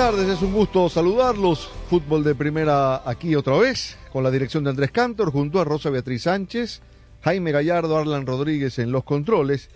Tardes, 0.00 0.30
es 0.30 0.40
un 0.40 0.54
gusto 0.54 0.88
saludarlos. 0.88 1.70
Fútbol 1.90 2.24
de 2.24 2.34
primera 2.34 3.06
aquí 3.06 3.34
otra 3.34 3.58
vez, 3.58 3.98
con 4.10 4.24
la 4.24 4.30
dirección 4.30 4.64
de 4.64 4.70
Andrés 4.70 4.90
Cantor, 4.92 5.30
junto 5.30 5.60
a 5.60 5.64
Rosa 5.64 5.90
Beatriz 5.90 6.22
Sánchez, 6.22 6.80
Jaime 7.20 7.52
Gallardo, 7.52 7.98
Arlan 7.98 8.24
Rodríguez 8.24 8.78
en 8.78 8.92
los 8.92 9.04
controles. 9.04 9.68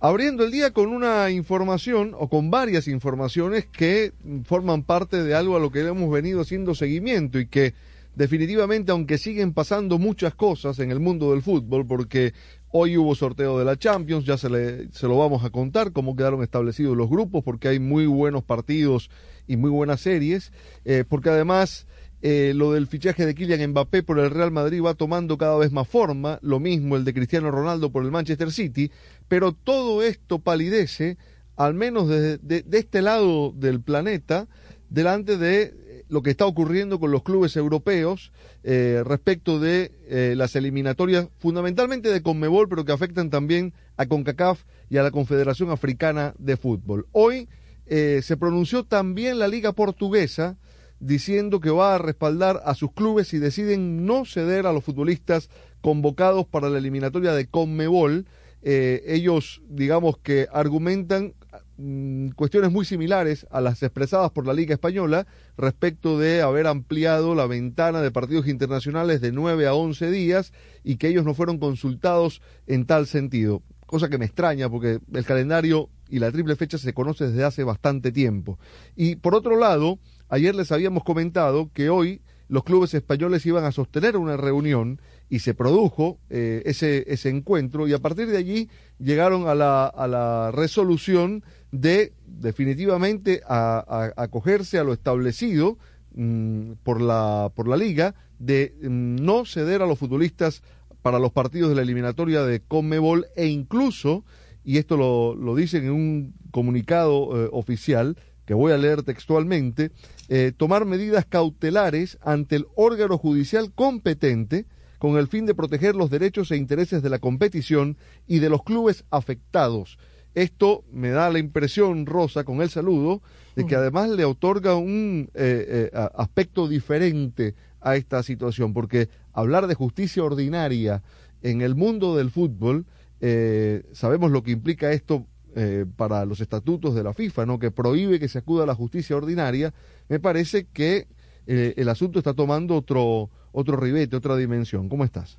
Abriendo 0.00 0.44
el 0.44 0.50
día 0.50 0.72
con 0.72 0.90
una 0.90 1.30
información, 1.30 2.14
o 2.18 2.28
con 2.28 2.50
varias 2.50 2.88
informaciones 2.88 3.64
que 3.64 4.12
forman 4.44 4.82
parte 4.82 5.22
de 5.22 5.34
algo 5.34 5.56
a 5.56 5.60
lo 5.60 5.70
que 5.70 5.80
hemos 5.80 6.10
venido 6.10 6.42
haciendo 6.42 6.74
seguimiento 6.74 7.38
y 7.38 7.46
que 7.46 7.72
definitivamente, 8.16 8.92
aunque 8.92 9.16
siguen 9.16 9.54
pasando 9.54 9.98
muchas 9.98 10.34
cosas 10.34 10.78
en 10.78 10.90
el 10.90 11.00
mundo 11.00 11.30
del 11.30 11.40
fútbol, 11.40 11.86
porque 11.86 12.34
hoy 12.70 12.98
hubo 12.98 13.14
sorteo 13.14 13.58
de 13.58 13.64
la 13.64 13.78
Champions, 13.78 14.26
ya 14.26 14.36
se, 14.36 14.50
le, 14.50 14.92
se 14.92 15.08
lo 15.08 15.16
vamos 15.16 15.42
a 15.42 15.48
contar, 15.48 15.92
cómo 15.92 16.14
quedaron 16.16 16.42
establecidos 16.42 16.98
los 16.98 17.08
grupos, 17.08 17.42
porque 17.42 17.68
hay 17.68 17.78
muy 17.78 18.04
buenos 18.04 18.44
partidos 18.44 19.08
y 19.46 19.56
muy 19.56 19.70
buenas 19.70 20.00
series, 20.00 20.52
eh, 20.84 21.04
porque 21.08 21.30
además 21.30 21.86
eh, 22.22 22.52
lo 22.54 22.72
del 22.72 22.86
fichaje 22.86 23.26
de 23.26 23.34
Kylian 23.34 23.70
Mbappé 23.70 24.02
por 24.02 24.18
el 24.18 24.30
Real 24.30 24.50
Madrid 24.50 24.82
va 24.82 24.94
tomando 24.94 25.38
cada 25.38 25.56
vez 25.56 25.72
más 25.72 25.88
forma, 25.88 26.38
lo 26.42 26.60
mismo 26.60 26.96
el 26.96 27.04
de 27.04 27.14
Cristiano 27.14 27.50
Ronaldo 27.50 27.90
por 27.90 28.04
el 28.04 28.10
Manchester 28.10 28.52
City, 28.52 28.90
pero 29.28 29.52
todo 29.52 30.02
esto 30.02 30.38
palidece, 30.38 31.18
al 31.56 31.74
menos 31.74 32.08
de, 32.08 32.38
de, 32.38 32.64
este 32.72 33.02
lado 33.02 33.52
del 33.52 33.80
planeta, 33.80 34.48
delante 34.88 35.36
de 35.36 35.84
lo 36.08 36.22
que 36.22 36.30
está 36.30 36.46
ocurriendo 36.46 37.00
con 37.00 37.10
los 37.10 37.22
clubes 37.22 37.56
europeos 37.56 38.32
eh, 38.62 39.02
respecto 39.04 39.58
de 39.58 39.92
eh, 40.06 40.34
las 40.36 40.54
eliminatorias, 40.56 41.28
fundamentalmente 41.38 42.10
de 42.10 42.22
Conmebol, 42.22 42.68
pero 42.68 42.84
que 42.84 42.92
afectan 42.92 43.30
también 43.30 43.72
a 43.96 44.06
CONCACAF 44.06 44.62
y 44.90 44.98
a 44.98 45.02
la 45.02 45.10
Confederación 45.10 45.70
Africana 45.70 46.34
de 46.38 46.56
Fútbol. 46.56 47.06
Hoy 47.12 47.48
eh, 47.86 48.20
se 48.22 48.36
pronunció 48.36 48.84
también 48.84 49.38
la 49.38 49.48
Liga 49.48 49.72
Portuguesa 49.72 50.56
diciendo 51.00 51.60
que 51.60 51.70
va 51.70 51.94
a 51.94 51.98
respaldar 51.98 52.62
a 52.64 52.74
sus 52.74 52.92
clubes 52.92 53.28
si 53.28 53.38
deciden 53.38 54.06
no 54.06 54.24
ceder 54.24 54.66
a 54.66 54.72
los 54.72 54.84
futbolistas 54.84 55.50
convocados 55.80 56.46
para 56.46 56.70
la 56.70 56.78
eliminatoria 56.78 57.32
de 57.32 57.46
Conmebol. 57.46 58.26
ellos, 58.62 59.60
digamos 59.68 60.16
que 60.16 60.48
argumentan 60.50 61.34
mm, 61.76 62.28
cuestiones 62.30 62.72
muy 62.72 62.86
similares 62.86 63.46
a 63.50 63.60
las 63.60 63.82
expresadas 63.82 64.30
por 64.30 64.46
la 64.46 64.54
Liga 64.54 64.72
Española 64.72 65.26
respecto 65.58 66.18
de 66.18 66.40
haber 66.40 66.66
ampliado 66.66 67.34
la 67.34 67.46
ventana 67.46 68.00
de 68.00 68.10
partidos 68.10 68.46
internacionales 68.48 69.20
de 69.20 69.32
9 69.32 69.66
a 69.66 69.74
11 69.74 70.10
días 70.10 70.52
y 70.82 70.96
que 70.96 71.08
ellos 71.08 71.26
no 71.26 71.34
fueron 71.34 71.58
consultados 71.58 72.40
en 72.66 72.86
tal 72.86 73.06
sentido. 73.06 73.62
Cosa 73.94 74.08
que 74.08 74.18
me 74.18 74.24
extraña 74.24 74.68
porque 74.68 74.98
el 75.12 75.24
calendario 75.24 75.88
y 76.08 76.18
la 76.18 76.32
triple 76.32 76.56
fecha 76.56 76.78
se 76.78 76.92
conoce 76.92 77.28
desde 77.28 77.44
hace 77.44 77.62
bastante 77.62 78.10
tiempo. 78.10 78.58
Y 78.96 79.14
por 79.14 79.36
otro 79.36 79.56
lado, 79.56 80.00
ayer 80.28 80.52
les 80.56 80.72
habíamos 80.72 81.04
comentado 81.04 81.70
que 81.72 81.90
hoy 81.90 82.20
los 82.48 82.64
clubes 82.64 82.92
españoles 82.94 83.46
iban 83.46 83.64
a 83.64 83.70
sostener 83.70 84.16
una 84.16 84.36
reunión 84.36 85.00
y 85.30 85.38
se 85.38 85.54
produjo 85.54 86.18
eh, 86.28 86.62
ese, 86.66 87.04
ese 87.06 87.28
encuentro 87.28 87.86
y 87.86 87.92
a 87.92 88.00
partir 88.00 88.26
de 88.26 88.36
allí 88.36 88.68
llegaron 88.98 89.46
a 89.46 89.54
la, 89.54 89.86
a 89.86 90.08
la 90.08 90.50
resolución 90.50 91.44
de 91.70 92.14
definitivamente 92.26 93.42
a, 93.46 94.12
a, 94.16 94.24
acogerse 94.24 94.76
a 94.80 94.82
lo 94.82 94.92
establecido 94.92 95.78
mmm, 96.16 96.72
por, 96.82 97.00
la, 97.00 97.52
por 97.54 97.68
la 97.68 97.76
liga 97.76 98.16
de 98.40 98.74
mmm, 98.82 99.14
no 99.24 99.44
ceder 99.44 99.82
a 99.82 99.86
los 99.86 100.00
futbolistas 100.00 100.64
para 101.04 101.18
los 101.18 101.32
partidos 101.32 101.68
de 101.68 101.74
la 101.74 101.82
eliminatoria 101.82 102.44
de 102.44 102.60
Conmebol 102.60 103.26
e 103.36 103.46
incluso, 103.46 104.24
y 104.64 104.78
esto 104.78 104.96
lo, 104.96 105.34
lo 105.34 105.54
dicen 105.54 105.84
en 105.84 105.90
un 105.90 106.34
comunicado 106.50 107.44
eh, 107.44 107.50
oficial, 107.52 108.16
que 108.46 108.54
voy 108.54 108.72
a 108.72 108.78
leer 108.78 109.02
textualmente, 109.02 109.90
eh, 110.30 110.52
tomar 110.56 110.86
medidas 110.86 111.26
cautelares 111.26 112.16
ante 112.22 112.56
el 112.56 112.68
órgano 112.74 113.18
judicial 113.18 113.70
competente 113.74 114.64
con 114.98 115.18
el 115.18 115.28
fin 115.28 115.44
de 115.44 115.54
proteger 115.54 115.94
los 115.94 116.08
derechos 116.08 116.50
e 116.50 116.56
intereses 116.56 117.02
de 117.02 117.10
la 117.10 117.18
competición 117.18 117.98
y 118.26 118.38
de 118.38 118.48
los 118.48 118.62
clubes 118.62 119.04
afectados. 119.10 119.98
Esto 120.34 120.84
me 120.90 121.10
da 121.10 121.28
la 121.28 121.38
impresión, 121.38 122.06
Rosa, 122.06 122.44
con 122.44 122.62
el 122.62 122.70
saludo, 122.70 123.20
de 123.56 123.66
que 123.66 123.76
además 123.76 124.08
le 124.08 124.24
otorga 124.24 124.74
un 124.74 125.28
eh, 125.34 125.90
eh, 125.92 126.08
aspecto 126.14 126.66
diferente 126.66 127.54
a 127.82 127.96
esta 127.96 128.22
situación, 128.22 128.72
porque 128.72 129.10
hablar 129.34 129.66
de 129.66 129.74
justicia 129.74 130.24
ordinaria 130.24 131.02
en 131.42 131.60
el 131.60 131.74
mundo 131.74 132.16
del 132.16 132.30
fútbol, 132.30 132.86
eh, 133.20 133.82
sabemos 133.92 134.30
lo 134.30 134.42
que 134.42 134.52
implica 134.52 134.92
esto 134.92 135.26
eh, 135.56 135.84
para 135.96 136.24
los 136.24 136.40
estatutos 136.40 136.94
de 136.94 137.02
la 137.02 137.12
FIFA, 137.12 137.46
¿no? 137.46 137.58
que 137.58 137.70
prohíbe 137.70 138.18
que 138.18 138.28
se 138.28 138.38
acuda 138.38 138.64
a 138.64 138.66
la 138.66 138.74
justicia 138.74 139.16
ordinaria, 139.16 139.74
me 140.08 140.18
parece 140.18 140.66
que 140.72 141.06
eh, 141.46 141.74
el 141.76 141.88
asunto 141.88 142.18
está 142.18 142.34
tomando 142.34 142.74
otro, 142.74 143.30
otro 143.52 143.76
ribete, 143.76 144.16
otra 144.16 144.36
dimensión. 144.36 144.88
¿Cómo 144.88 145.04
estás? 145.04 145.38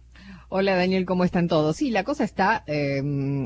Hola 0.57 0.77
Daniel, 0.77 1.05
¿cómo 1.05 1.25
están 1.25 1.49
todos? 1.49 1.75
Sí, 1.75 1.89
la 1.89 2.05
cosa 2.05 2.23
está 2.23 2.63
eh, 2.67 3.03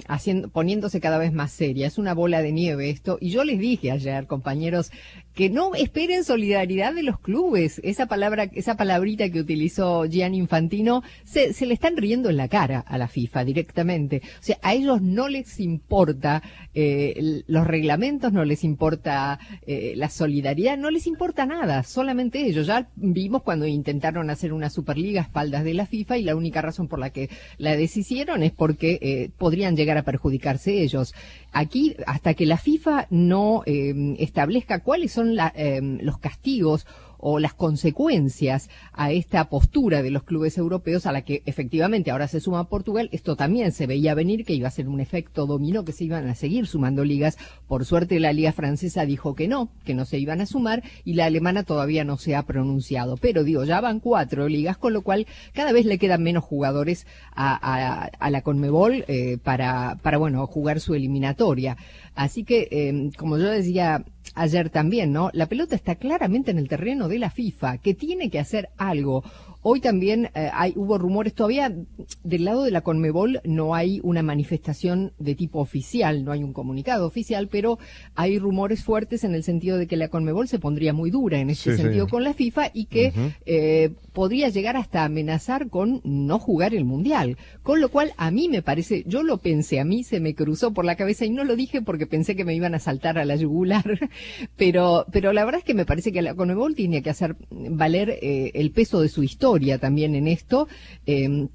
haciendo, 0.08 0.50
poniéndose 0.50 1.02
cada 1.02 1.18
vez 1.18 1.34
más 1.34 1.52
seria. 1.52 1.88
Es 1.88 1.98
una 1.98 2.14
bola 2.14 2.44
de 2.44 2.52
nieve 2.52 2.92
esto. 2.92 3.18
Y 3.20 3.32
yo 3.32 3.44
les 3.44 3.58
dije 3.58 3.90
ayer, 3.90 4.28
compañeros, 4.28 4.92
que 5.34 5.50
no 5.50 5.74
esperen 5.74 6.24
solidaridad 6.24 6.94
de 6.94 7.02
los 7.02 7.20
clubes. 7.20 7.82
Esa 7.84 8.06
palabra, 8.06 8.44
esa 8.54 8.78
palabrita 8.78 9.28
que 9.32 9.40
utilizó 9.40 10.04
Gian 10.04 10.36
Infantino, 10.36 11.02
se, 11.24 11.54
se 11.54 11.66
le 11.66 11.74
están 11.74 11.98
riendo 11.98 12.30
en 12.30 12.38
la 12.38 12.48
cara 12.48 12.82
a 12.82 13.00
la 13.00 13.08
FIFA 13.08 13.44
directamente. 13.44 14.22
O 14.40 14.44
sea, 14.44 14.60
a 14.62 14.76
ellos 14.76 15.02
no 15.02 15.30
les 15.30 15.60
importa 15.60 16.44
eh, 16.76 17.42
los 17.48 17.66
reglamentos, 17.66 18.34
no 18.34 18.46
les 18.46 18.64
importa 18.64 19.40
eh, 19.66 19.94
la 19.96 20.10
solidaridad, 20.10 20.78
no 20.78 20.92
les 20.92 21.08
importa 21.08 21.48
nada, 21.48 21.82
solamente 21.82 22.46
ellos. 22.46 22.68
Ya 22.68 22.88
vimos 22.96 23.42
cuando 23.42 23.66
intentaron 23.66 24.30
hacer 24.30 24.54
una 24.54 24.70
Superliga 24.70 25.22
a 25.22 25.24
espaldas 25.24 25.64
de 25.64 25.74
la 25.74 25.88
FIFA 25.88 26.20
y 26.20 26.24
la 26.24 26.36
única 26.36 26.62
razón 26.62 26.88
por 26.88 26.99
la 27.00 27.10
que 27.10 27.30
la 27.58 27.76
deshicieron 27.76 28.44
es 28.44 28.52
porque 28.52 29.00
eh, 29.02 29.30
podrían 29.38 29.76
llegar 29.76 29.98
a 29.98 30.04
perjudicarse 30.04 30.82
ellos. 30.82 31.14
Aquí, 31.52 31.96
hasta 32.06 32.34
que 32.34 32.46
la 32.46 32.58
FIFA 32.58 33.08
no 33.10 33.64
eh, 33.66 34.16
establezca 34.20 34.80
cuáles 34.80 35.12
son 35.12 35.36
la, 35.36 35.52
eh, 35.56 35.82
los 35.82 36.18
castigos 36.20 36.86
o 37.20 37.40
las 37.40 37.54
consecuencias 37.54 38.70
a 38.94 39.12
esta 39.12 39.50
postura 39.50 40.02
de 40.02 40.12
los 40.12 40.24
clubes 40.24 40.58
europeos 40.58 41.06
a 41.06 41.12
la 41.12 41.24
que 41.24 41.44
efectivamente 41.46 42.12
ahora 42.12 42.28
se 42.28 42.40
suma 42.40 42.70
Portugal. 42.70 43.10
Esto 43.12 43.36
también 43.36 43.72
se 43.72 43.88
veía 43.88 44.14
venir 44.14 44.46
que 44.46 44.54
iba 44.54 44.68
a 44.68 44.72
ser 44.72 44.88
un 44.88 45.00
efecto 45.00 45.46
dominó 45.46 45.86
que 45.86 45.92
se 45.92 46.06
iban 46.06 46.28
a 46.28 46.36
seguir 46.36 46.68
sumando 46.68 47.04
ligas. 47.04 47.38
Por 47.68 47.86
suerte 47.86 48.20
la 48.20 48.34
liga 48.34 48.52
francesa 48.52 49.06
dijo 49.06 49.36
que 49.36 49.48
no, 49.48 49.70
que 49.86 49.94
no 49.94 50.06
se 50.06 50.18
iban 50.20 50.42
a 50.42 50.46
sumar 50.46 50.84
y 51.04 51.14
la 51.14 51.26
alemana 51.26 51.64
todavía 51.64 52.04
no 52.04 52.18
se 52.18 52.36
ha 52.36 52.44
pronunciado. 52.44 53.18
Pero 53.18 53.44
digo, 53.44 53.64
ya 53.64 53.82
van 53.82 54.00
cuatro 54.00 54.48
ligas, 54.48 54.78
con 54.78 54.94
lo 54.94 55.02
cual 55.02 55.28
cada 55.54 55.72
vez 55.72 55.86
le 55.86 55.98
quedan 55.98 56.24
menos 56.24 56.44
jugadores 56.44 57.06
a, 57.32 57.56
a, 57.56 58.06
a 58.06 58.30
la 58.30 58.42
Conmebol 58.42 59.06
eh, 59.08 59.38
para, 59.44 59.98
para, 60.02 60.18
bueno, 60.18 60.46
jugar 60.48 60.80
su 60.80 60.94
eliminatoria. 60.96 61.78
Así 62.16 62.44
que, 62.44 62.68
eh, 62.72 63.12
como 63.18 63.38
yo 63.38 63.46
decía 63.46 64.04
ayer 64.36 64.70
también, 64.70 65.12
¿no? 65.12 65.30
La 65.34 65.48
pelota 65.48 65.76
está 65.76 65.96
claramente 65.96 66.52
en 66.52 66.58
el 66.58 66.68
terreno 66.68 67.08
de 67.08 67.20
la 67.20 67.30
FIFA, 67.30 67.80
que 67.80 67.94
tiene 67.94 68.30
que 68.30 68.40
hacer 68.40 68.70
algo 68.78 69.24
Hoy 69.62 69.82
también 69.82 70.30
eh, 70.36 70.50
hay, 70.54 70.72
hubo 70.78 70.98
rumores, 70.98 71.34
todavía 71.34 71.76
del 72.24 72.46
lado 72.46 72.64
de 72.64 72.72
la 72.72 72.80
Conmebol 72.80 73.42
no 73.44 73.76
hay 73.76 74.00
una 74.04 74.24
manifestación 74.24 75.12
de 75.20 75.36
tipo 75.36 75.60
oficial, 75.60 76.24
no 76.24 76.32
hay 76.32 76.44
un 76.44 76.54
comunicado 76.54 77.06
oficial, 77.06 77.50
pero 77.50 77.78
hay 78.16 78.40
rumores 78.40 78.86
fuertes 78.86 79.26
en 79.26 79.36
el 79.36 79.44
sentido 79.44 79.78
de 79.78 79.88
que 79.88 79.98
la 79.98 80.08
Conmebol 80.08 80.48
se 80.48 80.60
pondría 80.60 80.94
muy 80.94 81.12
dura 81.12 81.40
en 81.40 81.50
este 81.50 81.76
sentido 81.76 82.08
con 82.08 82.24
la 82.24 82.34
FIFA 82.34 82.72
y 82.74 82.86
que 82.86 83.12
eh, 83.46 83.92
podría 84.14 84.48
llegar 84.48 84.78
hasta 84.78 85.04
amenazar 85.04 85.68
con 85.68 86.00
no 86.06 86.40
jugar 86.40 86.74
el 86.74 86.86
Mundial. 86.86 87.38
Con 87.62 87.82
lo 87.82 87.90
cual, 87.90 88.14
a 88.16 88.32
mí 88.32 88.48
me 88.48 88.62
parece, 88.62 89.04
yo 89.08 89.24
lo 89.24 89.40
pensé, 89.40 89.82
a 89.82 89.86
mí 89.86 90.04
se 90.04 90.22
me 90.22 90.36
cruzó 90.36 90.74
por 90.74 90.86
la 90.86 90.96
cabeza 90.96 91.26
y 91.26 91.32
no 91.32 91.44
lo 91.44 91.58
dije 91.58 91.82
porque 91.82 92.08
pensé 92.08 92.38
que 92.38 92.46
me 92.46 92.56
iban 92.56 92.76
a 92.76 92.80
saltar 92.80 93.18
a 93.18 93.26
la 93.26 93.36
yugular, 93.36 93.84
pero, 94.56 95.06
pero 95.12 95.34
la 95.34 95.44
verdad 95.44 95.60
es 95.60 95.66
que 95.66 95.74
me 95.74 95.86
parece 95.86 96.14
que 96.14 96.22
la 96.22 96.34
Conmebol 96.34 96.76
tiene 96.76 97.02
que 97.02 97.10
hacer 97.10 97.36
valer 97.52 98.20
eh, 98.22 98.52
el 98.54 98.72
peso 98.72 99.02
de 99.02 99.10
su 99.10 99.22
historia 99.22 99.49
también 99.80 100.16
en 100.16 100.28
esto. 100.28 100.68
Eh, 101.06 101.48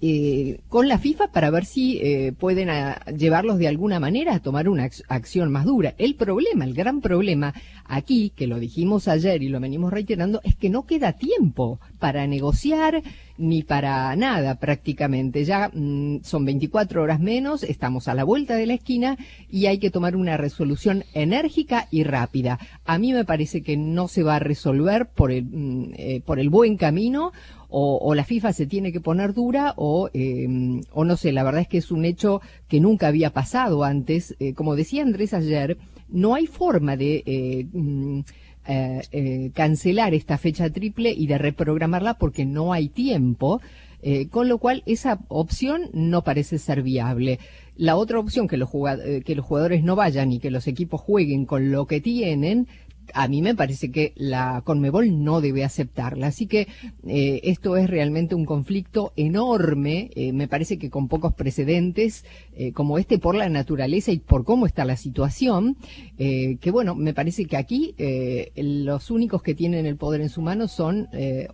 eh, 0.00 0.60
con 0.68 0.86
la 0.86 0.98
FIFA 0.98 1.32
para 1.32 1.50
ver 1.50 1.64
si 1.64 1.98
eh, 1.98 2.32
pueden 2.32 2.70
ah, 2.70 3.00
llevarlos 3.16 3.58
de 3.58 3.66
alguna 3.66 3.98
manera 3.98 4.36
a 4.36 4.40
tomar 4.40 4.68
una 4.68 4.88
acción 5.08 5.50
más 5.50 5.64
dura. 5.64 5.94
El 5.98 6.14
problema, 6.14 6.64
el 6.64 6.74
gran 6.74 7.00
problema 7.00 7.52
aquí, 7.88 8.30
que 8.36 8.46
lo 8.46 8.58
dijimos 8.58 9.08
ayer 9.08 9.42
y 9.42 9.48
lo 9.48 9.60
venimos 9.60 9.92
reiterando, 9.92 10.40
es 10.44 10.54
que 10.54 10.70
no 10.70 10.86
queda 10.86 11.14
tiempo 11.14 11.80
para 11.98 12.26
negociar 12.26 13.02
ni 13.38 13.62
para 13.62 14.14
nada 14.16 14.56
prácticamente. 14.56 15.44
Ya 15.44 15.70
mm, 15.72 16.22
son 16.22 16.44
24 16.44 17.02
horas 17.02 17.20
menos, 17.20 17.62
estamos 17.62 18.08
a 18.08 18.14
la 18.14 18.24
vuelta 18.24 18.54
de 18.54 18.66
la 18.66 18.74
esquina 18.74 19.16
y 19.50 19.66
hay 19.66 19.78
que 19.78 19.90
tomar 19.90 20.16
una 20.16 20.36
resolución 20.36 21.04
enérgica 21.14 21.88
y 21.90 22.04
rápida. 22.04 22.58
A 22.84 22.98
mí 22.98 23.12
me 23.12 23.24
parece 23.24 23.62
que 23.62 23.76
no 23.76 24.08
se 24.08 24.22
va 24.22 24.36
a 24.36 24.40
resolver 24.40 25.08
por 25.08 25.32
el, 25.32 25.44
mm, 25.44 25.92
eh, 25.96 26.20
por 26.24 26.38
el 26.38 26.50
buen 26.50 26.76
camino 26.76 27.32
o, 27.70 28.14
la 28.14 28.24
FIFA 28.24 28.52
se 28.54 28.66
tiene 28.66 28.92
que 28.92 29.00
poner 29.00 29.34
dura 29.34 29.74
o, 29.76 30.08
em, 30.14 30.80
o 30.92 31.04
no 31.04 31.16
sé, 31.16 31.32
la 31.32 31.42
verdad 31.42 31.60
es 31.60 31.68
que 31.68 31.78
es 31.78 31.90
un 31.90 32.06
hecho 32.06 32.40
que 32.66 32.80
nunca 32.80 33.08
había 33.08 33.30
pasado 33.30 33.84
antes. 33.84 34.34
Eh, 34.40 34.54
como 34.54 34.74
decía 34.74 35.02
Andrés 35.02 35.34
ayer, 35.34 35.76
no 36.08 36.34
hay 36.34 36.46
forma 36.46 36.96
de 36.96 37.22
eh, 37.26 37.66
mm, 37.72 38.20
eh, 38.66 39.50
cancelar 39.54 40.14
esta 40.14 40.38
fecha 40.38 40.70
triple 40.70 41.10
y 41.10 41.26
de 41.26 41.38
reprogramarla 41.38 42.14
porque 42.14 42.44
no 42.44 42.72
hay 42.72 42.88
tiempo. 42.88 43.60
con 44.30 44.46
lo 44.46 44.58
cual 44.58 44.84
esa 44.86 45.18
opción 45.26 45.90
no 45.92 46.22
parece 46.22 46.58
ser 46.58 46.82
viable. 46.82 47.40
La 47.76 47.96
otra 47.96 48.20
opción, 48.20 48.46
que 48.46 48.56
los, 48.56 48.70
que 49.24 49.34
los 49.34 49.44
jugadores 49.44 49.82
no 49.82 49.96
vayan 49.96 50.30
y 50.30 50.38
que 50.38 50.52
los 50.52 50.68
equipos 50.68 51.00
jueguen 51.00 51.46
con 51.46 51.72
lo 51.72 51.86
que 51.86 52.00
tienen, 52.00 52.68
a 53.14 53.28
mí 53.28 53.42
me 53.42 53.54
parece 53.54 53.90
que 53.90 54.12
la 54.16 54.62
Conmebol 54.64 55.24
no 55.24 55.40
debe 55.40 55.64
aceptarla. 55.64 56.28
Así 56.28 56.46
que 56.46 56.68
eh, 57.06 57.40
esto 57.44 57.76
es 57.76 57.88
realmente 57.88 58.34
un 58.34 58.44
conflicto 58.44 59.12
enorme, 59.16 60.10
eh, 60.14 60.32
me 60.32 60.48
parece 60.48 60.78
que 60.78 60.90
con 60.90 61.08
pocos 61.08 61.34
precedentes, 61.34 62.24
eh, 62.56 62.72
como 62.72 62.98
este 62.98 63.18
por 63.18 63.34
la 63.34 63.48
naturaleza 63.48 64.12
y 64.12 64.18
por 64.18 64.44
cómo 64.44 64.66
está 64.66 64.84
la 64.84 64.96
situación, 64.96 65.76
que 66.16 66.70
bueno, 66.72 66.94
me 66.94 67.14
parece 67.14 67.44
que 67.44 67.56
aquí 67.56 67.94
los 68.56 69.10
únicos 69.10 69.42
que 69.42 69.54
tienen 69.54 69.86
el 69.86 69.96
poder 69.96 70.20
en 70.20 70.28
su 70.28 70.42
mano 70.42 70.68
son 70.68 71.08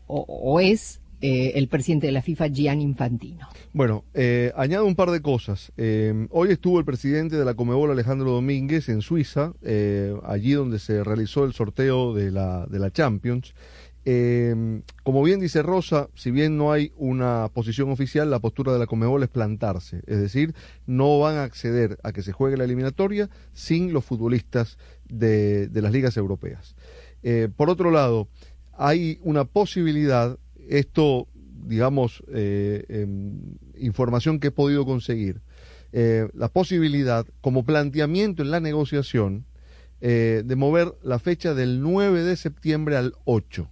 o, 0.07 0.21
o 0.21 0.61
es 0.61 1.01
eh, 1.21 1.53
el 1.55 1.69
presidente 1.69 2.07
de 2.07 2.13
la 2.13 2.23
FIFA, 2.23 2.49
Gian 2.49 2.81
Infantino. 2.81 3.49
Bueno, 3.73 4.05
eh, 4.13 4.53
añado 4.57 4.85
un 4.85 4.95
par 4.95 5.11
de 5.11 5.23
cosas. 5.23 5.73
Eh, 5.77 6.27
hoy 6.31 6.51
estuvo 6.51 6.79
el 6.79 6.85
presidente 6.85 7.37
de 7.37 7.45
la 7.45 7.55
Comebol, 7.55 7.91
Alejandro 7.91 8.33
Domínguez, 8.33 8.89
en 8.89 9.01
Suiza, 9.01 9.55
allí 10.25 10.53
donde 10.53 10.79
se 10.79 11.03
realizó 11.03 11.45
el 11.45 11.53
sorteo 11.53 12.15
de 12.15 12.31
la, 12.31 12.67
de 12.67 12.79
la 12.79 12.91
Champions. 12.91 13.55
como 15.03 15.23
bien 15.23 15.41
dice 15.41 15.63
Rosa, 15.63 16.09
si 16.15 16.31
bien 16.31 16.59
no 16.59 16.73
hay 16.73 16.93
una 16.97 17.49
posición 17.55 17.91
oficial, 17.91 18.31
la 18.31 18.41
postura 18.41 18.73
de 18.73 18.79
la 18.79 18.87
Comebol 18.87 19.23
es 19.23 19.31
plantarse. 19.31 20.03
Es 20.07 20.21
decir, 20.21 20.55
no 20.87 21.19
van 21.21 21.37
a 21.37 21.45
acceder 21.45 21.99
a 22.03 22.13
que 22.13 22.23
se 22.23 22.33
juegue 22.33 22.59
la 22.59 22.65
eliminatoria 22.65 23.31
sin 23.55 23.95
los 23.95 24.05
futbolistas 24.05 24.79
de 25.09 25.71
las 25.73 25.93
ligas 25.93 26.17
europeas. 26.17 26.75
por 27.57 27.71
otro 27.71 27.91
lado, 27.91 28.29
hay 28.77 29.21
una 29.23 29.45
posibilidad 29.45 30.39
esto, 30.69 31.29
digamos, 31.67 32.23
eh, 32.33 32.85
em, 32.89 33.57
información 33.77 34.41
que 34.41 34.49
he 34.49 34.51
podido 34.51 34.85
conseguir, 34.85 35.41
eh, 35.93 36.29
la 36.35 36.49
posibilidad, 36.49 37.27
como 37.41 37.65
planteamiento 37.65 38.43
en 38.43 38.51
la 38.51 38.61
negociación, 38.61 39.47
eh, 40.01 40.43
de 40.45 40.57
mover 40.57 40.95
la 41.03 41.19
fecha 41.19 41.55
del 41.55 41.81
9 41.81 42.23
de 42.23 42.37
septiembre 42.37 42.97
al 42.97 43.15
8. 43.25 43.69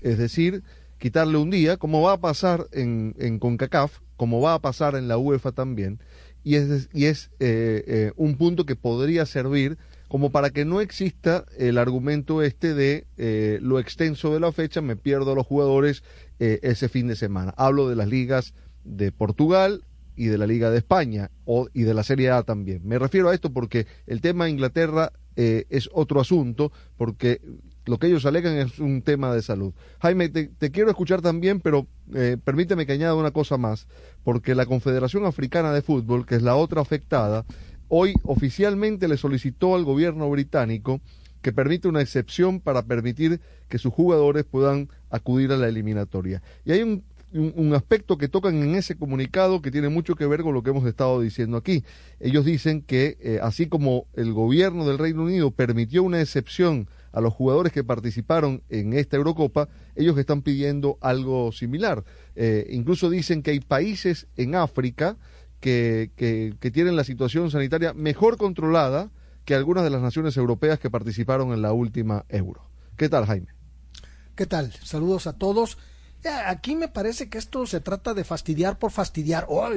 Es 0.00 0.18
decir, 0.18 0.62
quitarle 0.98 1.38
un 1.38 1.50
día, 1.50 1.76
como 1.76 2.02
va 2.02 2.12
a 2.12 2.20
pasar 2.20 2.66
en, 2.72 3.14
en 3.18 3.38
CONCACAF, 3.38 4.00
como 4.16 4.40
va 4.40 4.54
a 4.54 4.60
pasar 4.60 4.96
en 4.96 5.08
la 5.08 5.18
UEFA 5.18 5.52
también, 5.52 6.00
y 6.42 6.54
es, 6.54 6.88
y 6.92 7.06
es 7.06 7.30
un 8.16 8.36
punto 8.36 8.66
que 8.66 8.76
podría 8.76 9.26
servir 9.26 9.78
como 10.08 10.30
para 10.30 10.50
que 10.50 10.64
no 10.64 10.80
exista 10.80 11.44
el 11.58 11.78
argumento 11.78 12.42
este 12.42 12.74
de 12.74 13.06
eh, 13.16 13.58
lo 13.60 13.78
extenso 13.78 14.32
de 14.32 14.40
la 14.40 14.52
fecha, 14.52 14.80
me 14.80 14.96
pierdo 14.96 15.32
a 15.32 15.34
los 15.34 15.46
jugadores 15.46 16.02
eh, 16.38 16.60
ese 16.62 16.88
fin 16.88 17.08
de 17.08 17.16
semana. 17.16 17.54
Hablo 17.56 17.88
de 17.88 17.96
las 17.96 18.08
ligas 18.08 18.54
de 18.84 19.10
Portugal 19.10 19.82
y 20.14 20.26
de 20.26 20.38
la 20.38 20.46
Liga 20.46 20.70
de 20.70 20.78
España 20.78 21.30
o, 21.44 21.68
y 21.74 21.82
de 21.82 21.94
la 21.94 22.04
Serie 22.04 22.30
A 22.30 22.42
también. 22.44 22.82
Me 22.84 22.98
refiero 22.98 23.28
a 23.28 23.34
esto 23.34 23.52
porque 23.52 23.86
el 24.06 24.20
tema 24.20 24.44
de 24.44 24.52
Inglaterra 24.52 25.12
eh, 25.34 25.66
es 25.68 25.90
otro 25.92 26.20
asunto, 26.20 26.72
porque 26.96 27.42
lo 27.84 27.98
que 27.98 28.06
ellos 28.06 28.24
alegan 28.26 28.56
es 28.56 28.78
un 28.78 29.02
tema 29.02 29.34
de 29.34 29.42
salud. 29.42 29.74
Jaime, 30.00 30.28
te, 30.28 30.70
quiero 30.70 30.88
escuchar 30.88 31.20
también, 31.20 31.60
pero 31.60 31.86
permíteme 32.44 32.86
que 32.86 32.92
añada 32.92 33.14
una 33.14 33.30
cosa 33.32 33.58
más, 33.58 33.86
porque 34.24 34.54
la 34.54 34.66
Confederación 34.66 35.24
Africana 35.24 35.72
de 35.72 35.82
Fútbol, 35.82 36.26
que 36.26 36.36
es 36.36 36.42
la 36.42 36.56
otra 36.56 36.80
afectada, 36.80 37.44
hoy 37.88 38.14
oficialmente 38.22 39.08
le 39.08 39.16
solicitó 39.16 39.74
al 39.74 39.84
gobierno 39.84 40.28
británico 40.30 41.00
que 41.42 41.52
permita 41.52 41.88
una 41.88 42.00
excepción 42.00 42.60
para 42.60 42.82
permitir 42.82 43.40
que 43.68 43.78
sus 43.78 43.92
jugadores 43.92 44.44
puedan 44.44 44.88
acudir 45.10 45.52
a 45.52 45.56
la 45.56 45.68
eliminatoria. 45.68 46.42
Y 46.64 46.72
hay 46.72 46.82
un, 46.82 47.04
aspecto 47.74 48.16
que 48.16 48.28
tocan 48.28 48.56
en 48.62 48.76
ese 48.76 48.96
comunicado 48.96 49.60
que 49.60 49.70
tiene 49.70 49.88
mucho 49.88 50.14
que 50.14 50.26
ver 50.26 50.42
con 50.42 50.54
lo 50.54 50.62
que 50.62 50.70
hemos 50.70 50.86
estado 50.86 51.20
diciendo 51.20 51.56
aquí. 51.56 51.84
Ellos 52.18 52.44
dicen 52.44 52.80
que 52.82 53.18
eh, 53.20 53.38
así 53.42 53.66
como 53.66 54.06
el 54.14 54.32
gobierno 54.32 54.86
del 54.86 54.98
Reino 54.98 55.24
Unido 55.24 55.50
permitió 55.50 56.02
una 56.02 56.20
excepción 56.20 56.88
a 57.12 57.20
los 57.20 57.32
jugadores 57.32 57.72
que 57.72 57.84
participaron 57.84 58.62
en 58.68 58.92
esta 58.92 59.16
Eurocopa, 59.16 59.68
ellos 59.94 60.18
están 60.18 60.42
pidiendo 60.42 60.98
algo 61.00 61.52
similar. 61.52 62.04
Eh, 62.34 62.66
incluso 62.70 63.08
dicen 63.08 63.42
que 63.42 63.52
hay 63.52 63.60
países 63.60 64.26
en 64.36 64.54
África 64.54 65.16
que, 65.66 66.70
tienen 66.72 66.94
la 66.96 67.04
situación 67.04 67.50
sanitaria 67.50 67.92
mejor 67.92 68.36
controlada 68.36 69.10
que 69.44 69.54
algunas 69.54 69.84
de 69.84 69.90
las 69.90 70.00
naciones 70.00 70.36
europeas 70.36 70.78
que 70.78 70.90
participaron 70.90 71.52
en 71.52 71.62
la 71.62 71.72
última 71.72 72.24
euro. 72.28 72.70
¿Qué 72.96 73.08
tal, 73.08 73.26
Jaime? 73.26 73.48
¿Qué 74.34 74.46
tal? 74.46 74.72
Saludos 74.72 75.26
a 75.26 75.32
todos. 75.32 75.78
Aquí 76.24 76.74
me 76.74 76.88
parece 76.88 77.28
que 77.28 77.38
esto 77.38 77.66
se 77.66 77.80
trata 77.80 78.12
de 78.12 78.24
fastidiar 78.24 78.78
por 78.78 78.90
fastidiar. 78.90 79.46
Oh, 79.48 79.68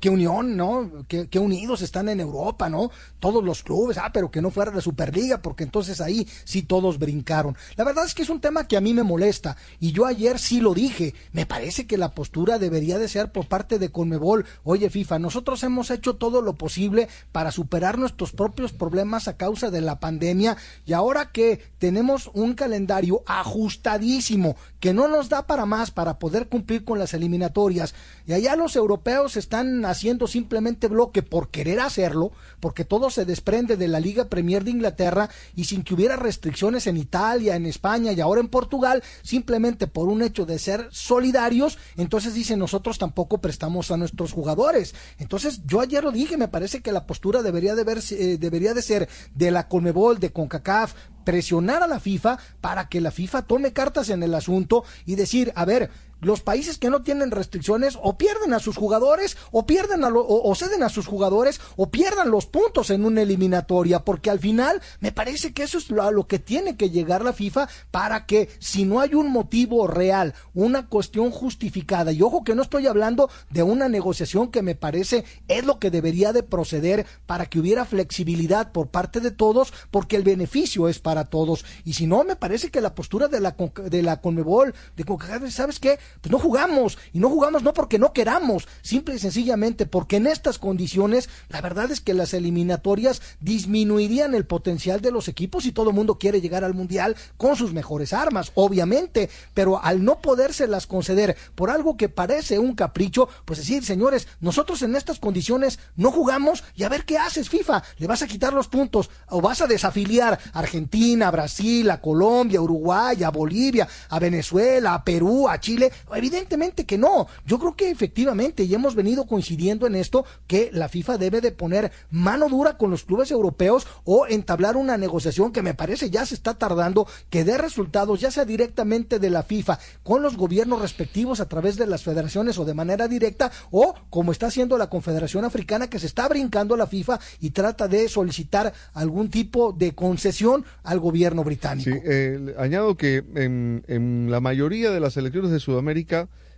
qué, 0.00 0.10
unión, 0.10 0.56
¿no? 0.56 1.06
Qué, 1.06 1.38
unidos 1.38 1.82
están 1.82 2.08
en 2.08 2.18
Europa, 2.18 2.68
¿no? 2.68 2.90
Todos 3.20 3.44
los 3.44 3.62
clubes, 3.62 3.96
ah, 3.98 4.10
pero 4.12 4.30
que 4.30 4.42
no 4.42 4.50
fuera 4.50 4.72
de 4.72 4.80
Superliga, 4.80 5.42
porque 5.42 5.62
entonces 5.62 6.00
ahí 6.00 6.26
sí 6.44 6.62
todos 6.62 6.98
brincaron. 6.98 7.56
La 7.76 7.84
verdad 7.84 8.04
es 8.04 8.14
que 8.14 8.22
es 8.22 8.30
un 8.30 8.40
tema 8.40 8.66
que 8.66 8.76
a 8.76 8.80
mí 8.80 8.94
me 8.94 9.04
molesta, 9.04 9.56
y 9.78 9.92
yo 9.92 10.06
ayer 10.06 10.38
sí 10.38 10.60
lo 10.60 10.74
dije. 10.74 11.14
Me 11.32 11.46
parece 11.46 11.86
que 11.86 11.98
la 11.98 12.14
postura 12.14 12.58
debería 12.58 12.98
de 12.98 13.08
ser 13.08 13.30
por 13.30 13.46
parte 13.46 13.78
de 13.78 13.90
Conmebol. 13.90 14.46
Oye, 14.64 14.90
FIFA, 14.90 15.20
nosotros 15.20 15.62
hemos 15.62 15.90
hecho 15.90 16.16
todo 16.16 16.42
lo 16.42 16.54
posible 16.54 17.08
para 17.30 17.52
superar 17.52 17.96
nuestros 17.96 18.32
propios 18.32 18.72
problemas 18.72 19.28
a 19.28 19.36
causa 19.36 19.70
de 19.70 19.82
la 19.82 20.00
pandemia, 20.00 20.56
y 20.84 20.94
ahora 20.94 21.30
que 21.30 21.60
tenemos 21.78 22.30
un 22.34 22.54
calendario 22.54 23.22
ajustadísimo, 23.26 24.56
que 24.80 24.92
no 24.92 25.06
nos 25.06 25.28
da 25.28 25.46
para 25.50 25.66
más 25.66 25.90
para 25.90 26.20
poder 26.20 26.48
cumplir 26.48 26.84
con 26.84 27.00
las 27.00 27.12
eliminatorias. 27.12 27.92
Y 28.24 28.34
allá 28.34 28.54
los 28.54 28.76
europeos 28.76 29.36
están 29.36 29.84
haciendo 29.84 30.28
simplemente 30.28 30.86
bloque 30.86 31.24
por 31.24 31.50
querer 31.50 31.80
hacerlo, 31.80 32.30
porque 32.60 32.84
todo 32.84 33.10
se 33.10 33.24
desprende 33.24 33.76
de 33.76 33.88
la 33.88 33.98
Liga 33.98 34.26
Premier 34.26 34.62
de 34.62 34.70
Inglaterra 34.70 35.28
y 35.56 35.64
sin 35.64 35.82
que 35.82 35.94
hubiera 35.94 36.14
restricciones 36.14 36.86
en 36.86 36.96
Italia, 36.96 37.56
en 37.56 37.66
España 37.66 38.12
y 38.12 38.20
ahora 38.20 38.40
en 38.40 38.46
Portugal, 38.46 39.02
simplemente 39.22 39.88
por 39.88 40.06
un 40.06 40.22
hecho 40.22 40.46
de 40.46 40.60
ser 40.60 40.86
solidarios, 40.92 41.78
entonces 41.96 42.32
dicen 42.32 42.60
nosotros 42.60 42.98
tampoco 42.98 43.38
prestamos 43.38 43.90
a 43.90 43.96
nuestros 43.96 44.30
jugadores. 44.30 44.94
Entonces 45.18 45.62
yo 45.66 45.80
ayer 45.80 46.04
lo 46.04 46.12
dije, 46.12 46.36
me 46.36 46.46
parece 46.46 46.80
que 46.80 46.92
la 46.92 47.08
postura 47.08 47.42
debería 47.42 47.74
de, 47.74 47.82
ver, 47.82 47.98
eh, 48.12 48.38
debería 48.38 48.72
de 48.72 48.82
ser 48.82 49.08
de 49.34 49.50
la 49.50 49.66
Conmebol, 49.66 50.20
de 50.20 50.30
CONCACAF, 50.30 50.94
presionar 51.24 51.82
a 51.82 51.86
la 51.86 52.00
FIFA 52.00 52.38
para 52.60 52.88
que 52.88 53.00
la 53.00 53.10
FIFA 53.10 53.42
tome 53.42 53.72
cartas 53.72 54.10
en 54.10 54.22
el 54.22 54.34
asunto 54.34 54.84
y 55.06 55.14
decir, 55.14 55.52
a 55.54 55.64
ver, 55.64 55.90
los 56.20 56.40
países 56.40 56.78
que 56.78 56.90
no 56.90 57.02
tienen 57.02 57.30
restricciones 57.30 57.98
o 58.02 58.16
pierden 58.16 58.54
a 58.54 58.58
sus 58.58 58.76
jugadores 58.76 59.36
o 59.52 59.66
pierden 59.66 60.04
a 60.04 60.10
o, 60.12 60.54
ceden 60.54 60.82
a 60.82 60.88
sus 60.88 61.06
jugadores 61.06 61.60
o 61.76 61.90
pierdan 61.90 62.30
los 62.30 62.46
puntos 62.46 62.90
en 62.90 63.04
una 63.04 63.22
eliminatoria, 63.22 64.04
porque 64.04 64.30
al 64.30 64.38
final 64.38 64.80
me 65.00 65.12
parece 65.12 65.52
que 65.52 65.62
eso 65.62 65.78
es 65.78 65.90
lo, 65.90 66.02
a 66.02 66.10
lo 66.10 66.26
que 66.26 66.38
tiene 66.38 66.76
que 66.76 66.90
llegar 66.90 67.24
la 67.24 67.32
FIFA 67.32 67.68
para 67.90 68.26
que 68.26 68.48
si 68.58 68.84
no 68.84 69.00
hay 69.00 69.14
un 69.14 69.30
motivo 69.30 69.86
real, 69.86 70.34
una 70.54 70.88
cuestión 70.88 71.30
justificada, 71.30 72.12
y 72.12 72.22
ojo 72.22 72.44
que 72.44 72.54
no 72.54 72.62
estoy 72.62 72.86
hablando 72.86 73.30
de 73.50 73.62
una 73.62 73.88
negociación 73.88 74.50
que 74.50 74.62
me 74.62 74.74
parece 74.74 75.24
es 75.48 75.64
lo 75.64 75.78
que 75.78 75.90
debería 75.90 76.32
de 76.32 76.42
proceder 76.42 77.06
para 77.26 77.46
que 77.46 77.58
hubiera 77.58 77.84
flexibilidad 77.84 78.72
por 78.72 78.88
parte 78.88 79.20
de 79.20 79.30
todos, 79.30 79.72
porque 79.90 80.16
el 80.16 80.22
beneficio 80.22 80.88
es 80.88 80.98
para 80.98 81.24
todos. 81.26 81.64
Y 81.84 81.94
si 81.94 82.06
no, 82.06 82.24
me 82.24 82.36
parece 82.36 82.70
que 82.70 82.80
la 82.80 82.94
postura 82.94 83.28
de 83.28 83.40
la, 83.40 83.56
de 83.84 84.02
la 84.02 84.20
Conmebol, 84.20 84.74
de 84.96 85.50
¿sabes 85.50 85.80
qué? 85.80 85.98
Pues 86.20 86.30
no 86.32 86.38
jugamos, 86.38 86.98
y 87.12 87.18
no 87.18 87.28
jugamos 87.28 87.62
no 87.62 87.72
porque 87.72 87.98
no 87.98 88.12
queramos, 88.12 88.68
simple 88.82 89.14
y 89.14 89.18
sencillamente 89.18 89.86
porque 89.86 90.16
en 90.16 90.26
estas 90.26 90.58
condiciones, 90.58 91.28
la 91.48 91.60
verdad 91.60 91.90
es 91.90 92.00
que 92.00 92.14
las 92.14 92.34
eliminatorias 92.34 93.22
disminuirían 93.40 94.34
el 94.34 94.46
potencial 94.46 95.00
de 95.00 95.10
los 95.10 95.28
equipos 95.28 95.66
y 95.66 95.72
todo 95.72 95.90
el 95.90 95.96
mundo 95.96 96.18
quiere 96.18 96.40
llegar 96.40 96.64
al 96.64 96.74
Mundial 96.74 97.16
con 97.36 97.56
sus 97.56 97.72
mejores 97.72 98.12
armas, 98.12 98.52
obviamente, 98.54 99.30
pero 99.54 99.82
al 99.82 100.04
no 100.04 100.20
podérselas 100.20 100.86
conceder 100.86 101.36
por 101.54 101.70
algo 101.70 101.96
que 101.96 102.08
parece 102.08 102.58
un 102.58 102.74
capricho, 102.74 103.28
pues 103.44 103.58
decir, 103.58 103.84
señores, 103.84 104.28
nosotros 104.40 104.82
en 104.82 104.96
estas 104.96 105.18
condiciones 105.18 105.78
no 105.96 106.10
jugamos 106.10 106.64
y 106.74 106.84
a 106.84 106.88
ver 106.88 107.04
qué 107.04 107.18
haces, 107.18 107.48
FIFA, 107.48 107.82
le 107.98 108.06
vas 108.06 108.22
a 108.22 108.26
quitar 108.26 108.52
los 108.52 108.68
puntos 108.68 109.10
o 109.28 109.40
vas 109.40 109.60
a 109.60 109.66
desafiliar 109.66 110.38
a 110.52 110.58
Argentina, 110.58 111.28
a 111.28 111.30
Brasil, 111.30 111.90
a 111.90 112.00
Colombia, 112.00 112.58
a 112.58 112.62
Uruguay, 112.62 113.22
a 113.22 113.30
Bolivia, 113.30 113.88
a 114.08 114.18
Venezuela, 114.18 114.94
a 114.94 115.04
Perú, 115.04 115.48
a 115.48 115.60
Chile, 115.60 115.90
evidentemente 116.14 116.86
que 116.86 116.98
no. 116.98 117.26
Yo 117.46 117.58
creo 117.58 117.76
que 117.76 117.90
efectivamente 117.90 118.64
y 118.64 118.74
hemos 118.74 118.94
venido 118.94 119.26
coincidiendo 119.26 119.86
en 119.86 119.94
esto 119.94 120.24
que 120.46 120.70
la 120.72 120.88
FIFA 120.88 121.18
debe 121.18 121.40
de 121.40 121.52
poner 121.52 121.92
mano 122.10 122.48
dura 122.48 122.76
con 122.76 122.90
los 122.90 123.04
clubes 123.04 123.30
europeos 123.30 123.86
o 124.04 124.26
entablar 124.26 124.76
una 124.76 124.96
negociación 124.96 125.52
que 125.52 125.62
me 125.62 125.74
parece 125.74 126.10
ya 126.10 126.24
se 126.26 126.34
está 126.34 126.54
tardando, 126.54 127.06
que 127.28 127.44
dé 127.44 127.58
resultados 127.58 128.20
ya 128.20 128.30
sea 128.30 128.44
directamente 128.44 129.18
de 129.18 129.30
la 129.30 129.42
FIFA 129.42 129.78
con 130.02 130.22
los 130.22 130.36
gobiernos 130.36 130.80
respectivos 130.80 131.40
a 131.40 131.48
través 131.48 131.76
de 131.76 131.86
las 131.86 132.02
federaciones 132.02 132.58
o 132.58 132.64
de 132.64 132.74
manera 132.74 133.08
directa 133.08 133.50
o 133.70 133.94
como 134.10 134.32
está 134.32 134.46
haciendo 134.46 134.78
la 134.78 134.88
Confederación 134.88 135.44
Africana 135.44 135.88
que 135.88 135.98
se 135.98 136.06
está 136.06 136.28
brincando 136.28 136.76
la 136.76 136.86
FIFA 136.86 137.20
y 137.40 137.50
trata 137.50 137.88
de 137.88 138.08
solicitar 138.08 138.72
algún 138.94 139.30
tipo 139.30 139.72
de 139.72 139.94
concesión 139.94 140.64
al 140.82 141.00
gobierno 141.00 141.44
británico. 141.44 141.90
Sí, 141.90 142.52
añado 142.58 142.96
que 142.96 143.24
en, 143.34 143.84
en 143.88 144.30
la 144.30 144.40
mayoría 144.40 144.90
de 144.90 145.00
las 145.00 145.16
elecciones 145.16 145.50
de 145.50 145.60
Sudamérica 145.60 145.89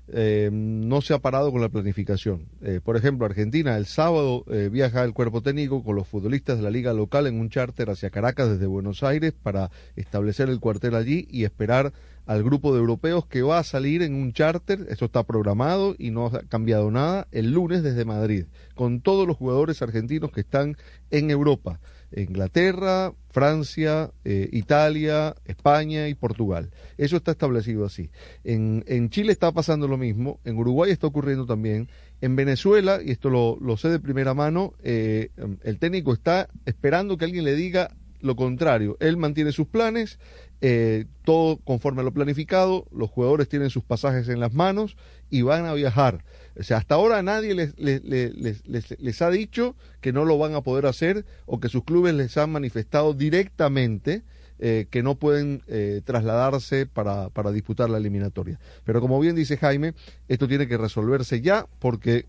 eh, 0.09 0.51
no 0.53 1.01
se 1.01 1.15
ha 1.15 1.21
parado 1.21 1.53
con 1.53 1.61
la 1.61 1.69
planificación. 1.69 2.49
Eh, 2.61 2.81
por 2.83 2.97
ejemplo, 2.97 3.25
Argentina 3.25 3.77
el 3.77 3.87
sábado 3.87 4.45
eh, 4.51 4.69
viaja 4.71 5.05
el 5.05 5.13
cuerpo 5.13 5.43
técnico 5.43 5.85
con 5.85 5.97
los 5.97 6.09
futbolistas 6.09 6.59
de 6.59 6.65
la 6.65 6.71
liga 6.71 6.93
local 6.93 7.27
en 7.27 7.39
un 7.39 7.51
charter 7.51 7.89
hacia 7.89 8.11
Caracas 8.11 8.51
desde 8.51 8.67
Buenos 8.67 9.03
Aires 9.03 9.33
para 9.33 9.71
establecer 9.97 10.49
el 10.49 10.61
cuartel 10.61 10.97
allí 10.97 11.27
y 11.31 11.45
esperar 11.45 11.93
al 12.27 12.43
grupo 12.43 12.73
de 12.73 12.81
europeos 12.81 13.27
que 13.27 13.43
va 13.43 13.59
a 13.59 13.65
salir 13.65 14.03
en 14.03 14.15
un 14.15 14.33
charter, 14.33 14.87
esto 14.91 15.07
está 15.07 15.25
programado 15.25 15.95
y 15.99 16.11
no 16.11 16.27
ha 16.27 16.43
cambiado 16.43 16.91
nada, 16.91 17.27
el 17.33 17.53
lunes 17.53 17.83
desde 17.83 18.05
Madrid, 18.05 18.45
con 18.75 19.01
todos 19.01 19.27
los 19.27 19.37
jugadores 19.37 19.83
argentinos 19.83 20.31
que 20.31 20.41
están 20.41 20.77
en 21.11 21.31
Europa. 21.31 21.81
Inglaterra, 22.17 23.13
Francia, 23.31 24.13
eh, 24.25 24.49
Italia, 24.53 25.35
España 25.45 26.09
y 26.09 26.15
Portugal. 26.15 26.71
Eso 26.99 27.17
está 27.17 27.33
establecido 27.33 27.85
así. 27.85 28.11
En, 28.45 28.85
en, 28.87 29.11
Chile 29.11 29.33
está 29.33 29.53
pasando 29.53 29.89
lo 29.89 29.99
mismo, 29.99 30.41
en 30.45 30.59
Uruguay 30.59 30.91
está 30.91 31.07
ocurriendo 31.07 31.47
también, 31.47 31.89
en 32.21 32.37
Venezuela, 32.37 33.01
y 33.05 33.11
esto 33.11 33.31
lo, 33.31 33.59
lo 33.61 33.77
sé 33.77 33.89
de 33.89 33.99
primera 33.99 34.35
mano, 34.35 34.75
eh, 34.83 35.31
el 35.63 35.79
técnico 35.79 36.13
está 36.13 36.49
esperando 36.67 37.17
que 37.17 37.25
alguien 37.25 37.45
le 37.45 37.55
diga 37.55 37.91
lo 38.23 38.37
contrario. 38.37 38.97
Él 39.01 39.17
mantiene 39.17 39.53
sus 39.53 39.67
planes, 39.67 40.19
eh, 40.61 41.07
todo 41.25 41.59
conforme 41.59 42.01
a 42.01 42.05
lo 42.05 42.13
planificado, 42.13 42.87
los 42.93 43.11
jugadores 43.11 43.49
tienen 43.49 43.69
sus 43.69 43.85
pasajes 43.85 44.29
en 44.29 44.41
las 44.41 44.55
manos 44.55 44.97
y 45.29 45.43
van 45.43 45.67
a 45.67 45.75
viajar. 45.75 46.25
O 46.59 46.63
sea, 46.63 46.79
hasta 46.79 46.95
ahora 46.97 47.23
nadie 47.23 47.55
les, 47.55 47.79
les, 47.79 48.03
les, 48.05 49.01
les, 49.01 49.23
ha 49.23 49.31
dicho 49.31 49.75
que 50.01 50.13
no 50.13 50.25
lo 50.25 50.39
van 50.39 50.55
a 50.55 50.61
poder 50.61 50.87
hacer 50.87 51.25
o 51.47 51.61
que 51.61 51.69
sus 51.69 51.85
clubes 51.85 52.15
les 52.15 52.37
han 52.37 52.51
manifestado 52.51 53.15
directamente 53.15 54.23
eh, 54.59 54.87
que 54.91 55.03
no 55.03 55.15
pueden 55.17 55.63
eh, 55.67 56.03
trasladarse 56.05 56.87
para, 56.87 57.31
para 57.31 57.51
disputar 57.51 57.91
la 57.91 57.99
eliminatoria. 57.99 58.61
Pero 58.85 59.01
como 59.01 59.19
bien 59.19 59.35
dice 59.35 59.57
Jaime, 59.57 59.95
esto 60.29 60.47
tiene 60.47 60.69
que 60.69 60.77
resolverse 60.77 61.41
ya 61.41 61.67
porque 61.79 62.27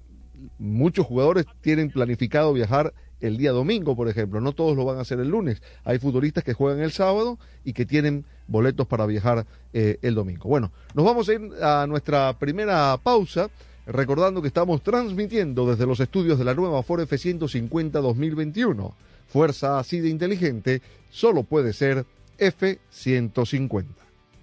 muchos 0.57 1.05
jugadores 1.05 1.45
tienen 1.61 1.91
planificado 1.91 2.53
viajar 2.53 2.93
el 3.23 3.37
día 3.37 3.51
domingo, 3.51 3.95
por 3.95 4.09
ejemplo. 4.09 4.41
No 4.41 4.51
todos 4.51 4.75
lo 4.75 4.85
van 4.85 4.97
a 4.97 5.01
hacer 5.01 5.19
el 5.19 5.29
lunes. 5.29 5.61
Hay 5.83 5.97
futbolistas 5.97 6.43
que 6.43 6.53
juegan 6.53 6.81
el 6.81 6.91
sábado 6.91 7.39
y 7.63 7.73
que 7.73 7.85
tienen 7.85 8.25
boletos 8.47 8.85
para 8.87 9.05
viajar 9.05 9.45
eh, 9.71 9.97
el 10.01 10.15
domingo. 10.15 10.49
Bueno, 10.49 10.71
nos 10.93 11.05
vamos 11.05 11.29
a 11.29 11.33
ir 11.33 11.41
a 11.61 11.87
nuestra 11.87 12.37
primera 12.37 12.97
pausa. 13.01 13.49
Recordando 13.85 14.41
que 14.41 14.47
estamos 14.47 14.81
transmitiendo 14.81 15.69
desde 15.69 15.85
los 15.85 15.99
estudios 15.99 16.39
de 16.39 16.45
la 16.45 16.53
nueva 16.53 16.81
Ford 16.83 17.01
F-150 17.01 17.91
2021. 17.91 18.93
Fuerza 19.27 19.77
así 19.79 19.99
de 19.99 20.09
inteligente 20.09 20.81
solo 21.09 21.43
puede 21.43 21.73
ser 21.73 22.05
F-150. 22.37 23.85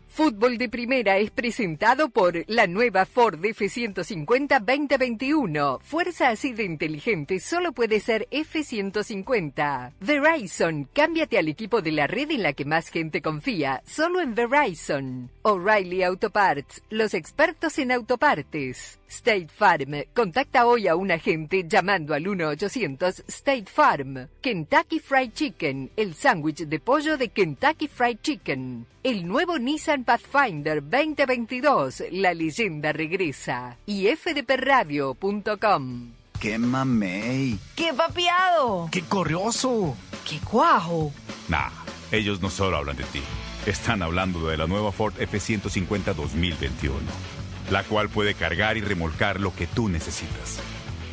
Fútbol 0.09 0.59
de 0.59 0.69
Primera 0.69 1.19
es 1.19 1.31
presentado 1.31 2.11
por 2.11 2.45
la 2.49 2.67
nueva 2.67 3.07
Ford 3.07 3.43
F-150 3.43 4.61
2021. 4.61 5.79
Fuerza 5.85 6.29
así 6.29 6.53
de 6.53 6.65
inteligente 6.65 7.39
solo 7.39 7.73
puede 7.73 8.01
ser 8.01 8.27
F-150. 8.31 9.93
Verizon, 10.01 10.89
cámbiate 10.93 11.39
al 11.39 11.49
equipo 11.49 11.81
de 11.81 11.93
la 11.93 12.09
red 12.09 12.33
en 12.33 12.43
la 12.43 12.53
que 12.53 12.65
más 12.65 12.89
gente 12.89 13.23
confía, 13.23 13.83
solo 13.87 14.21
en 14.21 14.35
Verizon. 14.35 15.31
O'Reilly 15.43 16.03
Auto 16.03 16.29
Parts, 16.31 16.83
los 16.91 17.15
expertos 17.15 17.79
en 17.79 17.93
autopartes. 17.93 19.00
State 19.11 19.49
Farm. 19.49 20.05
Contacta 20.15 20.67
hoy 20.67 20.87
a 20.87 20.95
un 20.95 21.11
agente 21.11 21.65
llamando 21.67 22.15
al 22.15 22.25
1-800 22.25 23.25
State 23.27 23.67
Farm. 23.67 24.29
Kentucky 24.41 25.01
Fried 25.01 25.33
Chicken, 25.33 25.91
el 25.97 26.15
sándwich 26.15 26.67
de 26.67 26.79
pollo 26.79 27.19
de 27.19 27.29
Kentucky 27.29 27.89
Fried 27.89 28.19
Chicken. 28.23 28.87
El 29.03 29.27
nuevo 29.27 29.59
Nissan 29.59 30.05
Pathfinder 30.05 30.83
2022, 30.83 32.05
la 32.13 32.33
leyenda 32.33 32.93
regresa. 32.93 33.77
Y 33.85 34.07
fdpradio.com. 34.07 36.13
¡Qué 36.39 36.59
mamey! 36.59 37.59
¡Qué 37.75 37.93
papiado! 37.93 38.89
¡Qué 38.91 39.03
corrioso! 39.03 39.95
¡Qué 40.27 40.39
cuajo! 40.39 41.13
Nah, 41.49 41.69
ellos 42.13 42.41
no 42.41 42.49
solo 42.49 42.79
hablan 42.79 42.97
de 42.97 43.05
ti. 43.05 43.21
Están 43.67 44.03
hablando 44.03 44.49
de 44.49 44.57
la 44.57 44.67
nueva 44.67 44.91
Ford 44.93 45.21
F-150 45.21 46.15
2021 46.15 47.40
la 47.71 47.85
cual 47.85 48.09
puede 48.09 48.35
cargar 48.35 48.77
y 48.77 48.81
remolcar 48.81 49.41
lo 49.41 49.55
que 49.55 49.67
tú 49.67 49.89
necesitas. 49.89 50.61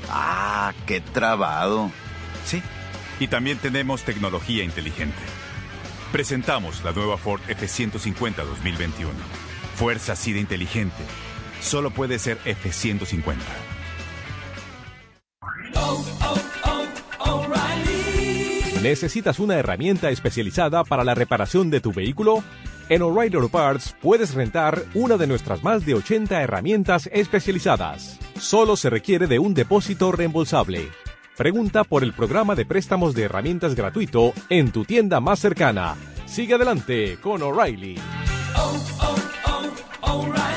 Ah, 0.09 0.73
qué 0.85 1.01
trabado. 1.01 1.91
Sí, 2.45 2.61
y 3.19 3.27
también 3.27 3.57
tenemos 3.57 4.03
tecnología 4.03 4.63
inteligente. 4.63 5.17
Presentamos 6.11 6.83
la 6.83 6.93
nueva 6.93 7.17
Ford 7.17 7.41
F-150 7.47 8.35
2021. 8.35 9.11
Fuerza 9.75 10.13
así 10.13 10.33
de 10.33 10.39
inteligente. 10.39 11.03
Solo 11.61 11.91
puede 11.91 12.19
ser 12.19 12.39
F-150. 12.45 13.35
¿Necesitas 18.81 19.39
una 19.39 19.55
herramienta 19.55 20.11
especializada 20.11 20.83
para 20.83 21.03
la 21.03 21.15
reparación 21.15 21.69
de 21.69 21.81
tu 21.81 21.91
vehículo? 21.91 22.43
En 22.89 23.01
O'Reilly 23.01 23.50
Parts 23.50 23.94
puedes 24.01 24.34
rentar 24.34 24.82
una 24.94 25.17
de 25.17 25.27
nuestras 25.27 25.62
más 25.62 25.86
de 25.86 25.94
80 25.94 26.41
herramientas 26.41 27.10
especializadas. 27.12 28.17
Solo 28.39 28.77
se 28.77 28.89
requiere 28.89 29.27
de 29.27 29.39
un 29.39 29.53
depósito 29.53 30.13
reembolsable. 30.13 30.88
Pregunta 31.36 31.84
por 31.84 32.03
el 32.03 32.13
programa 32.13 32.56
de 32.56 32.65
préstamos 32.65 33.13
de 33.13 33.24
herramientas 33.24 33.75
gratuito 33.75 34.34
en 34.50 34.72
tu 34.72 34.86
tienda 34.86 35.20
más 35.20 35.39
cercana. 35.39 35.96
Sigue 36.25 36.53
adelante 36.53 37.17
con 37.22 37.41
O'Reilly. 37.44 38.00
Oh, 38.56 38.88
oh, 39.01 39.15
oh, 40.03 40.56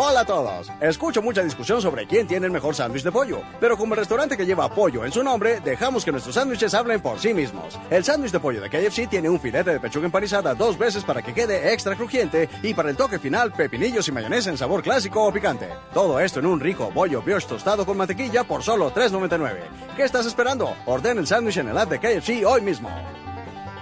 Hola 0.00 0.20
a 0.20 0.24
todos. 0.24 0.70
Escucho 0.80 1.20
mucha 1.20 1.42
discusión 1.42 1.82
sobre 1.82 2.06
quién 2.06 2.28
tiene 2.28 2.46
el 2.46 2.52
mejor 2.52 2.72
sándwich 2.72 3.02
de 3.02 3.10
pollo, 3.10 3.40
pero 3.58 3.76
como 3.76 3.94
el 3.94 3.98
restaurante 3.98 4.36
que 4.36 4.46
lleva 4.46 4.72
pollo 4.72 5.04
en 5.04 5.10
su 5.10 5.24
nombre, 5.24 5.58
dejamos 5.58 6.04
que 6.04 6.12
nuestros 6.12 6.36
sándwiches 6.36 6.72
hablen 6.72 7.00
por 7.00 7.18
sí 7.18 7.34
mismos. 7.34 7.76
El 7.90 8.04
sándwich 8.04 8.30
de 8.30 8.38
pollo 8.38 8.60
de 8.60 8.70
KFC 8.70 9.08
tiene 9.08 9.28
un 9.28 9.40
filete 9.40 9.72
de 9.72 9.80
pechuga 9.80 10.06
empanizada 10.06 10.54
dos 10.54 10.78
veces 10.78 11.02
para 11.02 11.20
que 11.20 11.34
quede 11.34 11.72
extra 11.72 11.96
crujiente 11.96 12.48
y 12.62 12.74
para 12.74 12.90
el 12.90 12.96
toque 12.96 13.18
final 13.18 13.52
pepinillos 13.52 14.06
y 14.06 14.12
mayonesa 14.12 14.50
en 14.50 14.56
sabor 14.56 14.84
clásico 14.84 15.24
o 15.24 15.32
picante. 15.32 15.68
Todo 15.92 16.20
esto 16.20 16.38
en 16.38 16.46
un 16.46 16.60
rico 16.60 16.92
bollo 16.92 17.20
brioche 17.20 17.48
tostado 17.48 17.84
con 17.84 17.96
mantequilla 17.96 18.44
por 18.44 18.62
solo 18.62 18.94
$3.99. 18.94 19.56
¿Qué 19.96 20.04
estás 20.04 20.26
esperando? 20.26 20.76
Orden 20.86 21.18
el 21.18 21.26
sándwich 21.26 21.56
en 21.56 21.70
el 21.70 21.76
app 21.76 21.90
de 21.90 21.98
KFC 21.98 22.46
hoy 22.46 22.60
mismo. 22.60 22.88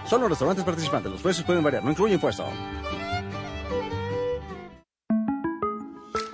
Solo 0.06 0.28
restaurantes 0.28 0.64
participantes, 0.64 1.12
los 1.12 1.20
precios 1.20 1.44
pueden 1.44 1.62
variar, 1.62 1.85
no 1.85 1.90
incluye 1.90 2.14
impuesto. 2.14 2.46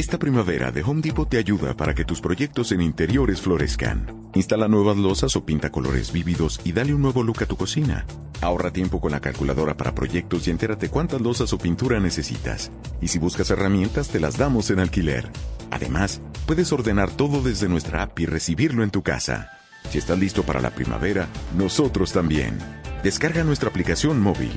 Esta 0.00 0.18
primavera, 0.18 0.72
The 0.72 0.80
Home 0.80 1.02
Depot 1.02 1.28
te 1.28 1.36
ayuda 1.36 1.76
para 1.76 1.94
que 1.94 2.06
tus 2.06 2.22
proyectos 2.22 2.72
en 2.72 2.80
interiores 2.80 3.42
florezcan. 3.42 4.30
Instala 4.32 4.66
nuevas 4.66 4.96
losas 4.96 5.36
o 5.36 5.44
pinta 5.44 5.68
colores 5.68 6.10
vívidos 6.10 6.58
y 6.64 6.72
dale 6.72 6.94
un 6.94 7.02
nuevo 7.02 7.22
look 7.22 7.42
a 7.42 7.46
tu 7.46 7.54
cocina. 7.54 8.06
Ahorra 8.40 8.72
tiempo 8.72 8.98
con 8.98 9.12
la 9.12 9.20
calculadora 9.20 9.76
para 9.76 9.94
proyectos 9.94 10.48
y 10.48 10.52
entérate 10.52 10.88
cuántas 10.88 11.20
losas 11.20 11.52
o 11.52 11.58
pintura 11.58 12.00
necesitas. 12.00 12.72
Y 13.02 13.08
si 13.08 13.18
buscas 13.18 13.50
herramientas, 13.50 14.08
te 14.08 14.20
las 14.20 14.38
damos 14.38 14.70
en 14.70 14.78
alquiler. 14.78 15.30
Además, 15.70 16.22
puedes 16.46 16.72
ordenar 16.72 17.10
todo 17.10 17.42
desde 17.42 17.68
nuestra 17.68 18.00
app 18.02 18.18
y 18.20 18.24
recibirlo 18.24 18.82
en 18.82 18.90
tu 18.90 19.02
casa. 19.02 19.50
Si 19.90 19.98
estás 19.98 20.18
listo 20.18 20.44
para 20.44 20.62
la 20.62 20.70
primavera, 20.70 21.28
nosotros 21.58 22.10
también. 22.14 22.56
Descarga 23.02 23.44
nuestra 23.44 23.68
aplicación 23.68 24.18
móvil. 24.18 24.54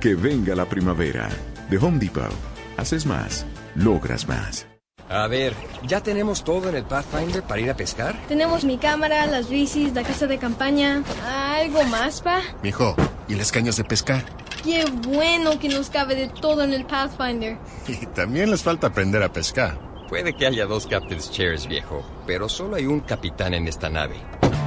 Que 0.00 0.14
venga 0.14 0.54
la 0.54 0.64
primavera. 0.64 1.28
The 1.68 1.76
Home 1.76 1.98
Depot. 1.98 2.32
Haces 2.78 3.04
más, 3.04 3.44
logras 3.74 4.26
más. 4.26 4.66
A 5.08 5.28
ver, 5.28 5.54
¿ya 5.86 6.02
tenemos 6.02 6.42
todo 6.42 6.68
en 6.68 6.74
el 6.74 6.84
Pathfinder 6.84 7.42
para 7.42 7.60
ir 7.60 7.70
a 7.70 7.76
pescar? 7.76 8.16
Tenemos 8.26 8.64
mi 8.64 8.76
cámara, 8.76 9.26
las 9.26 9.48
bicis, 9.48 9.94
la 9.94 10.02
casa 10.02 10.26
de 10.26 10.38
campaña. 10.38 11.04
¿Algo 11.24 11.84
más, 11.84 12.20
pa? 12.22 12.40
Mijo, 12.62 12.96
¿y 13.28 13.36
las 13.36 13.52
cañas 13.52 13.76
de 13.76 13.84
pescar? 13.84 14.24
Qué 14.64 14.84
bueno 15.06 15.60
que 15.60 15.68
nos 15.68 15.90
cabe 15.90 16.16
de 16.16 16.28
todo 16.28 16.62
en 16.64 16.72
el 16.72 16.84
Pathfinder. 16.86 17.56
Y 17.88 18.06
también 18.06 18.50
les 18.50 18.62
falta 18.62 18.88
aprender 18.88 19.22
a 19.22 19.32
pescar. 19.32 19.78
Puede 20.08 20.34
que 20.34 20.46
haya 20.46 20.66
dos 20.66 20.86
Captain's 20.86 21.30
Chairs, 21.30 21.66
viejo, 21.68 22.04
pero 22.26 22.48
solo 22.48 22.76
hay 22.76 22.86
un 22.86 23.00
capitán 23.00 23.54
en 23.54 23.68
esta 23.68 23.88
nave. 23.88 24.16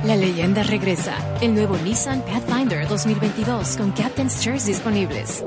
La 0.05 0.15
leyenda 0.15 0.63
regresa. 0.63 1.17
El 1.41 1.53
nuevo 1.53 1.75
Nissan 1.77 2.22
Pathfinder 2.22 2.88
2022 2.88 3.75
con 3.75 3.91
Captain's 3.91 4.41
Chairs 4.41 4.65
disponibles. 4.65 5.43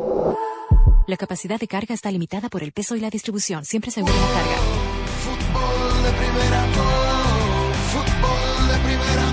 La 1.08 1.16
capacidad 1.16 1.58
de 1.58 1.66
carga 1.66 1.94
está 1.94 2.12
limitada 2.12 2.48
por 2.48 2.62
el 2.62 2.70
peso 2.70 2.94
y 2.94 3.00
la 3.00 3.10
distribución. 3.10 3.64
Siempre 3.64 3.90
segura 3.90 4.14
la 4.14 4.20
carga. 4.20 4.56
Fútbol 5.24 6.02
de 6.04 6.12
primera, 6.12 6.66
oh, 6.78 7.72
fútbol 7.90 8.68
de 8.68 8.78
primera, 8.86 9.32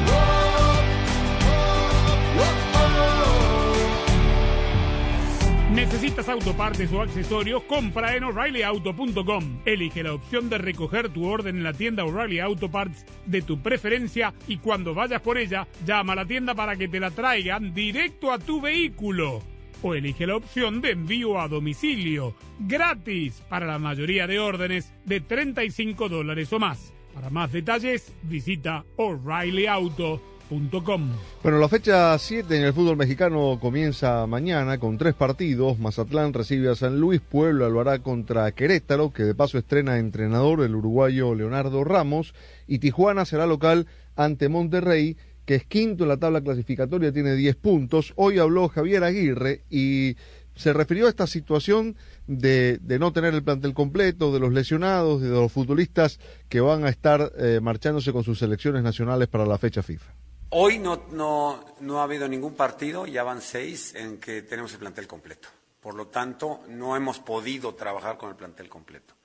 ¿Necesitas 5.71 6.27
autopartes 6.27 6.91
o 6.91 7.01
accesorios? 7.01 7.63
Compra 7.63 8.15
en 8.15 8.23
o'ReillyAuto.com. 8.23 9.61
Elige 9.63 10.03
la 10.03 10.13
opción 10.13 10.49
de 10.49 10.57
recoger 10.57 11.09
tu 11.09 11.27
orden 11.27 11.57
en 11.57 11.63
la 11.63 11.73
tienda 11.73 12.03
O'Reilly 12.03 12.39
Auto 12.39 12.69
Parts 12.69 13.05
de 13.25 13.43
tu 13.43 13.61
preferencia 13.61 14.33
y 14.47 14.57
cuando 14.57 14.93
vayas 14.93 15.21
por 15.21 15.37
ella, 15.37 15.67
llama 15.85 16.13
a 16.13 16.17
la 16.17 16.25
tienda 16.25 16.55
para 16.55 16.75
que 16.75 16.87
te 16.87 16.99
la 16.99 17.11
traigan 17.11 17.73
directo 17.73 18.31
a 18.31 18.39
tu 18.39 18.59
vehículo. 18.59 19.41
O 19.81 19.93
elige 19.93 20.27
la 20.27 20.35
opción 20.35 20.81
de 20.81 20.91
envío 20.91 21.39
a 21.39 21.47
domicilio, 21.47 22.35
gratis 22.59 23.41
para 23.47 23.65
la 23.65 23.79
mayoría 23.79 24.27
de 24.27 24.37
órdenes 24.39 24.91
de 25.05 25.21
35 25.21 26.09
dólares 26.09 26.51
o 26.51 26.59
más. 26.59 26.91
Para 27.13 27.29
más 27.29 27.53
detalles, 27.53 28.13
visita 28.23 28.83
o'ReillyAuto.com. 28.97 31.09
Bueno, 31.43 31.59
la 31.59 31.69
fecha 31.69 32.17
7 32.17 32.57
en 32.57 32.63
el 32.63 32.73
fútbol 32.73 32.97
mexicano 32.97 33.57
comienza 33.61 34.25
mañana 34.27 34.79
con 34.79 34.97
tres 34.97 35.13
partidos. 35.13 35.79
Mazatlán 35.79 36.33
recibe 36.33 36.69
a 36.69 36.75
San 36.75 36.99
Luis, 36.99 37.21
Puebla 37.21 37.69
lo 37.69 37.79
hará 37.79 37.99
contra 37.99 38.51
Querétaro, 38.51 39.13
que 39.13 39.23
de 39.23 39.35
paso 39.35 39.57
estrena 39.57 39.97
entrenador 39.97 40.61
el 40.61 40.75
uruguayo 40.75 41.35
Leonardo 41.35 41.85
Ramos, 41.85 42.33
y 42.67 42.79
Tijuana 42.79 43.23
será 43.25 43.45
local 43.45 43.87
ante 44.15 44.49
Monterrey, 44.49 45.15
que 45.49 45.55
es 45.55 45.65
quinto 45.65 46.03
en 46.03 46.09
la 46.09 46.17
tabla 46.17 46.41
clasificatoria, 46.41 47.11
tiene 47.11 47.33
10 47.33 47.55
puntos. 47.55 48.13
Hoy 48.17 48.37
habló 48.37 48.69
Javier 48.69 49.03
Aguirre 49.03 49.63
y 49.67 50.15
se 50.55 50.73
refirió 50.73 51.07
a 51.07 51.09
esta 51.09 51.25
situación 51.25 51.95
de, 52.27 52.77
de, 52.83 52.99
no 52.99 53.11
tener 53.13 53.33
el 53.33 53.41
plantel 53.41 53.73
completo, 53.73 54.31
de 54.31 54.39
los 54.39 54.53
lesionados, 54.53 55.23
de 55.23 55.29
los 55.29 55.51
futbolistas 55.51 56.19
que 56.49 56.61
van 56.61 56.85
a 56.85 56.89
estar 56.89 57.31
eh, 57.35 57.59
marchándose 57.63 58.13
con 58.13 58.23
sus 58.23 58.37
selecciones 58.37 58.83
nacionales 58.83 59.27
para 59.27 59.47
la 59.47 59.57
fecha 59.57 59.81
FIFA. 59.81 60.13
Hoy 60.51 60.77
no, 60.77 61.07
no, 61.13 61.65
no 61.79 61.99
ha 61.99 62.03
habido 62.03 62.27
ningún 62.27 62.53
partido, 62.53 63.07
ya 63.07 63.23
van 63.23 63.41
seis, 63.41 63.95
en 63.95 64.19
que 64.19 64.43
tenemos 64.43 64.71
el 64.73 64.77
plantel 64.77 65.07
completo. 65.07 65.49
Por 65.81 65.95
lo 65.95 66.09
tanto, 66.09 66.59
no 66.67 66.95
hemos 66.95 67.17
podido 67.17 67.73
trabajar 67.73 68.19
con 68.19 68.29
el 68.29 68.35
plantel 68.35 68.69
completo. 68.69 69.15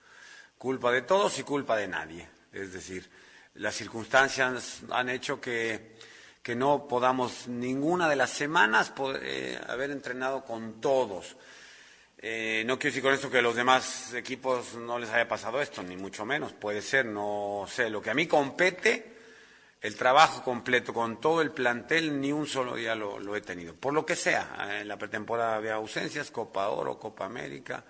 Culpa 0.57 0.91
de 0.91 1.03
todos 1.03 1.39
y 1.39 1.43
culpa 1.43 1.77
de 1.77 1.89
nadie. 1.89 2.27
Es 2.51 2.73
decir, 2.73 3.11
las 3.55 3.77
circunstancias 3.77 4.83
han 4.91 5.09
hecho 5.09 5.41
que 5.41 5.94
que 6.45 6.55
no 6.55 6.87
podamos 6.87 7.49
ninguna 7.49 8.07
de 8.07 8.17
las 8.17 8.29
semanas 8.29 8.93
eh, 9.23 9.59
haber 9.67 9.91
entrenado 9.91 10.45
con 10.45 10.79
todos. 10.79 11.37
Eh, 12.19 12.63
no 12.67 12.79
quiero 12.79 12.91
decir 12.91 13.03
con 13.03 13.15
esto 13.15 13.31
que 13.31 13.41
los 13.41 13.57
demás 13.57 14.13
equipos 14.13 14.75
no 14.75 14.99
les 14.99 15.09
haya 15.09 15.27
pasado 15.27 15.63
esto, 15.63 15.83
ni 15.83 15.97
mucho 15.97 16.27
menos, 16.27 16.53
puede 16.53 16.83
ser, 16.83 17.07
no 17.07 17.65
sé. 17.67 17.89
Lo 17.89 18.03
que 18.03 18.11
a 18.11 18.15
mí 18.15 18.27
compete, 18.27 19.17
el 19.81 19.97
trabajo 19.97 20.43
completo 20.45 20.93
con 20.93 21.19
todo 21.19 21.41
el 21.41 21.51
plantel, 21.51 22.21
ni 22.21 22.31
un 22.31 22.47
solo 22.47 22.75
día 22.75 22.95
lo, 22.95 23.35
he 23.35 23.41
tenido. 23.41 23.75
Por 23.75 23.95
lo 23.95 24.05
que 24.05 24.15
sea, 24.15 24.81
en 24.83 24.87
la 24.87 24.99
pretemporada 24.99 25.57
había 25.57 25.75
ausencias, 25.77 26.31
Copa 26.31 26.69
Oro, 26.69 26.99
Copa 26.99 27.25
América, 27.25 27.83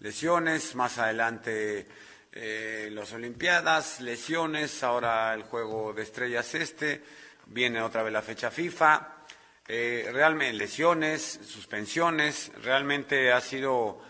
lesiones, 0.00 0.74
más 0.76 0.96
adelante 0.96 1.86
eh, 2.32 2.88
las 2.90 3.12
Olimpiadas, 3.12 4.00
lesiones, 4.00 4.82
ahora 4.82 5.34
el 5.34 5.42
juego 5.42 5.92
de 5.92 6.04
estrellas 6.04 6.54
este 6.54 7.02
viene 7.46 7.80
otra 7.82 8.02
vez 8.02 8.12
la 8.12 8.22
fecha 8.22 8.50
FIFA, 8.50 9.24
eh, 9.68 10.08
realmente 10.12 10.52
lesiones, 10.54 11.40
suspensiones, 11.46 12.52
realmente 12.62 13.32
ha 13.32 13.40
sido 13.40 14.00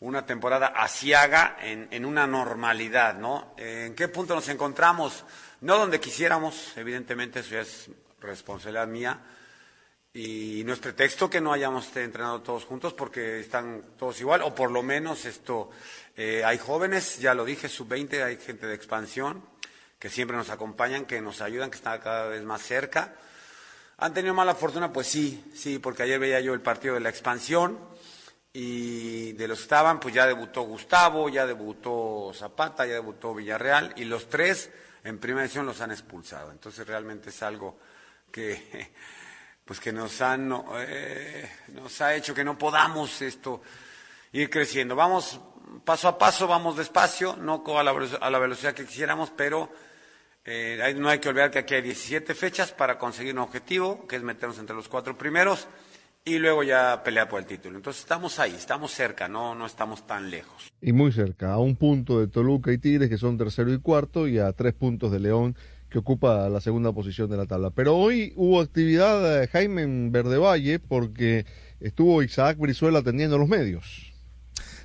una 0.00 0.24
temporada 0.24 0.68
asiaga 0.68 1.56
en, 1.60 1.88
en 1.90 2.04
una 2.04 2.26
normalidad, 2.26 3.14
¿no? 3.14 3.54
¿En 3.56 3.94
qué 3.94 4.08
punto 4.08 4.34
nos 4.34 4.48
encontramos? 4.48 5.24
No 5.60 5.78
donde 5.78 6.00
quisiéramos, 6.00 6.76
evidentemente 6.76 7.40
eso 7.40 7.50
ya 7.50 7.60
es 7.60 7.90
responsabilidad 8.20 8.86
mía, 8.86 9.20
y 10.12 10.62
no 10.64 10.72
es 10.72 10.80
pretexto 10.80 11.30
que 11.30 11.40
no 11.40 11.52
hayamos 11.52 11.94
entrenado 11.96 12.42
todos 12.42 12.64
juntos 12.64 12.94
porque 12.94 13.40
están 13.40 13.94
todos 13.96 14.20
igual, 14.20 14.42
o 14.42 14.54
por 14.54 14.70
lo 14.70 14.82
menos 14.82 15.24
esto, 15.24 15.70
eh, 16.16 16.42
hay 16.44 16.58
jóvenes, 16.58 17.20
ya 17.20 17.34
lo 17.34 17.44
dije, 17.44 17.68
sub-20, 17.68 18.24
hay 18.24 18.36
gente 18.36 18.66
de 18.66 18.74
expansión 18.74 19.42
que 20.00 20.08
siempre 20.08 20.36
nos 20.36 20.48
acompañan, 20.48 21.04
que 21.04 21.20
nos 21.20 21.42
ayudan, 21.42 21.70
que 21.70 21.76
están 21.76 22.00
cada 22.00 22.26
vez 22.26 22.42
más 22.42 22.62
cerca. 22.62 23.12
¿Han 23.98 24.14
tenido 24.14 24.32
mala 24.32 24.54
fortuna? 24.54 24.90
Pues 24.90 25.06
sí, 25.06 25.44
sí, 25.54 25.78
porque 25.78 26.02
ayer 26.02 26.18
veía 26.18 26.40
yo 26.40 26.54
el 26.54 26.62
partido 26.62 26.94
de 26.94 27.00
la 27.00 27.10
expansión 27.10 27.78
y 28.50 29.32
de 29.32 29.46
los 29.46 29.58
que 29.58 29.64
estaban, 29.64 30.00
pues 30.00 30.14
ya 30.14 30.26
debutó 30.26 30.62
Gustavo, 30.62 31.28
ya 31.28 31.46
debutó 31.46 32.32
Zapata, 32.34 32.86
ya 32.86 32.94
debutó 32.94 33.34
Villarreal 33.34 33.92
y 33.96 34.06
los 34.06 34.30
tres 34.30 34.70
en 35.04 35.18
primera 35.18 35.44
edición 35.44 35.66
los 35.66 35.82
han 35.82 35.90
expulsado. 35.90 36.50
Entonces 36.50 36.86
realmente 36.86 37.28
es 37.28 37.42
algo 37.42 37.78
que 38.32 38.90
pues 39.66 39.80
que 39.80 39.92
nos 39.92 40.18
han 40.22 40.50
eh, 40.78 41.58
nos 41.74 42.00
ha 42.00 42.14
hecho 42.14 42.34
que 42.34 42.42
no 42.42 42.56
podamos 42.56 43.20
esto 43.20 43.60
ir 44.32 44.48
creciendo. 44.48 44.96
Vamos 44.96 45.38
paso 45.84 46.08
a 46.08 46.16
paso, 46.16 46.48
vamos 46.48 46.78
despacio, 46.78 47.36
no 47.36 47.62
a 47.78 47.82
la, 47.82 47.90
a 47.92 48.30
la 48.30 48.38
velocidad 48.38 48.72
que 48.72 48.86
quisiéramos, 48.86 49.30
pero 49.36 49.89
eh, 50.50 50.94
no 50.98 51.08
hay 51.08 51.18
que 51.18 51.28
olvidar 51.28 51.50
que 51.50 51.60
aquí 51.60 51.74
hay 51.74 51.82
17 51.82 52.34
fechas 52.34 52.72
para 52.72 52.98
conseguir 52.98 53.34
un 53.34 53.40
objetivo, 53.40 54.06
que 54.06 54.16
es 54.16 54.22
meternos 54.22 54.58
entre 54.58 54.74
los 54.74 54.88
cuatro 54.88 55.16
primeros 55.16 55.68
y 56.24 56.38
luego 56.38 56.62
ya 56.62 57.02
pelear 57.02 57.28
por 57.28 57.40
el 57.40 57.46
título. 57.46 57.76
Entonces 57.76 58.02
estamos 58.02 58.38
ahí, 58.38 58.54
estamos 58.54 58.92
cerca, 58.92 59.28
no, 59.28 59.54
no 59.54 59.66
estamos 59.66 60.06
tan 60.06 60.30
lejos. 60.30 60.70
Y 60.82 60.92
muy 60.92 61.12
cerca, 61.12 61.52
a 61.52 61.58
un 61.58 61.76
punto 61.76 62.20
de 62.20 62.28
Toluca 62.28 62.72
y 62.72 62.78
Tigres, 62.78 63.08
que 63.08 63.16
son 63.16 63.38
tercero 63.38 63.72
y 63.72 63.78
cuarto, 63.80 64.28
y 64.28 64.38
a 64.38 64.52
tres 64.52 64.74
puntos 64.74 65.12
de 65.12 65.20
León, 65.20 65.56
que 65.88 65.98
ocupa 65.98 66.48
la 66.48 66.60
segunda 66.60 66.92
posición 66.92 67.30
de 67.30 67.36
la 67.36 67.46
tabla. 67.46 67.70
Pero 67.70 67.96
hoy 67.96 68.32
hubo 68.36 68.60
actividad, 68.60 69.42
eh, 69.42 69.48
Jaime, 69.48 69.82
en 69.82 70.12
Verde 70.12 70.38
Valle, 70.38 70.78
porque 70.78 71.46
estuvo 71.80 72.22
Isaac 72.22 72.58
Brizuela 72.58 73.00
atendiendo 73.00 73.38
los 73.38 73.48
medios. 73.48 74.12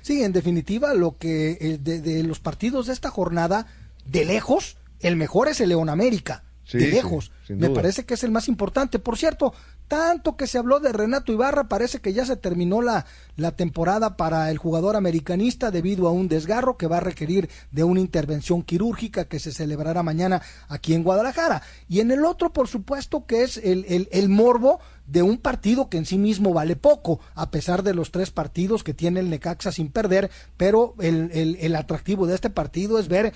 Sí, 0.02 0.22
en 0.22 0.32
definitiva, 0.32 0.94
lo 0.94 1.16
que 1.18 1.58
eh, 1.60 1.78
de, 1.80 2.22
los 2.22 2.40
partidos 2.40 2.86
de 2.86 2.92
esta 2.92 3.10
jornada, 3.10 3.66
de 4.04 4.24
lejos, 4.24 4.76
el 5.00 5.16
mejor 5.16 5.48
es 5.48 5.60
el 5.60 5.70
León 5.70 5.88
América. 5.88 6.44
de 6.72 6.88
lejos. 6.88 7.30
Me 7.48 7.70
parece 7.70 8.04
que 8.04 8.14
es 8.14 8.24
el 8.24 8.32
más 8.32 8.48
importante. 8.48 8.98
Por 8.98 9.16
cierto, 9.16 9.54
tanto 9.86 10.36
que 10.36 10.48
se 10.48 10.58
habló 10.58 10.80
de 10.80 10.92
Renato 10.92 11.30
Ibarra, 11.30 11.68
parece 11.68 12.00
que 12.00 12.12
ya 12.12 12.26
se 12.26 12.36
terminó 12.36 12.82
la, 12.82 13.06
la 13.36 13.52
temporada 13.52 14.16
para 14.16 14.50
el 14.50 14.58
jugador 14.58 14.96
americanista 14.96 15.70
debido 15.70 16.08
a 16.08 16.10
un 16.10 16.26
desgarro 16.26 16.76
que 16.76 16.88
va 16.88 16.96
a 16.96 17.00
requerir 17.00 17.48
de 17.70 17.84
una 17.84 18.00
intervención 18.00 18.62
quirúrgica 18.62 19.26
que 19.26 19.38
se 19.38 19.52
celebrará 19.52 20.02
mañana 20.02 20.42
aquí 20.68 20.92
en 20.92 21.04
Guadalajara. 21.04 21.62
Y 21.88 22.00
en 22.00 22.10
el 22.10 22.24
otro, 22.24 22.52
por 22.52 22.66
supuesto, 22.66 23.26
que 23.26 23.44
es 23.44 23.58
el, 23.58 23.84
el, 23.88 24.08
el 24.10 24.28
morbo 24.28 24.80
de 25.06 25.22
un 25.22 25.38
partido 25.38 25.88
que 25.88 25.98
en 25.98 26.04
sí 26.04 26.18
mismo 26.18 26.52
vale 26.52 26.74
poco, 26.74 27.20
a 27.36 27.52
pesar 27.52 27.84
de 27.84 27.94
los 27.94 28.10
tres 28.10 28.32
partidos 28.32 28.82
que 28.82 28.92
tiene 28.92 29.20
el 29.20 29.30
Necaxa 29.30 29.70
sin 29.70 29.88
perder, 29.92 30.32
pero 30.56 30.96
el, 30.98 31.30
el, 31.32 31.56
el 31.60 31.76
atractivo 31.76 32.26
de 32.26 32.34
este 32.34 32.50
partido 32.50 32.98
es 32.98 33.06
ver 33.06 33.32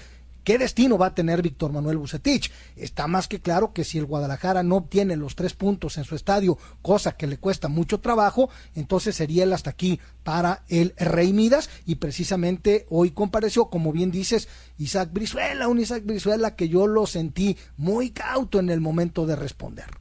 ¿Qué 0.51 0.59
destino 0.59 0.99
va 0.99 1.07
a 1.07 1.15
tener 1.15 1.43
Víctor 1.43 1.71
Manuel 1.71 1.99
Bucetich? 1.99 2.51
Está 2.75 3.07
más 3.07 3.29
que 3.29 3.39
claro 3.39 3.73
que 3.73 3.85
si 3.85 3.99
el 3.99 4.05
Guadalajara 4.05 4.65
no 4.65 4.79
obtiene 4.79 5.15
los 5.15 5.37
tres 5.37 5.55
puntos 5.55 5.97
en 5.97 6.03
su 6.03 6.17
estadio, 6.17 6.59
cosa 6.83 7.13
que 7.13 7.29
le 7.29 7.39
cuesta 7.39 7.69
mucho 7.69 8.01
trabajo, 8.01 8.51
entonces 8.75 9.15
sería 9.15 9.45
el 9.45 9.53
hasta 9.53 9.71
aquí 9.71 10.01
para 10.25 10.65
el 10.67 10.93
Rey 10.97 11.33
Midas 11.33 11.71
y 11.87 11.95
precisamente 11.95 12.85
hoy 12.91 13.13
compareció, 13.13 13.67
como 13.67 13.93
bien 13.93 14.11
dices, 14.11 14.49
Isaac 14.77 15.11
Brizuela, 15.13 15.69
un 15.69 15.79
Isaac 15.79 16.03
Brizuela 16.05 16.57
que 16.57 16.69
yo 16.69 16.89
lo 16.89 17.07
sentí 17.07 17.57
muy 17.77 18.11
cauto 18.11 18.59
en 18.59 18.71
el 18.71 18.81
momento 18.81 19.27
de 19.27 19.37
responder 19.37 20.00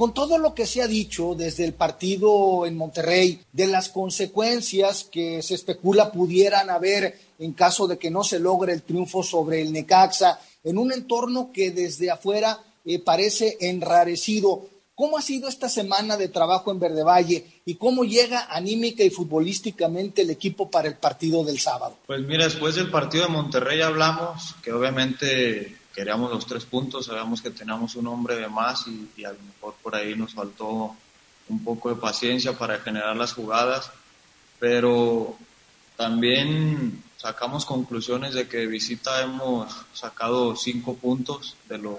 con 0.00 0.14
todo 0.14 0.38
lo 0.38 0.54
que 0.54 0.64
se 0.64 0.80
ha 0.80 0.86
dicho 0.86 1.34
desde 1.36 1.62
el 1.62 1.74
partido 1.74 2.64
en 2.64 2.74
Monterrey, 2.74 3.38
de 3.52 3.66
las 3.66 3.90
consecuencias 3.90 5.04
que 5.04 5.42
se 5.42 5.52
especula 5.52 6.10
pudieran 6.10 6.70
haber 6.70 7.20
en 7.38 7.52
caso 7.52 7.86
de 7.86 7.98
que 7.98 8.10
no 8.10 8.24
se 8.24 8.38
logre 8.38 8.72
el 8.72 8.80
triunfo 8.80 9.22
sobre 9.22 9.60
el 9.60 9.70
Necaxa, 9.74 10.40
en 10.64 10.78
un 10.78 10.90
entorno 10.90 11.50
que 11.52 11.70
desde 11.70 12.10
afuera 12.10 12.60
eh, 12.86 12.98
parece 12.98 13.58
enrarecido. 13.60 14.68
¿Cómo 14.94 15.18
ha 15.18 15.22
sido 15.22 15.50
esta 15.50 15.68
semana 15.68 16.16
de 16.16 16.28
trabajo 16.28 16.70
en 16.70 16.80
Verde 16.80 17.02
Valle 17.02 17.60
y 17.66 17.74
cómo 17.74 18.04
llega 18.04 18.46
anímica 18.48 19.04
y 19.04 19.10
futbolísticamente 19.10 20.22
el 20.22 20.30
equipo 20.30 20.70
para 20.70 20.88
el 20.88 20.94
partido 20.94 21.44
del 21.44 21.58
sábado? 21.58 21.98
Pues 22.06 22.22
mira, 22.22 22.44
después 22.44 22.74
del 22.74 22.90
partido 22.90 23.24
de 23.24 23.32
Monterrey 23.32 23.82
hablamos 23.82 24.54
que 24.62 24.72
obviamente 24.72 25.76
queríamos 25.94 26.30
los 26.30 26.46
tres 26.46 26.64
puntos, 26.64 27.06
sabíamos 27.06 27.42
que 27.42 27.50
teníamos 27.50 27.96
un 27.96 28.06
hombre 28.06 28.36
de 28.36 28.48
más 28.48 28.86
y, 28.86 29.24
a 29.24 29.32
lo 29.32 29.38
mejor 29.40 29.74
por 29.82 29.94
ahí 29.94 30.14
nos 30.14 30.34
faltó 30.34 30.94
un 31.48 31.64
poco 31.64 31.88
de 31.88 32.00
paciencia 32.00 32.56
para 32.56 32.78
generar 32.78 33.16
las 33.16 33.32
jugadas, 33.32 33.90
pero 34.58 35.36
también 35.96 37.02
sacamos 37.16 37.64
conclusiones 37.64 38.34
de 38.34 38.48
que 38.48 38.58
de 38.58 38.66
visita 38.66 39.22
hemos 39.22 39.74
sacado 39.92 40.54
cinco 40.56 40.94
puntos 40.94 41.56
de 41.68 41.78
los 41.78 41.98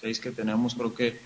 seis 0.00 0.18
que 0.18 0.30
tenemos, 0.30 0.74
creo 0.74 0.94
que 0.94 1.20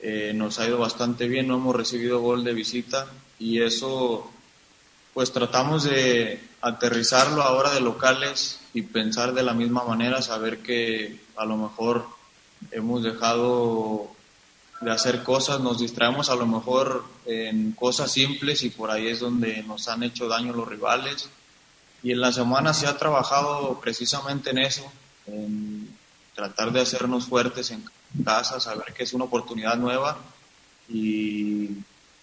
eh, 0.00 0.32
nos 0.34 0.58
ha 0.58 0.66
ido 0.66 0.78
bastante 0.78 1.28
bien, 1.28 1.46
no 1.46 1.56
hemos 1.56 1.76
recibido 1.76 2.20
gol 2.20 2.42
de 2.42 2.54
visita 2.54 3.06
y 3.38 3.60
eso 3.60 4.30
pues 5.12 5.32
tratamos 5.32 5.84
de 5.84 6.40
aterrizarlo 6.62 7.42
ahora 7.42 7.72
de 7.72 7.80
locales 7.80 8.59
y 8.72 8.82
pensar 8.82 9.34
de 9.34 9.42
la 9.42 9.54
misma 9.54 9.84
manera, 9.84 10.22
saber 10.22 10.58
que 10.58 11.20
a 11.36 11.44
lo 11.44 11.56
mejor 11.56 12.06
hemos 12.70 13.02
dejado 13.02 14.10
de 14.80 14.90
hacer 14.90 15.22
cosas, 15.22 15.60
nos 15.60 15.80
distraemos 15.80 16.30
a 16.30 16.36
lo 16.36 16.46
mejor 16.46 17.04
en 17.26 17.72
cosas 17.72 18.12
simples 18.12 18.62
y 18.62 18.70
por 18.70 18.90
ahí 18.90 19.08
es 19.08 19.20
donde 19.20 19.62
nos 19.64 19.88
han 19.88 20.02
hecho 20.02 20.28
daño 20.28 20.52
los 20.52 20.68
rivales. 20.68 21.28
Y 22.02 22.12
en 22.12 22.20
la 22.20 22.32
semana 22.32 22.72
se 22.72 22.86
ha 22.86 22.96
trabajado 22.96 23.78
precisamente 23.80 24.50
en 24.50 24.58
eso, 24.58 24.90
en 25.26 25.94
tratar 26.34 26.72
de 26.72 26.80
hacernos 26.80 27.26
fuertes 27.26 27.70
en 27.72 27.84
casa, 28.24 28.58
saber 28.58 28.94
que 28.94 29.02
es 29.02 29.12
una 29.12 29.24
oportunidad 29.24 29.76
nueva 29.76 30.18
y 30.88 31.68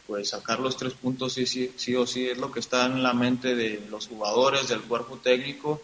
pues 0.07 0.29
sacar 0.29 0.59
los 0.59 0.77
tres 0.77 0.93
puntos 0.93 1.33
sí, 1.33 1.45
sí, 1.45 1.71
sí 1.75 1.95
o 1.95 2.07
sí 2.07 2.27
es 2.27 2.37
lo 2.37 2.51
que 2.51 2.61
está 2.61 2.85
en 2.85 3.03
la 3.03 3.13
mente 3.13 3.55
de 3.55 3.85
los 3.89 4.07
jugadores, 4.07 4.69
del 4.69 4.81
cuerpo 4.81 5.17
técnico 5.17 5.81